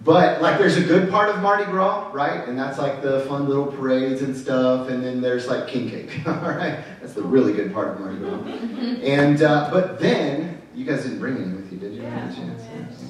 But 0.04 0.42
like 0.42 0.58
there's 0.58 0.76
a 0.76 0.82
good 0.82 1.10
part 1.10 1.30
of 1.30 1.40
Mardi 1.42 1.64
Gras, 1.64 2.10
right? 2.12 2.46
And 2.46 2.58
that's 2.58 2.78
like 2.78 3.02
the 3.02 3.20
fun 3.22 3.48
little 3.48 3.66
parades 3.66 4.22
and 4.22 4.36
stuff. 4.36 4.88
And 4.88 5.02
then 5.02 5.20
there's 5.20 5.46
like 5.46 5.68
king 5.68 5.90
cake, 5.90 6.10
all 6.26 6.34
right? 6.34 6.84
That's 7.00 7.14
the 7.14 7.22
really 7.22 7.52
good 7.52 7.72
part 7.72 7.88
of 7.88 8.00
Mardi 8.00 8.18
Gras. 8.18 8.42
and, 9.02 9.42
uh, 9.42 9.70
but 9.70 9.98
then, 9.98 10.62
you 10.74 10.84
guys 10.84 11.02
didn't 11.02 11.18
bring 11.18 11.36
any 11.38 11.54
with 11.54 11.72
you, 11.72 11.78
did 11.78 11.94
you? 11.94 12.02
Yeah. 12.02 12.30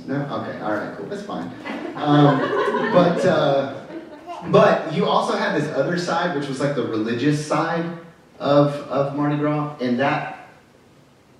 No? 0.06 0.14
Okay, 0.14 0.60
all 0.60 0.72
right, 0.72 0.96
cool. 0.96 1.06
That's 1.06 1.22
fine. 1.22 1.50
Um, 1.96 2.38
but, 2.92 3.24
uh, 3.26 3.86
but 4.50 4.92
you 4.92 5.04
also 5.04 5.36
had 5.36 5.60
this 5.60 5.68
other 5.74 5.98
side, 5.98 6.36
which 6.38 6.48
was 6.48 6.60
like 6.60 6.76
the 6.76 6.86
religious 6.86 7.44
side 7.44 7.84
of, 8.38 8.74
of 8.88 9.16
Mardi 9.16 9.36
Gras, 9.36 9.76
and 9.80 9.98
that, 9.98 10.48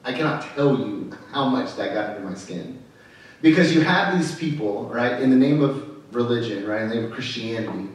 I 0.05 0.13
cannot 0.13 0.43
tell 0.55 0.79
you 0.79 1.17
how 1.33 1.49
much 1.49 1.77
that 1.77 1.95
got 1.95 2.17
into 2.17 2.29
my 2.29 2.35
skin. 2.35 2.83
Because 3.41 3.73
you 3.73 3.83
have 3.83 4.19
these 4.19 4.35
people, 4.35 4.89
right, 4.89 5.21
in 5.21 5.31
the 5.31 5.37
name 5.37 5.63
of 5.63 6.15
religion, 6.15 6.67
right, 6.67 6.83
in 6.83 6.89
the 6.89 6.95
name 6.97 7.05
of 7.05 7.13
Christianity, 7.13 7.91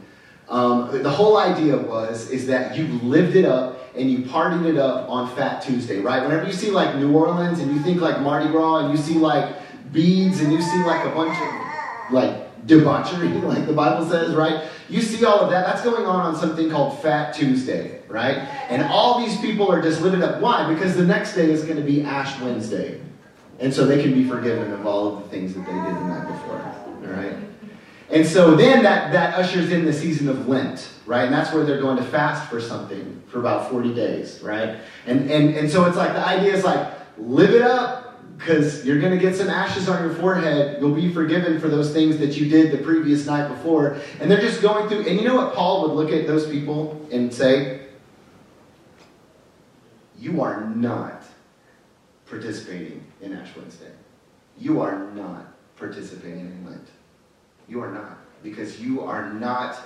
um, 0.48 1.02
the 1.02 1.10
whole 1.10 1.36
idea 1.38 1.76
was 1.76 2.30
is 2.30 2.46
that 2.46 2.76
you 2.76 2.86
lived 3.02 3.36
it 3.36 3.44
up 3.44 3.78
and 3.96 4.10
you 4.10 4.18
partied 4.20 4.66
it 4.66 4.76
up 4.76 5.08
on 5.08 5.34
Fat 5.34 5.62
Tuesday, 5.62 5.98
right? 6.00 6.22
Whenever 6.22 6.46
you 6.46 6.52
see 6.52 6.70
like 6.70 6.96
New 6.96 7.14
Orleans 7.14 7.58
and 7.58 7.72
you 7.72 7.80
think 7.82 8.00
like 8.00 8.20
Mardi 8.20 8.50
Gras 8.50 8.84
and 8.84 8.96
you 8.96 9.02
see 9.02 9.14
like 9.14 9.61
beads 9.92 10.40
and 10.40 10.52
you 10.52 10.60
see 10.60 10.84
like 10.84 11.04
a 11.06 11.10
bunch 11.10 11.38
of 11.38 12.12
like 12.12 12.66
debauchery, 12.66 13.28
like 13.28 13.66
the 13.66 13.72
Bible 13.72 14.08
says, 14.08 14.34
right? 14.34 14.68
You 14.88 15.00
see 15.00 15.24
all 15.24 15.40
of 15.40 15.50
that. 15.50 15.66
That's 15.66 15.82
going 15.82 16.04
on 16.04 16.20
on 16.20 16.36
something 16.36 16.70
called 16.70 17.00
Fat 17.00 17.34
Tuesday, 17.34 18.02
right? 18.08 18.38
And 18.68 18.82
all 18.82 19.24
these 19.24 19.40
people 19.40 19.70
are 19.70 19.80
just 19.80 20.02
living 20.02 20.22
up. 20.22 20.40
Why? 20.40 20.72
Because 20.72 20.96
the 20.96 21.04
next 21.04 21.34
day 21.34 21.50
is 21.50 21.64
going 21.64 21.76
to 21.76 21.82
be 21.82 22.02
Ash 22.02 22.38
Wednesday. 22.40 23.00
And 23.58 23.72
so 23.72 23.86
they 23.86 24.02
can 24.02 24.12
be 24.12 24.24
forgiven 24.24 24.72
of 24.72 24.86
all 24.86 25.16
of 25.16 25.22
the 25.22 25.28
things 25.28 25.54
that 25.54 25.60
they 25.60 25.72
did 25.72 25.84
the 25.84 26.04
night 26.04 26.26
before, 26.26 26.60
all 26.60 27.16
right? 27.16 27.36
And 28.10 28.26
so 28.26 28.54
then 28.56 28.82
that, 28.82 29.12
that 29.12 29.34
ushers 29.38 29.70
in 29.70 29.84
the 29.84 29.92
season 29.92 30.28
of 30.28 30.48
Lent, 30.48 30.90
right? 31.06 31.24
And 31.24 31.32
that's 31.32 31.52
where 31.52 31.64
they're 31.64 31.80
going 31.80 31.96
to 31.96 32.02
fast 32.02 32.50
for 32.50 32.60
something 32.60 33.22
for 33.28 33.38
about 33.38 33.70
40 33.70 33.94
days, 33.94 34.40
right? 34.42 34.80
And, 35.06 35.30
and, 35.30 35.54
and 35.56 35.70
so 35.70 35.86
it's 35.86 35.96
like 35.96 36.12
the 36.12 36.26
idea 36.26 36.52
is 36.52 36.64
like, 36.64 36.92
live 37.16 37.50
it 37.50 37.62
up, 37.62 38.01
because 38.44 38.84
you're 38.84 38.98
going 38.98 39.12
to 39.12 39.18
get 39.18 39.36
some 39.36 39.48
ashes 39.48 39.88
on 39.88 40.02
your 40.02 40.14
forehead. 40.14 40.80
You'll 40.80 40.94
be 40.94 41.12
forgiven 41.12 41.60
for 41.60 41.68
those 41.68 41.92
things 41.92 42.18
that 42.18 42.36
you 42.36 42.48
did 42.48 42.72
the 42.72 42.78
previous 42.78 43.24
night 43.24 43.46
before. 43.46 43.98
And 44.20 44.28
they're 44.28 44.40
just 44.40 44.60
going 44.60 44.88
through. 44.88 45.06
And 45.06 45.20
you 45.20 45.28
know 45.28 45.36
what 45.36 45.54
Paul 45.54 45.82
would 45.82 45.92
look 45.94 46.10
at 46.10 46.26
those 46.26 46.48
people 46.48 47.06
and 47.12 47.32
say? 47.32 47.86
You 50.18 50.42
are 50.42 50.60
not 50.60 51.22
participating 52.26 53.04
in 53.20 53.32
Ash 53.32 53.54
Wednesday. 53.56 53.92
You 54.58 54.80
are 54.80 55.08
not 55.12 55.54
participating 55.76 56.40
in 56.40 56.66
Lent. 56.68 56.88
You 57.68 57.80
are 57.80 57.92
not. 57.92 58.18
Because 58.42 58.80
you 58.80 59.02
are 59.02 59.32
not 59.32 59.78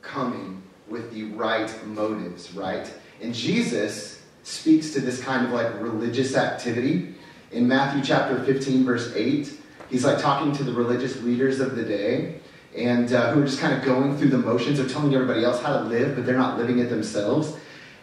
coming 0.00 0.62
with 0.88 1.12
the 1.12 1.24
right 1.24 1.70
motives, 1.86 2.54
right? 2.54 2.90
And 3.20 3.34
Jesus 3.34 4.22
speaks 4.44 4.94
to 4.94 5.00
this 5.00 5.20
kind 5.20 5.44
of 5.44 5.52
like 5.52 5.78
religious 5.82 6.36
activity 6.36 7.16
in 7.50 7.66
Matthew 7.66 8.02
chapter 8.02 8.42
15, 8.44 8.84
verse 8.84 9.12
8, 9.14 9.52
he's 9.90 10.04
like 10.04 10.18
talking 10.18 10.52
to 10.52 10.64
the 10.64 10.72
religious 10.72 11.20
leaders 11.22 11.60
of 11.60 11.76
the 11.76 11.82
day 11.82 12.40
and 12.76 13.12
uh, 13.12 13.32
who 13.32 13.42
are 13.42 13.46
just 13.46 13.60
kind 13.60 13.74
of 13.74 13.84
going 13.84 14.16
through 14.16 14.28
the 14.28 14.38
motions 14.38 14.78
of 14.78 14.92
telling 14.92 15.14
everybody 15.14 15.44
else 15.44 15.60
how 15.62 15.78
to 15.78 15.84
live, 15.84 16.14
but 16.14 16.26
they're 16.26 16.36
not 16.36 16.58
living 16.58 16.78
it 16.78 16.90
themselves. 16.90 17.56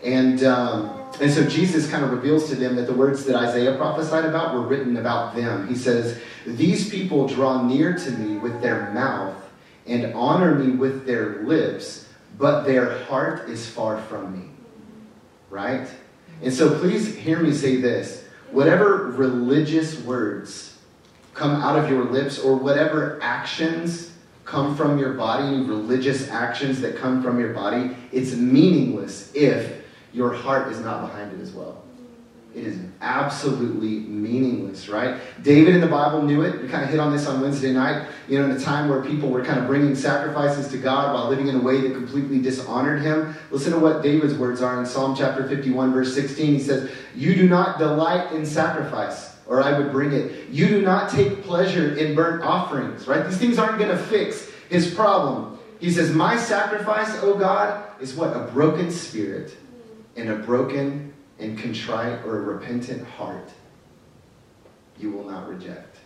And, 0.04 0.44
um, 0.44 1.12
and 1.22 1.32
so 1.32 1.48
Jesus 1.48 1.90
kind 1.90 2.04
of 2.04 2.12
reveals 2.12 2.50
to 2.50 2.56
them 2.56 2.76
that 2.76 2.88
the 2.88 2.94
words 2.94 3.24
that 3.26 3.36
Isaiah 3.36 3.78
prophesied 3.78 4.26
about 4.26 4.54
were 4.54 4.62
written 4.62 4.98
about 4.98 5.36
them. 5.36 5.68
He 5.68 5.76
says, 5.76 6.20
These 6.46 6.90
people 6.90 7.28
draw 7.28 7.62
near 7.62 7.96
to 7.96 8.12
me 8.12 8.38
with 8.38 8.62
their 8.62 8.92
mouth 8.92 9.36
and 9.86 10.14
honor 10.16 10.56
me 10.56 10.76
with 10.76 11.06
their 11.06 11.44
lips, 11.44 12.10
but 12.38 12.64
their 12.64 13.04
heart 13.06 13.48
is 13.50 13.70
far 13.70 14.02
from 14.04 14.38
me. 14.38 14.50
Right? 15.50 15.88
And 16.42 16.54
so 16.54 16.78
please 16.80 17.16
hear 17.16 17.40
me 17.40 17.54
say 17.54 17.78
this 17.78 18.25
whatever 18.52 19.12
religious 19.12 20.00
words 20.02 20.78
come 21.34 21.52
out 21.62 21.78
of 21.78 21.90
your 21.90 22.06
lips 22.06 22.40
or 22.40 22.56
whatever 22.56 23.20
actions 23.22 24.12
come 24.46 24.76
from 24.76 24.98
your 24.98 25.14
body, 25.14 25.62
religious 25.64 26.30
actions 26.30 26.80
that 26.82 26.96
come 26.98 27.22
from 27.22 27.40
your 27.40 27.54
body, 27.54 27.96
it's 28.12 28.36
meaningless 28.36 29.32
if 29.34 29.84
your 30.14 30.34
heart 30.34 30.72
is 30.72 30.80
not 30.80 31.02
behind 31.02 31.34
it 31.34 31.42
as 31.42 31.52
well. 31.52 31.85
It 32.56 32.66
is 32.66 32.80
absolutely 33.02 34.00
meaningless, 34.00 34.88
right? 34.88 35.20
David 35.44 35.76
in 35.76 35.82
the 35.82 35.88
Bible 35.88 36.22
knew 36.22 36.42
it. 36.44 36.62
We 36.62 36.70
kind 36.70 36.86
of 36.86 36.90
hit 36.90 37.02
on 37.02 37.12
this 37.12 37.28
on 37.28 37.42
Wednesday 37.42 37.74
night. 37.74 38.08
You 38.30 38.40
know, 38.40 38.46
in 38.46 38.52
a 38.52 38.60
time 38.60 38.88
where 38.88 39.04
people 39.04 39.30
were 39.30 39.44
kind 39.44 39.60
of 39.60 39.68
bringing 39.68 39.94
sacrifices 39.94 40.70
to 40.70 40.78
God 40.78 41.14
while 41.14 41.30
living 41.30 41.50
in 41.50 41.58
a 41.58 41.62
way 41.62 41.82
that 41.82 41.92
completely 41.92 42.42
dishonored 42.42 43.02
him. 43.02 43.36
Listen 43.52 43.74
to 43.74 43.80
what 43.80 44.02
David's 44.02 44.36
words 44.36 44.62
are 44.62 44.80
in 44.80 44.86
Psalm 44.86 45.18
chapter 45.18 45.46
51, 45.50 45.92
verse 45.92 46.16
16. 46.16 46.54
He 46.54 46.60
says, 46.62 46.90
You 47.14 47.36
do 47.36 47.50
not 47.50 47.78
delight 47.78 48.32
in 48.32 48.46
sacrifice, 48.46 49.36
or 49.48 49.62
I 49.62 49.78
would 49.78 49.92
bring 49.92 50.14
it. 50.14 50.48
You 50.48 50.70
do 50.70 50.82
not 50.82 51.10
take 51.10 51.44
pleasure 51.44 51.98
in 51.98 52.16
burnt 52.16 52.42
offerings, 52.42 53.06
right? 53.06 53.28
These 53.28 53.38
things 53.38 53.60
aren't 53.60 53.80
going 53.80 53.92
to 53.92 54.02
fix 54.02 54.50
his 54.70 54.94
problem. 54.94 55.60
He 55.82 55.92
says, 55.92 56.14
My 56.14 56.38
sacrifice, 56.38 57.22
O 57.22 57.38
God, 57.38 57.84
is 58.00 58.14
what? 58.14 58.30
A 58.30 58.50
broken 58.54 58.92
spirit 58.92 59.58
and 60.16 60.30
a 60.30 60.38
broken 60.38 61.05
and 61.40 61.58
contrite 61.58 62.26
or 62.26 62.38
a 62.38 62.42
repentant 62.42 63.06
heart 63.08 63.50
you 64.98 65.12
will 65.12 65.30
not 65.30 65.48
reject. 65.48 65.98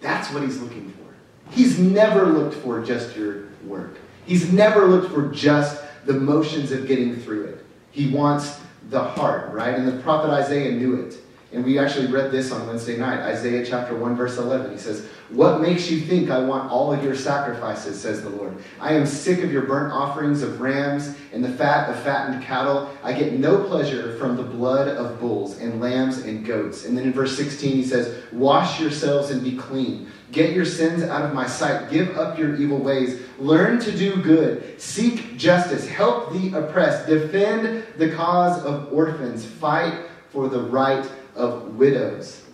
That's 0.00 0.32
what 0.32 0.42
he's 0.42 0.60
looking 0.60 0.92
for. 0.92 1.54
He's 1.54 1.78
never 1.78 2.26
looked 2.26 2.54
for 2.54 2.82
just 2.82 3.16
your 3.16 3.48
work. 3.64 3.96
He's 4.26 4.52
never 4.52 4.86
looked 4.86 5.12
for 5.12 5.28
just 5.28 5.82
the 6.04 6.12
motions 6.12 6.70
of 6.70 6.86
getting 6.86 7.16
through 7.16 7.44
it. 7.44 7.66
He 7.90 8.10
wants 8.10 8.60
the 8.90 9.02
heart, 9.02 9.52
right? 9.52 9.74
And 9.74 9.88
the 9.88 10.00
prophet 10.02 10.30
Isaiah 10.30 10.72
knew 10.72 11.02
it. 11.02 11.16
And 11.52 11.64
we 11.64 11.78
actually 11.78 12.06
read 12.06 12.30
this 12.30 12.52
on 12.52 12.66
Wednesday 12.66 12.96
night, 12.98 13.20
Isaiah 13.20 13.64
chapter 13.64 13.96
1, 13.96 14.16
verse 14.16 14.36
11. 14.36 14.70
He 14.70 14.78
says, 14.78 15.08
What 15.30 15.60
makes 15.60 15.90
you 15.90 16.00
think 16.00 16.30
I 16.30 16.38
want 16.38 16.70
all 16.70 16.90
of 16.90 17.04
your 17.04 17.14
sacrifices, 17.14 18.00
says 18.00 18.22
the 18.22 18.30
Lord? 18.30 18.56
I 18.80 18.94
am 18.94 19.04
sick 19.04 19.42
of 19.42 19.52
your 19.52 19.62
burnt 19.62 19.92
offerings 19.92 20.42
of 20.42 20.58
rams 20.58 21.14
and 21.34 21.44
the 21.44 21.52
fat 21.52 21.90
of 21.90 22.02
fattened 22.02 22.42
cattle. 22.42 22.90
I 23.02 23.12
get 23.12 23.34
no 23.34 23.62
pleasure 23.64 24.16
from 24.16 24.36
the 24.38 24.42
blood 24.42 24.88
of 24.88 25.20
bulls 25.20 25.58
and 25.58 25.82
lambs 25.82 26.18
and 26.18 26.46
goats. 26.46 26.86
And 26.86 26.96
then 26.96 27.04
in 27.04 27.12
verse 27.12 27.36
16, 27.36 27.76
he 27.76 27.84
says, 27.84 28.22
Wash 28.32 28.80
yourselves 28.80 29.30
and 29.30 29.44
be 29.44 29.54
clean. 29.54 30.10
Get 30.32 30.54
your 30.54 30.64
sins 30.64 31.02
out 31.02 31.22
of 31.22 31.34
my 31.34 31.46
sight. 31.46 31.90
Give 31.90 32.16
up 32.16 32.38
your 32.38 32.56
evil 32.56 32.78
ways. 32.78 33.20
Learn 33.38 33.80
to 33.80 33.92
do 33.96 34.16
good. 34.22 34.80
Seek 34.80 35.36
justice. 35.36 35.86
Help 35.86 36.32
the 36.32 36.58
oppressed. 36.58 37.06
Defend 37.06 37.84
the 37.98 38.12
cause 38.12 38.64
of 38.64 38.90
orphans. 38.94 39.44
Fight 39.44 40.06
for 40.30 40.48
the 40.48 40.62
right 40.62 41.06
of 41.34 41.76
widows. 41.76 42.47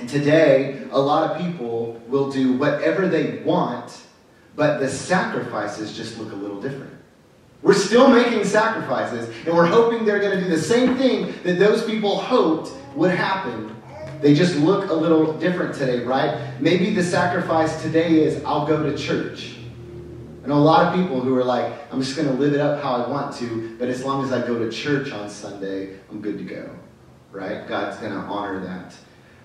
And 0.00 0.08
today, 0.08 0.82
a 0.92 0.98
lot 0.98 1.30
of 1.30 1.38
people 1.38 2.00
will 2.08 2.30
do 2.30 2.54
whatever 2.54 3.06
they 3.06 3.42
want, 3.42 4.00
but 4.56 4.80
the 4.80 4.88
sacrifices 4.88 5.94
just 5.94 6.18
look 6.18 6.32
a 6.32 6.34
little 6.34 6.58
different. 6.58 6.94
We're 7.60 7.74
still 7.74 8.08
making 8.08 8.44
sacrifices, 8.44 9.28
and 9.44 9.54
we're 9.54 9.66
hoping 9.66 10.06
they're 10.06 10.18
going 10.18 10.38
to 10.38 10.42
do 10.42 10.48
the 10.48 10.62
same 10.62 10.96
thing 10.96 11.34
that 11.42 11.58
those 11.58 11.84
people 11.84 12.16
hoped 12.16 12.72
would 12.96 13.10
happen. 13.10 13.76
They 14.22 14.34
just 14.34 14.56
look 14.56 14.88
a 14.88 14.94
little 14.94 15.34
different 15.34 15.74
today, 15.74 16.02
right? 16.02 16.58
Maybe 16.60 16.94
the 16.94 17.04
sacrifice 17.04 17.82
today 17.82 18.20
is 18.20 18.42
I'll 18.44 18.66
go 18.66 18.82
to 18.82 18.96
church. 18.96 19.56
I 20.42 20.48
know 20.48 20.54
a 20.54 20.58
lot 20.58 20.86
of 20.86 20.98
people 20.98 21.20
who 21.20 21.36
are 21.36 21.44
like, 21.44 21.74
I'm 21.92 22.00
just 22.00 22.16
going 22.16 22.28
to 22.28 22.34
live 22.34 22.54
it 22.54 22.60
up 22.60 22.82
how 22.82 22.94
I 22.94 23.06
want 23.06 23.36
to, 23.36 23.76
but 23.78 23.90
as 23.90 24.02
long 24.02 24.24
as 24.24 24.32
I 24.32 24.46
go 24.46 24.58
to 24.58 24.70
church 24.70 25.12
on 25.12 25.28
Sunday, 25.28 25.98
I'm 26.10 26.22
good 26.22 26.38
to 26.38 26.44
go 26.44 26.70
right? 27.32 27.66
God's 27.66 27.96
going 27.98 28.12
to 28.12 28.18
honor 28.18 28.60
that. 28.60 28.94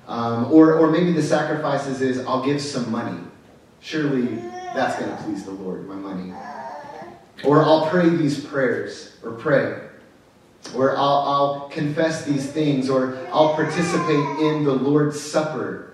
Um, 0.07 0.51
or, 0.51 0.75
or 0.75 0.91
maybe 0.91 1.11
the 1.11 1.23
sacrifices 1.23 2.01
is 2.01 2.25
I'll 2.25 2.43
give 2.43 2.61
some 2.61 2.91
money. 2.91 3.19
Surely 3.81 4.35
that's 4.73 4.99
going 4.99 5.15
to 5.15 5.23
please 5.23 5.45
the 5.45 5.51
Lord, 5.51 5.87
my 5.87 5.95
money. 5.95 6.33
Or 7.43 7.63
I'll 7.63 7.87
pray 7.89 8.09
these 8.09 8.43
prayers, 8.43 9.17
or 9.23 9.31
pray. 9.31 9.81
Or 10.75 10.97
I'll, 10.97 11.19
I'll 11.19 11.69
confess 11.69 12.25
these 12.25 12.49
things, 12.51 12.89
or 12.89 13.17
I'll 13.31 13.55
participate 13.55 14.39
in 14.39 14.63
the 14.63 14.73
Lord's 14.73 15.19
Supper 15.19 15.93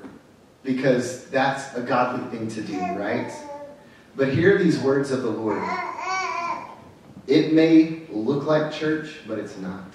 because 0.64 1.26
that's 1.26 1.76
a 1.76 1.82
godly 1.82 2.38
thing 2.38 2.48
to 2.50 2.62
do, 2.62 2.80
right? 2.96 3.32
But 4.16 4.30
hear 4.34 4.58
these 4.58 4.80
words 4.80 5.12
of 5.12 5.24
the 5.24 5.30
Lord. 5.30 5.64
It 7.28 7.54
may 7.54 8.04
look 8.10 8.46
like 8.46 8.72
church, 8.72 9.16
but 9.28 9.40
it's 9.40 9.58
not. 9.58 9.86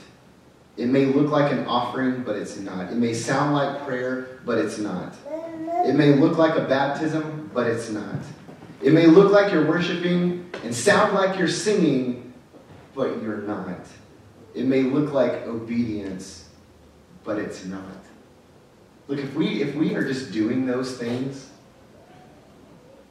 It 0.77 0.89
may 0.89 1.07
look 1.07 1.31
like 1.31 1.53
an 1.53 1.67
offering, 1.67 2.23
but 2.23 2.37
it's 2.37 2.59
not. 2.59 2.93
It 2.93 2.97
may 2.97 3.15
sound 3.15 3.55
like 3.55 3.87
prayer, 3.87 4.41
but 4.45 4.59
it's 4.59 4.79
not. 4.79 5.15
It 5.87 5.95
may 5.95 6.15
look 6.15 6.37
like 6.37 6.57
a 6.57 6.65
baptism, 6.65 7.51
but 7.55 7.67
it's 7.67 7.89
not. 7.89 8.21
It 8.83 8.93
may 8.93 9.07
look 9.07 9.33
like 9.33 9.53
you're 9.53 9.67
worshiping 9.67 10.51
and 10.63 10.75
sound 10.75 11.15
like 11.15 11.39
you're 11.39 11.49
singing, 11.49 12.35
but 12.95 13.23
you're 13.23 13.43
not. 13.43 13.81
It 14.55 14.67
may 14.67 14.83
look 14.83 15.13
like 15.13 15.47
obedience, 15.47 16.49
but 17.25 17.39
it's 17.39 17.65
not. 17.65 17.83
Look, 19.09 19.19
if 19.19 19.35
we 19.35 19.63
if 19.63 19.75
we 19.75 19.95
are 19.95 20.07
just 20.07 20.33
doing 20.33 20.67
those 20.67 20.97
things 20.99 21.51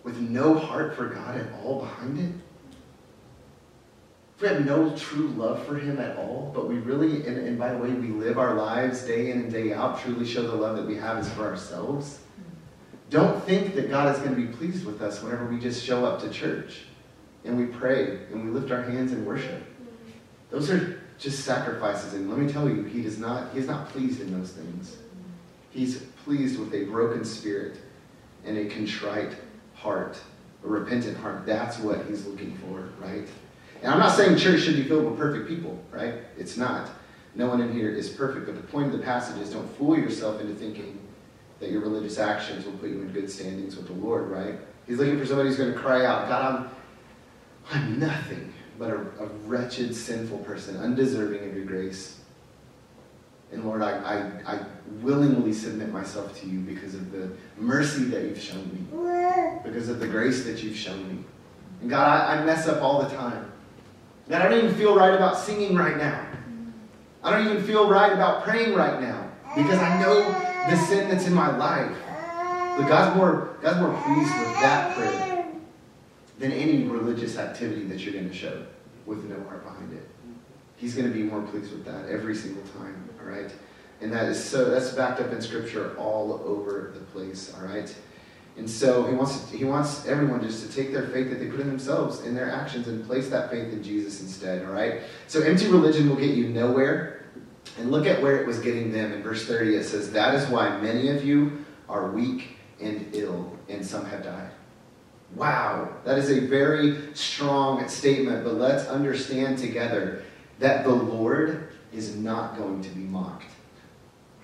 with 0.04 0.20
no 0.20 0.54
heart 0.54 0.96
for 0.96 1.08
God 1.08 1.38
at 1.38 1.48
all 1.64 1.80
behind 1.80 2.20
it, 2.20 2.45
we 4.40 4.48
have 4.48 4.66
no 4.66 4.96
true 4.98 5.28
love 5.30 5.66
for 5.66 5.76
him 5.76 5.98
at 6.00 6.18
all, 6.18 6.52
but 6.54 6.68
we 6.68 6.76
really, 6.76 7.26
and, 7.26 7.38
and 7.38 7.58
by 7.58 7.72
the 7.72 7.78
way, 7.78 7.90
we 7.90 8.10
live 8.10 8.38
our 8.38 8.56
lives 8.56 9.04
day 9.04 9.32
in 9.32 9.40
and 9.40 9.52
day 9.52 9.74
out, 9.74 10.02
truly 10.02 10.26
show 10.26 10.44
the 10.44 10.56
love 10.56 10.76
that 10.76 10.86
we 10.86 10.96
have 10.96 11.18
is 11.18 11.30
for 11.30 11.44
ourselves, 11.44 12.20
don't 13.10 13.42
think 13.44 13.76
that 13.76 13.90
God 13.90 14.14
is 14.14 14.22
going 14.22 14.36
to 14.36 14.42
be 14.42 14.48
pleased 14.48 14.86
with 14.86 15.02
us 15.02 15.22
whenever 15.22 15.46
we 15.46 15.58
just 15.58 15.84
show 15.84 16.06
up 16.06 16.20
to 16.22 16.30
church 16.30 16.82
and 17.46 17.58
we 17.58 17.66
pray 17.66 18.20
and 18.32 18.44
we 18.44 18.50
lift 18.50 18.72
our 18.72 18.82
hands 18.82 19.14
in 19.14 19.24
worship. 19.26 19.64
Those 20.50 20.70
are 20.70 21.02
just 21.18 21.46
sacrifices, 21.46 22.14
and 22.14 22.30
let 22.30 22.38
me 22.38 22.52
tell 22.52 22.70
you, 22.70 22.84
he 22.84 23.02
does 23.02 23.18
not, 23.18 23.54
he 23.54 23.60
is 23.60 23.68
not 23.68 23.90
pleased 23.90 24.20
in 24.20 24.38
those 24.38 24.52
things. 24.52 24.98
He's 25.70 26.00
pleased 26.26 26.60
with 26.60 26.74
a 26.74 26.84
broken 26.86 27.24
spirit 27.24 27.78
and 28.44 28.58
a 28.58 28.66
contrite 28.66 29.34
heart, 29.76 30.20
a 30.64 30.68
repentant 30.68 31.18
heart. 31.18 31.46
That's 31.46 31.80
what 31.80 32.06
he's 32.06 32.26
looking 32.26 32.58
for, 32.58 32.90
right? 33.00 33.28
And 33.86 33.94
I'm 33.94 34.00
not 34.00 34.16
saying 34.16 34.38
church 34.38 34.62
should 34.62 34.78
be 34.78 34.84
filled 34.84 35.06
with 35.06 35.16
perfect 35.16 35.48
people, 35.48 35.80
right? 35.92 36.16
It's 36.40 36.58
not. 36.58 36.90
No 37.36 37.48
one 37.48 37.62
in 37.62 37.72
here 37.72 37.92
is 37.92 38.10
perfect. 38.10 38.48
But 38.48 38.56
the 38.56 38.64
point 38.64 38.88
of 38.88 38.94
the 38.94 39.06
passage 39.06 39.40
is 39.40 39.52
don't 39.52 39.70
fool 39.78 39.96
yourself 39.96 40.42
into 40.42 40.56
thinking 40.56 41.00
that 41.60 41.70
your 41.70 41.82
religious 41.82 42.18
actions 42.18 42.66
will 42.66 42.74
put 42.74 42.90
you 42.90 43.02
in 43.02 43.10
good 43.10 43.30
standings 43.30 43.76
with 43.76 43.86
the 43.86 43.94
Lord, 43.94 44.32
right? 44.32 44.56
He's 44.88 44.98
looking 44.98 45.20
for 45.20 45.26
somebody 45.28 45.50
who's 45.50 45.60
going 45.60 45.72
to 45.72 45.78
cry 45.78 46.04
out, 46.04 46.28
God, 46.28 46.68
I'm, 47.72 47.80
I'm 47.80 48.00
nothing 48.00 48.52
but 48.80 48.90
a, 48.90 48.96
a 48.96 49.28
wretched, 49.46 49.96
sinful 49.96 50.40
person, 50.40 50.78
undeserving 50.78 51.48
of 51.48 51.56
your 51.56 51.66
grace. 51.66 52.22
And 53.52 53.66
Lord, 53.66 53.84
I, 53.84 53.92
I, 53.92 54.56
I, 54.56 54.60
willingly 55.02 55.54
submit 55.54 55.92
myself 55.92 56.40
to 56.42 56.48
you 56.48 56.60
because 56.60 56.96
of 56.96 57.12
the 57.12 57.30
mercy 57.58 58.06
that 58.06 58.24
you've 58.24 58.42
shown 58.42 58.68
me, 58.74 59.62
because 59.64 59.90
of 59.90 60.00
the 60.00 60.08
grace 60.08 60.44
that 60.46 60.64
you've 60.64 60.76
shown 60.76 61.08
me. 61.08 61.24
And 61.82 61.90
God, 61.90 62.08
I, 62.08 62.38
I 62.38 62.44
mess 62.44 62.68
up 62.68 62.82
all 62.82 63.04
the 63.04 63.10
time. 63.16 63.52
God, 64.30 64.42
I 64.42 64.50
don't 64.50 64.64
even 64.64 64.76
feel 64.76 64.96
right 64.96 65.14
about 65.14 65.38
singing 65.38 65.76
right 65.76 65.98
now. 65.98 66.26
I 67.24 67.32
don't 67.32 67.48
even 67.48 67.64
feel 67.64 67.90
right 67.90 68.12
about 68.12 68.44
praying 68.44 68.74
right 68.74 69.00
now 69.02 69.30
because 69.56 69.80
I 69.80 70.00
know 70.02 70.22
the 70.70 70.78
sin 70.78 71.10
that's 71.10 71.28
in 71.28 71.34
my 71.34 71.56
life. 71.56 71.96
But 72.78 72.88
God's 72.88 73.16
more, 73.16 73.56
God's 73.62 73.80
more 73.80 74.02
pleased 74.04 74.38
with 74.40 74.54
that 74.62 74.96
prayer 74.96 75.46
than 76.40 76.52
any 76.52 76.84
religious 76.84 77.38
activity 77.38 77.84
that 77.86 78.00
you're 78.00 78.14
going 78.14 78.28
to 78.28 78.36
show 78.36 78.66
with 79.06 79.24
no 79.26 79.42
heart 79.48 79.64
behind 79.64 79.94
it. 79.94 80.08
He's 80.76 80.96
going 80.96 81.08
to 81.08 81.14
be 81.14 81.24
more 81.24 81.42
pleased 81.44 81.72
with 81.72 81.86
that 81.86 82.10
every 82.10 82.36
single 82.36 82.64
time, 82.80 83.10
all 83.20 83.28
right? 83.28 83.54
And 84.02 84.12
that 84.12 84.26
is 84.26 84.44
so, 84.44 84.70
that's 84.70 84.92
backed 84.92 85.22
up 85.22 85.32
in 85.32 85.42
Scripture 85.42 85.96
all 85.98 86.34
over 86.46 86.92
the 86.94 87.00
place, 87.00 87.54
all 87.56 87.66
right? 87.66 87.96
And 88.58 88.70
so 88.70 89.04
he 89.04 89.14
wants, 89.14 89.52
he 89.52 89.66
wants 89.66 90.08
everyone 90.08 90.42
just 90.42 90.66
to 90.66 90.74
take 90.74 90.94
their 90.94 91.08
faith 91.08 91.30
that 91.30 91.40
they 91.40 91.48
put 91.48 91.60
in 91.60 91.68
themselves, 91.68 92.24
in 92.24 92.34
their 92.34 92.50
actions, 92.50 92.88
and 92.88 93.06
place 93.06 93.30
that 93.30 93.52
faith 93.52 93.74
in 93.74 93.84
Jesus 93.84 94.22
instead, 94.22 94.66
all 94.66 94.72
right? 94.72 95.02
So 95.28 95.42
empty 95.42 95.68
religion 95.68 96.08
will 96.10 96.16
get 96.16 96.36
you 96.36 96.48
nowhere. 96.48 97.12
And 97.78 97.92
look 97.92 98.06
at 98.06 98.22
where 98.22 98.40
it 98.40 98.48
was 98.48 98.60
getting 98.60 98.92
them. 98.94 99.12
In 99.12 99.22
verse 99.22 99.46
30, 99.46 99.76
it 99.76 99.84
says, 99.84 100.12
That 100.14 100.36
is 100.36 100.48
why 100.48 100.80
many 100.80 101.10
of 101.10 101.26
you 101.26 101.66
are 101.90 102.10
weak 102.12 102.58
and 102.80 103.14
ill, 103.14 103.52
and 103.68 103.86
some 103.86 104.06
have 104.06 104.24
died. 104.24 104.50
Wow, 105.36 105.90
that 106.06 106.18
is 106.18 106.30
a 106.30 106.40
very 106.40 107.14
strong 107.14 107.88
statement, 107.90 108.46
but 108.46 108.54
let's 108.54 108.88
understand 108.88 109.58
together 109.58 110.24
that 110.60 110.86
the 110.86 110.94
Lord 110.94 111.70
is 111.92 112.16
not 112.16 112.58
going 112.58 112.82
to 112.84 112.90
be 112.90 113.02
mocked. 113.02 113.52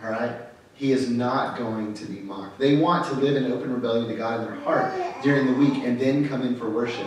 All 0.04 0.10
right? 0.10 0.36
He 0.82 0.94
is 0.94 1.12
not 1.12 1.60
going 1.60 1.94
to 1.94 2.06
be 2.06 2.22
mocked. 2.22 2.58
They 2.58 2.78
want 2.78 3.06
to 3.06 3.14
live 3.14 3.36
in 3.36 3.52
open 3.52 3.72
rebellion 3.72 4.08
to 4.08 4.16
God 4.16 4.40
in 4.40 4.48
their 4.48 4.60
heart 4.62 4.92
during 5.22 5.46
the 5.46 5.54
week 5.54 5.84
and 5.84 6.02
then 6.02 6.28
come 6.28 6.42
in 6.42 6.56
for 6.56 6.72
worship. 6.72 7.06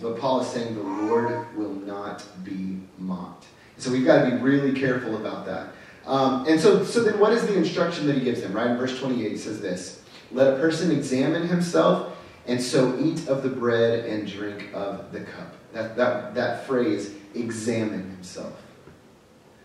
But 0.00 0.20
Paul 0.20 0.42
is 0.42 0.46
saying 0.46 0.76
the 0.76 0.80
Lord 0.80 1.56
will 1.56 1.72
not 1.72 2.24
be 2.44 2.78
mocked. 2.98 3.46
So 3.78 3.90
we've 3.90 4.06
got 4.06 4.22
to 4.22 4.30
be 4.30 4.36
really 4.36 4.78
careful 4.78 5.16
about 5.16 5.44
that. 5.46 5.70
Um, 6.06 6.46
and 6.46 6.60
so, 6.60 6.84
so 6.84 7.02
then 7.02 7.18
what 7.18 7.32
is 7.32 7.44
the 7.48 7.56
instruction 7.56 8.06
that 8.06 8.14
he 8.14 8.20
gives 8.22 8.42
them? 8.42 8.52
Right 8.52 8.70
in 8.70 8.76
verse 8.76 8.96
28, 8.96 9.28
he 9.28 9.36
says 9.36 9.60
this 9.60 10.04
Let 10.30 10.54
a 10.54 10.56
person 10.60 10.92
examine 10.92 11.48
himself, 11.48 12.16
and 12.46 12.62
so 12.62 12.96
eat 13.00 13.26
of 13.26 13.42
the 13.42 13.48
bread 13.48 14.04
and 14.04 14.24
drink 14.24 14.68
of 14.72 15.10
the 15.10 15.22
cup. 15.22 15.52
That, 15.72 15.96
that, 15.96 16.36
that 16.36 16.64
phrase, 16.64 17.10
examine 17.34 18.08
himself. 18.08 18.62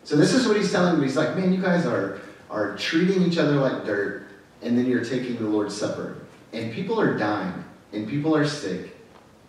So 0.03 0.15
this 0.15 0.33
is 0.33 0.47
what 0.47 0.57
he's 0.57 0.71
telling 0.71 0.93
them. 0.93 1.03
He's 1.03 1.15
like, 1.15 1.35
man, 1.35 1.53
you 1.53 1.61
guys 1.61 1.85
are 1.85 2.19
are 2.51 2.75
treating 2.75 3.23
each 3.23 3.37
other 3.37 3.53
like 3.53 3.85
dirt, 3.85 4.27
and 4.61 4.77
then 4.77 4.85
you're 4.85 5.03
taking 5.03 5.37
the 5.37 5.47
Lord's 5.47 5.75
Supper. 5.75 6.17
And 6.53 6.71
people 6.73 6.99
are 6.99 7.17
dying, 7.17 7.63
and 7.93 8.07
people 8.07 8.35
are 8.35 8.45
sick, 8.45 8.95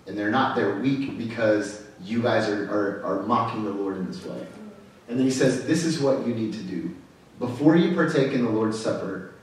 and 0.07 0.16
they're 0.16 0.30
not, 0.30 0.55
they're 0.55 0.76
weak 0.76 1.18
because 1.18 1.82
you 2.00 2.22
guys 2.22 2.48
are, 2.48 2.64
are, 2.70 3.05
are 3.05 3.22
mocking 3.24 3.64
the 3.64 3.70
Lord 3.70 3.96
in 3.96 4.07
this 4.07 4.24
way. 4.24 4.46
And 5.09 5.18
then 5.18 5.26
he 5.26 5.32
says, 5.32 5.66
This 5.66 5.84
is 5.84 6.00
what 6.00 6.26
you 6.26 6.34
need 6.34 6.53
to 6.55 6.62
do. 6.62 6.94
Before 7.38 7.76
you 7.76 7.94
partake 7.94 8.32
in 8.32 8.44
the 8.44 8.50
Lord's 8.50 8.78
Supper, 8.78 9.34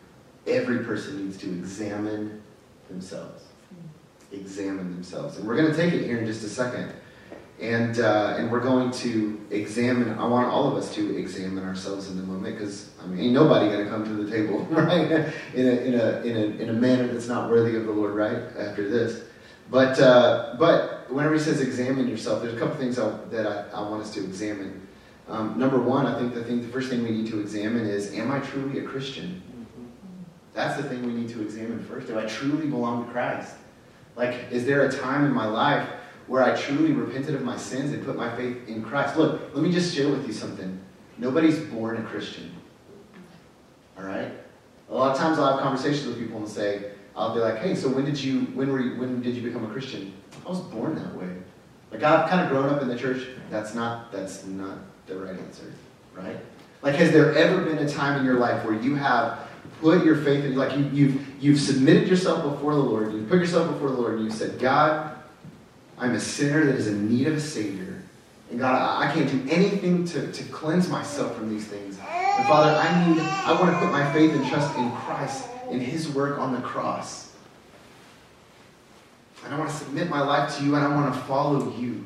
every 0.48 0.80
person 0.86 1.26
needs 1.26 1.38
to 1.40 1.48
examine 1.48 2.42
themselves. 2.88 3.44
Examine 4.32 4.94
themselves. 4.94 5.38
And 5.38 5.46
we're 5.46 5.58
going 5.58 5.72
to 5.72 5.76
take 5.76 5.94
it 5.94 6.06
here 6.06 6.20
in 6.20 6.26
just 6.26 6.44
a 6.44 6.50
second. 6.50 6.94
And, 7.62 8.00
uh, 8.00 8.36
and 8.38 8.50
we're 8.50 8.62
going 8.62 8.90
to 8.92 9.40
examine, 9.52 10.18
I 10.18 10.26
want 10.26 10.48
all 10.48 10.72
of 10.72 10.78
us 10.78 10.94
to 10.96 11.18
examine 11.18 11.66
ourselves 11.66 12.10
in 12.10 12.16
the 12.16 12.24
moment 12.24 12.58
because, 12.58 12.90
I 13.04 13.06
mean, 13.06 13.20
ain't 13.20 13.34
nobody 13.34 13.68
going 13.68 13.84
to 13.84 13.90
come 13.90 14.06
to 14.06 14.24
the 14.24 14.32
table, 14.32 14.60
right? 14.70 15.12
In 15.54 15.68
a, 15.68 15.72
in, 15.72 15.94
a, 15.94 16.22
in, 16.22 16.38
a, 16.38 16.64
in 16.64 16.70
a 16.70 16.74
manner 16.74 17.08
that's 17.08 17.28
not 17.28 17.50
worthy 17.50 17.76
of 17.76 17.86
the 17.86 17.92
Lord, 17.92 18.16
right? 18.16 18.38
After 18.58 18.90
this. 18.90 19.24
But, 19.70 20.00
uh, 20.00 20.56
but 20.58 21.12
whenever 21.12 21.34
he 21.34 21.40
says 21.40 21.60
examine 21.60 22.08
yourself, 22.08 22.42
there's 22.42 22.54
a 22.54 22.60
couple 22.60 22.76
things 22.78 22.98
I, 22.98 23.10
that 23.32 23.46
I, 23.46 23.78
I 23.78 23.82
want 23.82 24.04
us 24.04 24.14
to 24.14 24.24
examine. 24.24 24.88
Um, 25.28 25.60
number 25.60 25.80
one, 25.82 26.06
I 26.06 26.18
think 26.18 26.34
the 26.34 26.44
thing, 26.44 26.62
the 26.62 26.70
first 26.70 26.90
thing 26.90 27.04
we 27.04 27.12
need 27.12 27.28
to 27.28 27.42
examine 27.42 27.86
is, 27.86 28.14
am 28.14 28.32
I 28.32 28.40
truly 28.40 28.80
a 28.80 28.84
Christian? 28.84 29.44
That's 30.54 30.82
the 30.82 30.88
thing 30.88 31.06
we 31.06 31.14
need 31.14 31.30
to 31.30 31.42
examine 31.42 31.84
first. 31.84 32.08
Do 32.08 32.18
I 32.18 32.26
truly 32.26 32.68
belong 32.68 33.06
to 33.06 33.12
Christ? 33.12 33.56
Like, 34.16 34.52
is 34.52 34.66
there 34.66 34.86
a 34.86 34.92
time 34.92 35.26
in 35.26 35.34
my 35.34 35.46
life 35.46 35.88
where 36.30 36.44
I 36.44 36.56
truly 36.56 36.94
repented 36.94 37.36
of 37.36 37.42
my 37.42 37.58
sins 37.58 37.92
and 37.92 38.06
put 38.06 38.16
my 38.16 38.34
faith 38.36 38.68
in 38.68 38.84
Christ? 38.84 39.18
Look, 39.18 39.54
let 39.54 39.64
me 39.64 39.72
just 39.72 39.94
share 39.94 40.10
with 40.10 40.26
you 40.26 40.32
something. 40.32 40.80
Nobody's 41.18 41.60
born 41.60 41.98
a 41.98 42.04
Christian. 42.04 42.56
All 43.98 44.06
right? 44.06 44.32
A 44.90 44.94
lot 44.94 45.12
of 45.12 45.18
times 45.18 45.38
I'll 45.38 45.54
have 45.54 45.60
conversations 45.60 46.08
with 46.08 46.18
people 46.18 46.38
and 46.38 46.48
say, 46.48 46.92
I'll 47.16 47.34
be 47.34 47.42
like, 47.42 47.58
hey, 47.58 47.76
so 47.76 47.90
when 47.90 48.06
did 48.06 48.22
you 48.22 48.42
when 48.54 48.72
were 48.72 48.80
you, 48.80 48.98
when 49.00 49.22
did 49.22 49.36
you 49.36 49.42
become 49.42 49.66
a 49.66 49.74
Christian? 49.74 50.14
I 50.46 50.50
was 50.50 50.60
born 50.60 50.96
that 50.96 51.14
way. 51.16 51.30
Like 51.92 52.04
I've 52.04 52.30
kind 52.30 52.42
of 52.42 52.50
grown 52.50 52.70
up 52.70 52.82
in 52.82 52.88
the 52.88 52.98
church. 52.98 53.28
That's 53.50 53.76
not 53.76 54.12
that's 54.12 54.46
not 54.46 54.78
the 55.08 55.18
right 55.18 55.38
answer, 55.38 55.74
right? 56.14 56.38
Like, 56.82 56.96
has 56.96 57.12
there 57.12 57.36
ever 57.36 57.62
been 57.62 57.80
a 57.80 57.90
time 57.90 58.20
in 58.20 58.26
your 58.26 58.40
life 58.40 58.64
where 58.64 58.80
you 58.80 58.96
have 58.96 59.40
put 59.82 60.06
your 60.06 60.16
faith 60.16 60.46
in, 60.46 60.56
like 60.56 60.78
you, 60.78 60.90
you've 60.94 61.44
you've 61.44 61.60
submitted 61.60 62.08
yourself 62.08 62.44
before 62.44 62.74
the 62.74 62.80
Lord, 62.80 63.14
you've 63.14 63.28
put 63.28 63.40
yourself 63.40 63.68
before 63.74 63.90
the 63.90 63.98
Lord, 63.98 64.16
and 64.16 64.24
you 64.24 64.32
said, 64.32 64.60
God, 64.60 65.19
I'm 66.00 66.16
a 66.16 66.20
sinner 66.20 66.66
that 66.66 66.76
is 66.76 66.88
in 66.88 67.10
need 67.10 67.28
of 67.28 67.36
a 67.36 67.42
Savior. 67.42 68.02
And 68.50 68.60
God, 68.60 69.04
I, 69.04 69.12
can't 69.14 69.30
do 69.30 69.52
anything 69.52 70.06
to, 70.06 70.32
to 70.32 70.44
cleanse 70.46 70.90
myself 70.90 71.36
from 71.36 71.50
these 71.50 71.68
things. 71.68 72.00
And 72.00 72.48
Father, 72.48 72.72
I 72.72 73.08
need, 73.08 73.20
I 73.20 73.60
want 73.60 73.72
to 73.74 73.80
put 73.80 73.92
my 73.92 74.12
faith 74.12 74.32
and 74.32 74.48
trust 74.48 74.76
in 74.76 74.92
Christ, 74.92 75.48
in 75.70 75.80
His 75.80 76.10
work 76.10 76.40
on 76.40 76.54
the 76.54 76.62
cross. 76.62 77.32
And 79.46 79.54
I 79.54 79.58
want 79.58 79.70
to 79.70 79.76
submit 79.76 80.10
my 80.10 80.22
life 80.22 80.58
to 80.58 80.64
you 80.64 80.76
and 80.76 80.84
I 80.84 80.94
want 80.94 81.14
to 81.14 81.20
follow 81.22 81.72
you. 81.78 82.06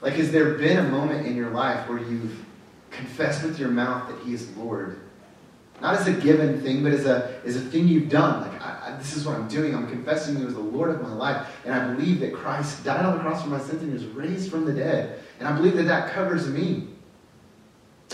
Like, 0.00 0.14
has 0.14 0.32
there 0.32 0.54
been 0.54 0.78
a 0.78 0.88
moment 0.88 1.26
in 1.26 1.36
your 1.36 1.50
life 1.50 1.88
where 1.88 1.98
you've 1.98 2.44
confessed 2.90 3.42
with 3.42 3.58
your 3.58 3.68
mouth 3.68 4.08
that 4.08 4.18
He 4.24 4.34
is 4.34 4.48
Lord? 4.56 5.00
Not 5.80 5.94
as 5.94 6.06
a 6.06 6.12
given 6.12 6.62
thing, 6.62 6.82
but 6.82 6.92
as 6.92 7.04
a, 7.04 7.40
as 7.44 7.56
a 7.56 7.60
thing 7.60 7.86
you've 7.86 8.08
done. 8.08 8.40
Like, 8.40 8.62
I, 8.62 8.80
I, 8.86 8.96
this 8.96 9.16
is 9.16 9.26
what 9.26 9.36
I'm 9.36 9.46
doing. 9.46 9.74
I'm 9.74 9.88
confessing 9.88 10.38
you 10.38 10.46
as 10.46 10.54
the 10.54 10.60
Lord 10.60 10.90
of 10.90 11.02
my 11.02 11.12
life. 11.12 11.46
And 11.64 11.74
I 11.74 11.92
believe 11.92 12.20
that 12.20 12.32
Christ 12.32 12.84
died 12.84 13.04
on 13.04 13.16
the 13.16 13.22
cross 13.22 13.42
for 13.42 13.48
my 13.48 13.60
sins 13.60 13.82
and 13.82 13.92
was 13.92 14.04
raised 14.06 14.50
from 14.50 14.64
the 14.64 14.72
dead. 14.72 15.20
And 15.38 15.46
I 15.46 15.54
believe 15.54 15.76
that 15.76 15.84
that 15.84 16.12
covers 16.12 16.48
me. 16.48 16.88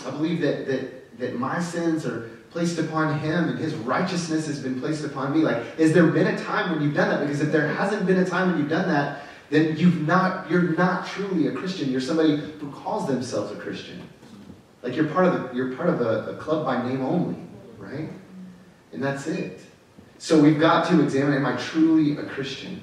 I 0.05 0.11
believe 0.11 0.41
that, 0.41 0.67
that, 0.67 1.19
that 1.19 1.39
my 1.39 1.61
sins 1.61 2.05
are 2.05 2.31
placed 2.51 2.79
upon 2.79 3.19
him 3.21 3.49
and 3.49 3.59
his 3.59 3.75
righteousness 3.75 4.47
has 4.47 4.59
been 4.59 4.81
placed 4.81 5.05
upon 5.05 5.33
me. 5.33 5.39
Like, 5.39 5.79
has 5.79 5.93
there 5.93 6.07
been 6.09 6.27
a 6.27 6.39
time 6.39 6.71
when 6.71 6.83
you've 6.83 6.95
done 6.95 7.11
that? 7.11 7.21
Because 7.21 7.41
if 7.41 7.53
there 7.53 7.69
hasn't 7.69 8.07
been 8.07 8.19
a 8.19 8.25
time 8.25 8.51
when 8.51 8.59
you've 8.59 8.69
done 8.69 8.89
that, 8.89 9.23
then 9.51 9.77
you've 9.77 10.07
not, 10.07 10.51
you're 10.51 10.63
not 10.77 11.07
truly 11.07 11.47
a 11.47 11.53
Christian. 11.53 11.91
You're 11.91 12.01
somebody 12.01 12.37
who 12.37 12.71
calls 12.73 13.07
themselves 13.07 13.53
a 13.53 13.57
Christian. 13.57 14.03
Like 14.83 14.97
you're 14.97 15.09
part 15.09 15.27
of 15.27 15.35
the, 15.35 15.57
you're 15.57 15.75
part 15.77 15.89
of 15.89 16.01
a, 16.01 16.33
a 16.33 16.37
club 16.37 16.65
by 16.65 16.87
name 16.89 17.03
only, 17.03 17.37
right? 17.93 18.09
And 18.93 19.03
that's 19.03 19.27
it. 19.27 19.61
So 20.19 20.41
we've 20.41 20.61
got 20.61 20.89
to 20.89 21.03
examine, 21.03 21.35
am 21.35 21.47
I 21.47 21.57
truly 21.57 22.17
a 22.17 22.25
Christian? 22.25 22.83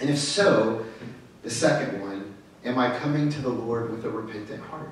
And 0.00 0.10
if 0.10 0.18
so, 0.18 0.84
the 1.42 1.50
second 1.50 2.00
one, 2.00 2.34
am 2.64 2.78
I 2.78 2.96
coming 2.98 3.28
to 3.30 3.40
the 3.40 3.48
Lord 3.48 3.90
with 3.90 4.04
a 4.04 4.10
repentant 4.10 4.62
heart? 4.64 4.90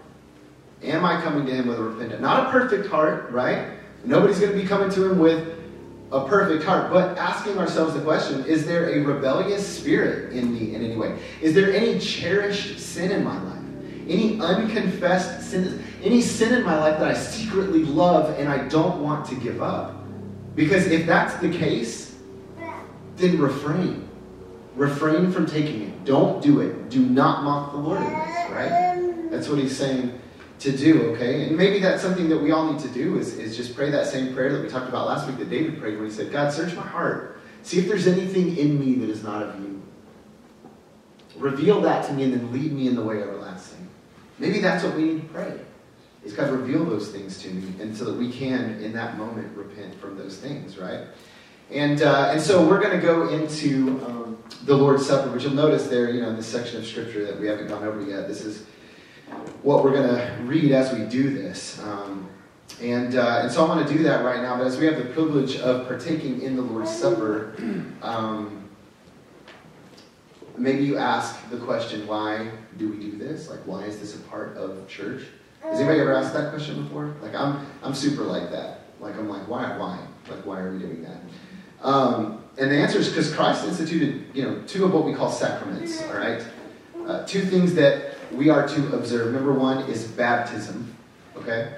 Am 0.82 1.04
I 1.04 1.20
coming 1.20 1.46
to 1.46 1.54
him 1.54 1.66
with 1.66 1.78
a 1.78 1.82
repentant, 1.82 2.20
not 2.20 2.46
a 2.46 2.50
perfect 2.50 2.88
heart, 2.88 3.30
right? 3.30 3.78
Nobody's 4.04 4.38
going 4.38 4.52
to 4.52 4.58
be 4.58 4.66
coming 4.66 4.90
to 4.90 5.10
him 5.10 5.18
with 5.18 5.58
a 6.12 6.28
perfect 6.28 6.62
heart, 6.62 6.92
but 6.92 7.16
asking 7.18 7.58
ourselves 7.58 7.94
the 7.94 8.00
question 8.00 8.44
is 8.44 8.66
there 8.66 8.90
a 8.90 9.00
rebellious 9.00 9.66
spirit 9.66 10.32
in 10.32 10.54
me 10.54 10.74
in 10.74 10.84
any 10.84 10.96
way? 10.96 11.18
Is 11.40 11.54
there 11.54 11.72
any 11.72 11.98
cherished 11.98 12.78
sin 12.78 13.10
in 13.10 13.24
my 13.24 13.42
life? 13.42 13.62
Any 14.06 14.38
unconfessed 14.40 15.50
sin? 15.50 15.82
Any 16.04 16.20
sin 16.20 16.52
in 16.52 16.62
my 16.62 16.78
life 16.78 16.98
that 17.00 17.08
I 17.08 17.14
secretly 17.14 17.84
love 17.84 18.38
and 18.38 18.48
I 18.48 18.68
don't 18.68 19.02
want 19.02 19.26
to 19.30 19.34
give 19.36 19.62
up? 19.62 19.96
Because 20.54 20.86
if 20.86 21.06
that's 21.06 21.34
the 21.40 21.48
case, 21.48 22.16
then 23.16 23.40
refrain. 23.40 24.08
Refrain 24.76 25.32
from 25.32 25.46
taking 25.46 25.82
it. 25.82 26.04
Don't 26.04 26.42
do 26.42 26.60
it. 26.60 26.90
Do 26.90 27.00
not 27.00 27.42
mock 27.42 27.72
the 27.72 27.78
Lord 27.78 28.02
right? 28.54 29.30
That's 29.30 29.48
what 29.48 29.58
he's 29.58 29.76
saying 29.76 30.20
to 30.60 30.76
do, 30.76 31.12
okay? 31.12 31.46
And 31.46 31.56
maybe 31.56 31.80
that's 31.80 32.02
something 32.02 32.28
that 32.28 32.38
we 32.38 32.52
all 32.52 32.72
need 32.72 32.80
to 32.80 32.88
do 32.88 33.18
is, 33.18 33.36
is 33.38 33.56
just 33.56 33.74
pray 33.74 33.90
that 33.90 34.06
same 34.06 34.34
prayer 34.34 34.52
that 34.52 34.62
we 34.62 34.68
talked 34.68 34.88
about 34.88 35.06
last 35.06 35.26
week 35.26 35.38
that 35.38 35.50
David 35.50 35.80
prayed 35.80 35.96
when 35.96 36.06
he 36.06 36.12
said, 36.12 36.30
God, 36.30 36.52
search 36.52 36.74
my 36.74 36.82
heart. 36.82 37.38
See 37.62 37.78
if 37.78 37.88
there's 37.88 38.06
anything 38.06 38.56
in 38.56 38.78
me 38.78 38.94
that 38.96 39.10
is 39.10 39.22
not 39.22 39.42
of 39.42 39.60
you. 39.60 39.82
Reveal 41.36 41.80
that 41.82 42.06
to 42.06 42.12
me 42.12 42.24
and 42.24 42.32
then 42.32 42.52
lead 42.52 42.72
me 42.72 42.86
in 42.86 42.94
the 42.94 43.02
way 43.02 43.22
everlasting. 43.22 43.88
Maybe 44.38 44.60
that's 44.60 44.84
what 44.84 44.94
we 44.94 45.04
need 45.04 45.22
to 45.22 45.28
pray. 45.28 45.60
Is 46.24 46.32
God 46.32 46.50
reveal 46.50 46.84
those 46.84 47.10
things 47.10 47.38
to 47.42 47.50
me 47.50 47.74
and 47.80 47.94
so 47.94 48.04
that 48.06 48.14
we 48.14 48.32
can, 48.32 48.80
in 48.82 48.92
that 48.94 49.18
moment, 49.18 49.54
repent 49.56 49.94
from 50.00 50.16
those 50.16 50.38
things, 50.38 50.78
right? 50.78 51.02
And, 51.70 52.02
uh, 52.02 52.30
and 52.32 52.40
so 52.40 52.66
we're 52.66 52.80
going 52.80 52.98
to 52.98 53.04
go 53.04 53.28
into 53.28 54.02
um, 54.06 54.38
the 54.64 54.76
Lord's 54.76 55.06
Supper, 55.06 55.30
which 55.30 55.44
you'll 55.44 55.54
notice 55.54 55.86
there, 55.86 56.10
you 56.10 56.22
know, 56.22 56.30
in 56.30 56.36
this 56.36 56.46
section 56.46 56.78
of 56.78 56.86
Scripture 56.86 57.26
that 57.26 57.38
we 57.38 57.46
haven't 57.46 57.68
gone 57.68 57.84
over 57.84 58.00
yet. 58.00 58.26
This 58.26 58.42
is 58.42 58.64
what 59.62 59.84
we're 59.84 59.92
going 59.92 60.08
to 60.08 60.42
read 60.44 60.72
as 60.72 60.92
we 60.92 61.04
do 61.04 61.30
this. 61.30 61.78
Um, 61.80 62.28
and, 62.80 63.16
uh, 63.16 63.40
and 63.42 63.52
so 63.52 63.64
I 63.64 63.68
want 63.68 63.86
to 63.86 63.94
do 63.94 64.02
that 64.04 64.24
right 64.24 64.40
now. 64.40 64.56
But 64.56 64.66
as 64.66 64.78
we 64.78 64.86
have 64.86 64.96
the 64.96 65.04
privilege 65.04 65.56
of 65.56 65.86
partaking 65.86 66.42
in 66.42 66.56
the 66.56 66.62
Lord's 66.62 66.90
Supper, 66.90 67.54
um, 68.02 68.68
maybe 70.56 70.84
you 70.84 70.96
ask 70.96 71.48
the 71.50 71.58
question, 71.58 72.06
why 72.06 72.50
do 72.78 72.88
we 72.88 72.96
do 72.96 73.16
this? 73.16 73.48
Like, 73.48 73.60
why 73.60 73.84
is 73.84 73.98
this 74.00 74.14
a 74.16 74.18
part 74.20 74.56
of 74.56 74.86
church? 74.88 75.22
Has 75.64 75.80
anybody 75.80 76.00
ever 76.00 76.14
asked 76.14 76.34
that 76.34 76.50
question 76.50 76.82
before? 76.82 77.14
Like, 77.22 77.34
I'm, 77.34 77.66
I'm 77.82 77.94
super 77.94 78.22
like 78.22 78.50
that. 78.50 78.80
Like, 79.00 79.16
I'm 79.16 79.30
like, 79.30 79.48
why, 79.48 79.76
why? 79.78 79.98
Like, 80.28 80.44
why 80.44 80.60
are 80.60 80.72
we 80.72 80.78
doing 80.78 81.02
that? 81.02 81.16
Um, 81.80 82.44
and 82.58 82.70
the 82.70 82.76
answer 82.76 82.98
is 82.98 83.08
because 83.08 83.34
Christ 83.34 83.64
instituted, 83.64 84.26
you 84.34 84.42
know, 84.42 84.62
two 84.66 84.84
of 84.84 84.92
what 84.92 85.04
we 85.04 85.14
call 85.14 85.30
sacraments, 85.30 86.02
all 86.02 86.14
right? 86.18 86.44
Uh, 87.06 87.24
two 87.26 87.40
things 87.40 87.74
that 87.74 88.16
we 88.32 88.50
are 88.50 88.68
to 88.68 88.94
observe. 88.94 89.32
Number 89.32 89.52
one 89.52 89.78
is 89.90 90.04
baptism, 90.04 90.94
okay? 91.36 91.76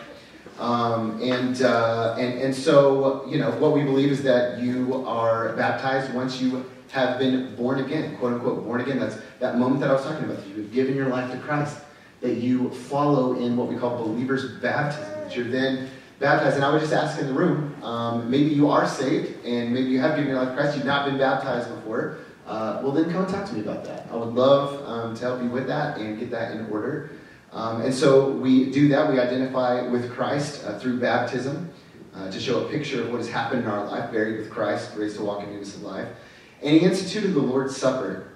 Um, 0.59 1.21
and, 1.23 1.63
uh, 1.63 2.17
and, 2.19 2.41
and 2.41 2.55
so, 2.55 3.25
you 3.29 3.39
know, 3.39 3.53
what 3.53 3.73
we 3.73 3.85
believe 3.85 4.11
is 4.11 4.23
that 4.25 4.59
you 4.59 5.05
are 5.07 5.55
baptized 5.55 6.13
once 6.13 6.41
you 6.41 6.65
have 6.91 7.19
been 7.19 7.55
born 7.55 7.81
again, 7.81 8.17
quote 8.17 8.35
unquote, 8.35 8.65
born 8.65 8.81
again. 8.81 8.99
That's 8.99 9.19
that 9.39 9.59
moment 9.59 9.81
that 9.81 9.91
I 9.91 9.93
was 9.93 10.03
talking 10.03 10.25
about. 10.25 10.45
You 10.47 10.63
have 10.63 10.73
given 10.73 10.97
your 10.97 11.09
life 11.09 11.31
to 11.31 11.39
Christ, 11.39 11.79
that 12.27 12.37
you 12.37 12.71
follow 12.71 13.35
in 13.35 13.57
what 13.57 13.69
we 13.69 13.77
call 13.77 13.97
believers' 13.97 14.61
baptism, 14.61 15.13
that 15.21 15.37
you're 15.37 15.49
then 15.49 15.89
baptized. 16.19 16.57
And 16.57 16.65
I 16.65 16.73
would 16.73 16.81
just 16.81 16.93
ask 16.93 17.21
in 17.21 17.27
the 17.27 17.33
room, 17.33 17.75
um, 17.83 18.31
maybe 18.31 18.51
you 18.51 18.69
are 18.71 18.89
saved, 18.89 19.45
and 19.45 19.73
maybe 19.73 19.91
you 19.91 20.01
have 20.01 20.17
given 20.17 20.31
your 20.31 20.39
life 20.39 20.51
to 20.51 20.55
Christ, 20.55 20.77
you've 20.77 20.87
not 20.87 21.07
been 21.07 21.19
baptized 21.19 21.73
before. 21.75 22.19
Uh, 22.47 22.81
well, 22.83 22.93
then 22.93 23.11
come 23.11 23.25
and 23.25 23.29
talk 23.29 23.47
to 23.47 23.55
me 23.55 23.61
about 23.61 23.85
that. 23.85 24.07
I 24.11 24.17
would 24.17 24.35
love 24.35 24.87
um, 24.89 25.15
to 25.17 25.21
help 25.21 25.43
you 25.43 25.49
with 25.49 25.67
that 25.67 25.99
and 25.99 26.19
get 26.19 26.31
that 26.31 26.53
in 26.53 26.67
order. 26.71 27.11
Um, 27.53 27.83
and 27.83 27.93
so 27.93 28.31
we 28.31 28.71
do 28.71 28.89
that. 28.89 29.11
We 29.11 29.19
identify 29.19 29.89
with 29.89 30.13
Christ 30.13 30.65
uh, 30.65 30.79
through 30.79 31.01
baptism 31.01 31.71
uh, 32.15 32.31
to 32.31 32.41
show 32.41 32.65
a 32.65 32.69
picture 32.69 33.03
of 33.03 33.11
what 33.11 33.19
has 33.19 33.29
happened 33.29 33.65
in 33.65 33.69
our 33.69 33.85
life, 33.87 34.13
buried 34.13 34.39
with 34.39 34.51
Christ, 34.51 34.93
raised 34.97 35.17
to 35.17 35.25
walk 35.25 35.43
in 35.43 35.51
newness 35.51 35.75
of 35.75 35.83
life. 35.83 36.09
And 36.63 36.75
he 36.75 36.81
instituted 36.81 37.35
the 37.35 37.41
Lord's 37.41 37.77
Supper. 37.77 38.33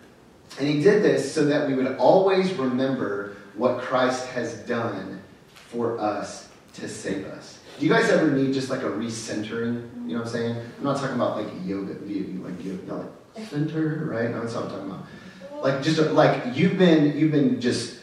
And 0.58 0.68
he 0.68 0.82
did 0.82 1.02
this 1.02 1.32
so 1.32 1.44
that 1.46 1.68
we 1.68 1.74
would 1.74 1.96
always 1.96 2.52
remember 2.54 3.29
what 3.60 3.82
Christ 3.82 4.26
has 4.28 4.54
done 4.60 5.20
for 5.52 6.00
us 6.00 6.48
to 6.72 6.88
save 6.88 7.26
us. 7.26 7.58
Do 7.78 7.84
you 7.84 7.92
guys 7.92 8.08
ever 8.08 8.30
need 8.30 8.54
just 8.54 8.70
like 8.70 8.80
a 8.80 8.90
recentering? 8.90 9.90
You 10.06 10.14
know 10.14 10.20
what 10.20 10.26
I'm 10.28 10.32
saying? 10.32 10.56
I'm 10.78 10.84
not 10.84 10.96
talking 10.96 11.14
about 11.14 11.36
like 11.36 11.48
yoga, 11.64 11.92
like 11.92 12.64
yoga, 12.64 13.10
like 13.36 13.46
center, 13.48 14.08
right? 14.10 14.30
No, 14.30 14.40
that's 14.40 14.54
what 14.54 14.64
I'm 14.64 14.70
talking 14.70 14.90
about. 14.90 15.62
Like 15.62 15.82
just 15.82 16.00
like 16.12 16.56
you've 16.56 16.78
been 16.78 17.16
you've 17.18 17.32
been 17.32 17.60
just 17.60 18.00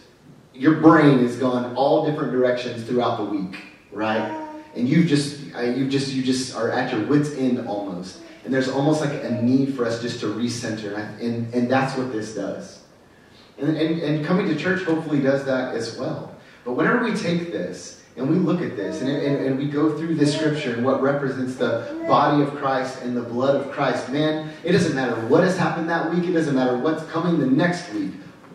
your 0.54 0.76
brain 0.76 1.20
has 1.20 1.38
gone 1.38 1.76
all 1.76 2.06
different 2.06 2.32
directions 2.32 2.84
throughout 2.84 3.18
the 3.18 3.26
week, 3.26 3.58
right? 3.92 4.48
And 4.76 4.88
you've 4.88 5.08
just 5.08 5.40
you 5.40 5.90
just 5.90 6.14
you 6.14 6.22
just 6.22 6.56
are 6.56 6.72
at 6.72 6.94
your 6.94 7.04
wits 7.08 7.32
end 7.32 7.68
almost. 7.68 8.22
And 8.46 8.54
there's 8.54 8.70
almost 8.70 9.02
like 9.02 9.24
a 9.24 9.42
need 9.42 9.76
for 9.76 9.86
us 9.86 10.04
just 10.04 10.20
to 10.20 10.28
recenter, 10.28 10.96
and 11.20 11.52
and 11.54 11.70
that's 11.70 11.98
what 11.98 12.12
this 12.12 12.36
does. 12.36 12.77
And, 13.58 13.76
and, 13.76 14.00
and 14.02 14.26
coming 14.26 14.48
to 14.48 14.56
church 14.56 14.84
hopefully 14.84 15.20
does 15.20 15.46
that 15.46 15.76
as 15.76 15.98
well. 15.98 16.36
But 16.64 16.74
whenever 16.74 17.04
we 17.04 17.16
take 17.16 17.52
this 17.52 18.04
and 18.16 18.30
we 18.30 18.36
look 18.36 18.62
at 18.62 18.76
this 18.76 19.02
and, 19.02 19.10
and, 19.10 19.46
and, 19.46 19.58
we 19.58 19.68
go 19.68 19.98
through 19.98 20.16
this 20.16 20.36
scripture 20.36 20.74
and 20.74 20.86
what 20.86 21.02
represents 21.02 21.56
the 21.56 22.04
body 22.08 22.44
of 22.44 22.54
Christ 22.56 23.02
and 23.02 23.16
the 23.16 23.22
blood 23.22 23.56
of 23.56 23.72
Christ, 23.72 24.10
man, 24.10 24.52
it 24.64 24.74
doesn't 24.74 24.96
matter 24.96 25.16
what 25.28 25.44
has 25.44 25.58
happened 25.58 25.90
that 25.90 26.14
week, 26.14 26.26
it 26.26 26.34
doesn't 26.34 26.56
matter 26.56 26.78
what's 26.78 27.04
coming 27.12 27.40
the 27.40 27.48
next 27.48 27.92
week. 27.94 28.12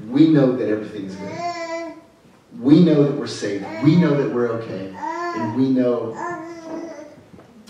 we 0.08 0.28
know 0.28 0.54
that 0.56 0.68
everything's 0.68 1.16
good. 1.16 1.94
We 2.60 2.84
know 2.84 3.04
that 3.04 3.16
we're 3.16 3.26
saved. 3.26 3.64
We 3.82 3.96
know 3.96 4.14
that 4.22 4.32
we're 4.32 4.48
okay. 4.48 4.94
And 4.96 5.56
we 5.56 5.70
know 5.70 6.12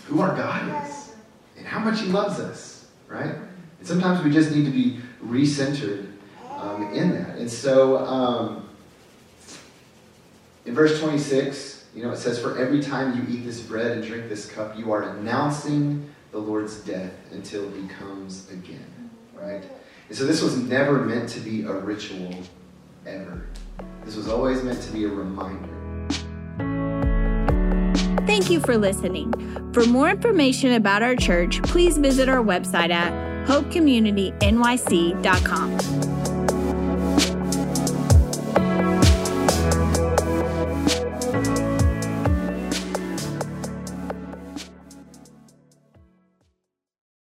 who 0.04 0.20
our 0.20 0.34
God 0.34 0.86
is 0.86 1.14
and 1.56 1.66
how 1.66 1.78
much 1.78 2.00
He 2.00 2.08
loves 2.08 2.40
us, 2.40 2.88
right? 3.06 3.34
And 3.78 3.86
sometimes 3.86 4.22
we 4.24 4.30
just 4.30 4.50
need 4.50 4.64
to 4.64 4.70
be 4.70 4.98
recentered 5.24 6.11
um, 6.62 6.94
in 6.94 7.12
that. 7.12 7.36
And 7.36 7.50
so 7.50 7.98
um, 7.98 8.68
in 10.64 10.74
verse 10.74 10.98
26, 11.00 11.86
you 11.94 12.02
know, 12.02 12.12
it 12.12 12.16
says, 12.16 12.38
For 12.38 12.58
every 12.58 12.80
time 12.80 13.16
you 13.16 13.34
eat 13.34 13.44
this 13.44 13.60
bread 13.60 13.92
and 13.92 14.04
drink 14.04 14.28
this 14.28 14.50
cup, 14.50 14.78
you 14.78 14.92
are 14.92 15.16
announcing 15.16 16.08
the 16.30 16.38
Lord's 16.38 16.80
death 16.80 17.12
until 17.32 17.70
He 17.72 17.88
comes 17.88 18.50
again, 18.50 19.10
right? 19.34 19.64
And 20.08 20.16
so 20.16 20.24
this 20.24 20.40
was 20.40 20.56
never 20.56 20.98
meant 20.98 21.28
to 21.30 21.40
be 21.40 21.64
a 21.64 21.72
ritual 21.72 22.32
ever. 23.06 23.46
This 24.04 24.14
was 24.16 24.28
always 24.28 24.62
meant 24.62 24.80
to 24.82 24.92
be 24.92 25.04
a 25.04 25.08
reminder. 25.08 25.68
Thank 28.26 28.50
you 28.50 28.60
for 28.60 28.78
listening. 28.78 29.32
For 29.72 29.84
more 29.84 30.08
information 30.08 30.74
about 30.74 31.02
our 31.02 31.16
church, 31.16 31.60
please 31.62 31.98
visit 31.98 32.28
our 32.28 32.42
website 32.42 32.90
at 32.90 33.12
hopecommunitynyc.com. 33.46 36.21